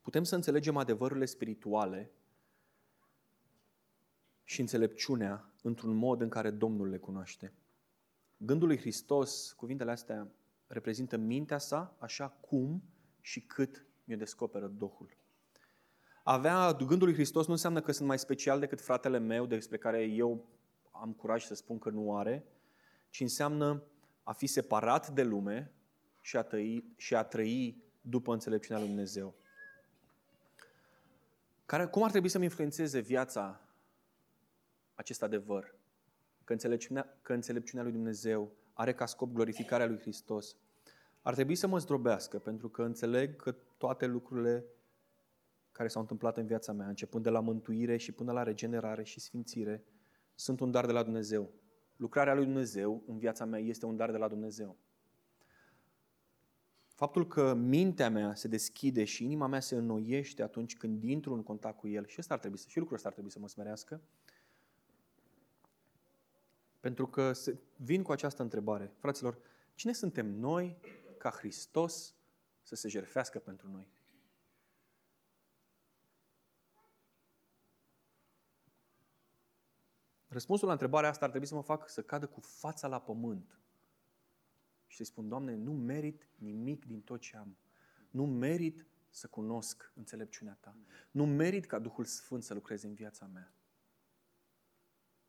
putem 0.00 0.24
să 0.24 0.34
înțelegem 0.34 0.76
adevărurile 0.76 1.24
spirituale 1.24 2.10
și 4.44 4.60
înțelepciunea 4.60 5.52
într-un 5.62 5.94
mod 5.94 6.20
în 6.20 6.28
care 6.28 6.50
Domnul 6.50 6.88
le 6.88 6.98
cunoaște. 6.98 7.52
Gândul 8.36 8.68
lui 8.68 8.78
Hristos, 8.78 9.52
cuvintele 9.52 9.90
astea, 9.90 10.28
reprezintă 10.66 11.16
mintea 11.16 11.58
sa 11.58 11.96
așa 11.98 12.28
cum 12.28 12.82
și 13.20 13.40
cât 13.40 13.86
mi-o 14.04 14.16
descoperă 14.16 14.66
Duhul. 14.66 15.16
Avea 16.22 16.72
gândul 16.72 17.06
lui 17.06 17.14
Hristos 17.14 17.46
nu 17.46 17.52
înseamnă 17.52 17.80
că 17.80 17.92
sunt 17.92 18.08
mai 18.08 18.18
special 18.18 18.60
decât 18.60 18.80
fratele 18.80 19.18
meu, 19.18 19.46
despre 19.46 19.78
care 19.78 20.02
eu 20.02 20.48
am 20.90 21.12
curaj 21.12 21.44
să 21.44 21.54
spun 21.54 21.78
că 21.78 21.90
nu 21.90 22.16
are, 22.16 22.44
ci 23.10 23.20
înseamnă 23.20 23.82
a 24.22 24.32
fi 24.32 24.46
separat 24.46 25.10
de 25.10 25.22
lume 25.22 25.73
și 26.24 26.36
a, 26.36 26.42
trăi, 26.42 26.84
și 26.96 27.14
a 27.14 27.22
trăi 27.22 27.82
după 28.00 28.32
înțelepciunea 28.32 28.80
lui 28.80 28.88
Dumnezeu. 28.90 29.34
Care, 31.66 31.86
cum 31.86 32.02
ar 32.02 32.10
trebui 32.10 32.28
să-mi 32.28 32.44
influențeze 32.44 33.00
viața 33.00 33.60
acest 34.94 35.22
adevăr, 35.22 35.74
că 36.44 36.52
înțelepciunea, 36.52 37.18
că 37.22 37.32
înțelepciunea 37.32 37.84
lui 37.84 37.92
Dumnezeu 37.92 38.52
are 38.72 38.94
ca 38.94 39.06
scop 39.06 39.32
glorificarea 39.32 39.86
lui 39.86 39.98
Hristos, 39.98 40.56
ar 41.22 41.34
trebui 41.34 41.54
să 41.54 41.66
mă 41.66 41.78
zdrobească, 41.78 42.38
pentru 42.38 42.68
că 42.68 42.82
înțeleg 42.82 43.36
că 43.36 43.54
toate 43.76 44.06
lucrurile 44.06 44.64
care 45.72 45.88
s-au 45.88 46.00
întâmplat 46.00 46.36
în 46.36 46.46
viața 46.46 46.72
mea, 46.72 46.88
începând 46.88 47.24
de 47.24 47.30
la 47.30 47.40
mântuire 47.40 47.96
și 47.96 48.12
până 48.12 48.32
la 48.32 48.42
regenerare 48.42 49.02
și 49.02 49.20
sfințire, 49.20 49.84
sunt 50.34 50.60
un 50.60 50.70
dar 50.70 50.86
de 50.86 50.92
la 50.92 51.02
Dumnezeu. 51.02 51.50
lucrarea 51.96 52.34
lui 52.34 52.44
Dumnezeu 52.44 53.02
în 53.06 53.18
viața 53.18 53.44
mea 53.44 53.60
este 53.60 53.86
un 53.86 53.96
dar 53.96 54.10
de 54.10 54.16
la 54.16 54.28
Dumnezeu. 54.28 54.76
Faptul 57.04 57.26
că 57.26 57.54
mintea 57.54 58.10
mea 58.10 58.34
se 58.34 58.48
deschide 58.48 59.04
și 59.04 59.24
inima 59.24 59.46
mea 59.46 59.60
se 59.60 59.76
înnoiește 59.76 60.42
atunci 60.42 60.76
când 60.76 61.02
intru 61.02 61.34
în 61.34 61.42
contact 61.42 61.78
cu 61.78 61.88
El, 61.88 62.06
și 62.06 62.16
ăsta 62.18 62.34
ar 62.34 62.40
trebui 62.40 62.58
să, 62.58 62.68
și 62.68 62.78
lucrul 62.78 62.96
ăsta 62.96 63.08
ar 63.08 63.14
trebui 63.14 63.30
să 63.30 63.38
mă 63.38 63.48
smerească, 63.48 64.00
pentru 66.80 67.06
că 67.06 67.32
se, 67.32 67.58
vin 67.76 68.02
cu 68.02 68.12
această 68.12 68.42
întrebare. 68.42 68.92
Fraților, 68.98 69.38
cine 69.74 69.92
suntem 69.92 70.26
noi 70.26 70.78
ca 71.18 71.30
Hristos 71.30 72.14
să 72.62 72.74
se 72.74 72.88
jerfească 72.88 73.38
pentru 73.38 73.68
noi? 73.70 73.86
Răspunsul 80.28 80.66
la 80.66 80.72
întrebarea 80.72 81.08
asta 81.08 81.24
ar 81.24 81.30
trebui 81.30 81.48
să 81.48 81.54
mă 81.54 81.62
facă 81.62 81.88
să 81.88 82.02
cadă 82.02 82.26
cu 82.26 82.40
fața 82.40 82.86
la 82.86 83.00
pământ 83.00 83.58
și 84.94 85.00
să-i 85.00 85.12
spun, 85.12 85.28
Doamne, 85.28 85.54
nu 85.54 85.72
merit 85.72 86.28
nimic 86.36 86.84
din 86.84 87.00
tot 87.00 87.20
ce 87.20 87.36
am. 87.36 87.56
Nu 88.10 88.26
merit 88.26 88.86
să 89.10 89.26
cunosc 89.26 89.92
înțelepciunea 89.94 90.58
Ta. 90.60 90.76
Nu 91.10 91.26
merit 91.26 91.66
ca 91.66 91.78
Duhul 91.78 92.04
Sfânt 92.04 92.42
să 92.42 92.54
lucreze 92.54 92.86
în 92.86 92.94
viața 92.94 93.26
mea. 93.26 93.54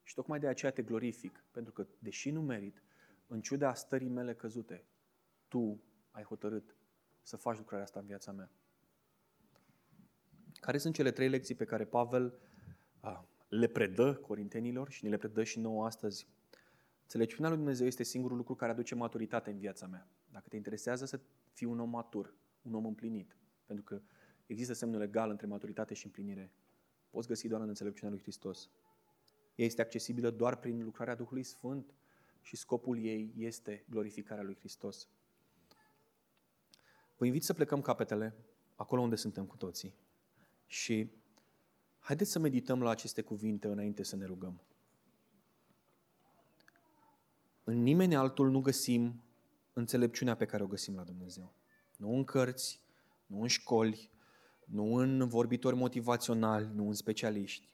Și 0.03 0.13
tocmai 0.13 0.39
de 0.39 0.47
aceea 0.47 0.71
te 0.71 0.81
glorific, 0.81 1.43
pentru 1.51 1.73
că, 1.73 1.87
deși 1.99 2.31
nu 2.31 2.41
merit, 2.41 2.83
în 3.27 3.41
ciuda 3.41 3.73
stării 3.73 4.09
mele 4.09 4.35
căzute, 4.35 4.85
Tu 5.47 5.83
ai 6.11 6.23
hotărât 6.23 6.75
să 7.21 7.37
faci 7.37 7.57
lucrarea 7.57 7.85
asta 7.85 7.99
în 7.99 8.05
viața 8.05 8.31
mea. 8.31 8.51
Care 10.53 10.77
sunt 10.77 10.93
cele 10.93 11.11
trei 11.11 11.29
lecții 11.29 11.55
pe 11.55 11.65
care 11.65 11.85
Pavel 11.85 12.39
a, 12.99 13.27
le 13.47 13.67
predă 13.67 14.15
corintenilor 14.15 14.89
și 14.89 15.03
ne 15.03 15.09
le 15.09 15.17
predă 15.17 15.43
și 15.43 15.59
nouă 15.59 15.85
astăzi? 15.85 16.27
Înțelepciunea 17.05 17.49
lui 17.49 17.57
Dumnezeu 17.57 17.87
este 17.87 18.03
singurul 18.03 18.37
lucru 18.37 18.55
care 18.55 18.71
aduce 18.71 18.95
maturitate 18.95 19.51
în 19.51 19.57
viața 19.57 19.87
mea. 19.87 20.07
Dacă 20.31 20.45
te 20.49 20.55
interesează 20.55 21.05
să 21.05 21.19
fii 21.53 21.67
un 21.67 21.79
om 21.79 21.89
matur, 21.89 22.33
un 22.61 22.73
om 22.73 22.85
împlinit, 22.85 23.37
pentru 23.65 23.83
că 23.83 24.01
există 24.45 24.73
semnul 24.73 24.99
legal 24.99 25.29
între 25.29 25.47
maturitate 25.47 25.93
și 25.93 26.05
împlinire, 26.05 26.51
poți 27.09 27.27
găsi 27.27 27.47
doar 27.47 27.61
în 27.61 27.67
înțelepciunea 27.67 28.13
lui 28.13 28.21
Hristos. 28.21 28.69
Ea 29.55 29.65
este 29.65 29.81
accesibilă 29.81 30.29
doar 30.29 30.55
prin 30.55 30.83
lucrarea 30.83 31.15
Duhului 31.15 31.43
Sfânt 31.43 31.93
și 32.41 32.55
scopul 32.55 32.97
ei 32.97 33.33
este 33.37 33.85
glorificarea 33.89 34.43
lui 34.43 34.55
Hristos. 34.55 35.07
Vă 37.17 37.25
invit 37.25 37.43
să 37.43 37.53
plecăm 37.53 37.81
capetele 37.81 38.35
acolo 38.75 39.01
unde 39.01 39.15
suntem 39.15 39.45
cu 39.45 39.57
toții 39.57 39.93
și 40.65 41.09
haideți 41.99 42.31
să 42.31 42.39
medităm 42.39 42.81
la 42.81 42.89
aceste 42.89 43.21
cuvinte 43.21 43.67
înainte 43.67 44.03
să 44.03 44.15
ne 44.15 44.25
rugăm. 44.25 44.61
În 47.67 47.83
nimeni 47.83 48.15
altul 48.15 48.49
nu 48.49 48.59
găsim 48.61 49.21
înțelepciunea 49.73 50.35
pe 50.35 50.45
care 50.45 50.63
o 50.63 50.67
găsim 50.67 50.95
la 50.95 51.03
Dumnezeu. 51.03 51.53
Nu 51.97 52.15
în 52.15 52.23
cărți, 52.23 52.81
nu 53.25 53.41
în 53.41 53.47
școli, 53.47 54.11
nu 54.65 54.93
în 54.93 55.27
vorbitori 55.27 55.75
motivaționali, 55.75 56.69
nu 56.73 56.87
în 56.87 56.93
specialiști. 56.93 57.69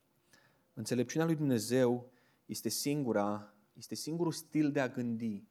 Înțelepciunea 0.74 1.26
lui 1.26 1.36
Dumnezeu 1.36 2.12
este 2.46 2.70
singura, 2.70 3.54
este 3.74 3.96
singurul 3.96 4.32
stil 4.32 4.72
de 4.72 4.80
a 4.80 4.90
gândi 4.90 5.44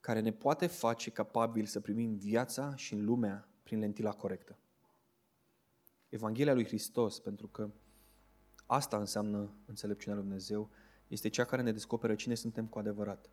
care 0.00 0.20
ne 0.20 0.32
poate 0.32 0.66
face 0.66 1.10
capabil 1.10 1.66
să 1.66 1.80
primim 1.80 2.14
viața 2.14 2.76
și 2.76 2.94
în 2.94 3.04
lumea 3.04 3.48
prin 3.62 3.78
lentila 3.78 4.12
corectă. 4.12 4.58
Evanghelia 6.08 6.54
lui 6.54 6.64
Hristos, 6.64 7.18
pentru 7.18 7.46
că 7.48 7.70
asta 8.66 8.98
înseamnă 8.98 9.54
înțelepciunea 9.66 10.18
lui 10.18 10.26
Dumnezeu, 10.26 10.70
este 11.06 11.28
cea 11.28 11.44
care 11.44 11.62
ne 11.62 11.72
descoperă 11.72 12.14
cine 12.14 12.34
suntem 12.34 12.66
cu 12.66 12.78
adevărat. 12.78 13.30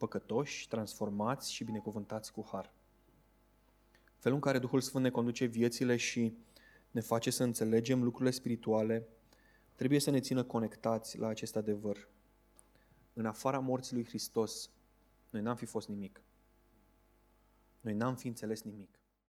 Păcătoși, 0.00 0.68
transformați 0.68 1.52
și 1.52 1.64
binecuvântați 1.64 2.32
cu 2.32 2.48
har. 2.50 2.72
Felul 4.18 4.36
în 4.36 4.42
care 4.42 4.58
Duhul 4.58 4.80
Sfânt 4.80 5.04
ne 5.04 5.10
conduce 5.10 5.44
viețile 5.44 5.96
și 5.96 6.36
ne 6.90 7.00
face 7.00 7.30
să 7.30 7.42
înțelegem 7.42 8.02
lucrurile 8.02 8.30
spirituale 8.30 9.08
trebuie 9.74 10.00
să 10.00 10.10
ne 10.10 10.20
țină 10.20 10.42
conectați 10.42 11.18
la 11.18 11.28
acest 11.28 11.56
adevăr. 11.56 12.08
În 13.12 13.26
afara 13.26 13.58
morții 13.58 13.94
lui 13.94 14.04
Hristos, 14.04 14.70
noi 15.30 15.42
n-am 15.42 15.56
fi 15.56 15.64
fost 15.64 15.88
nimic. 15.88 16.22
Noi 17.80 17.94
n-am 17.94 18.16
fi 18.16 18.26
înțeles 18.26 18.62
nimic. 18.62 18.99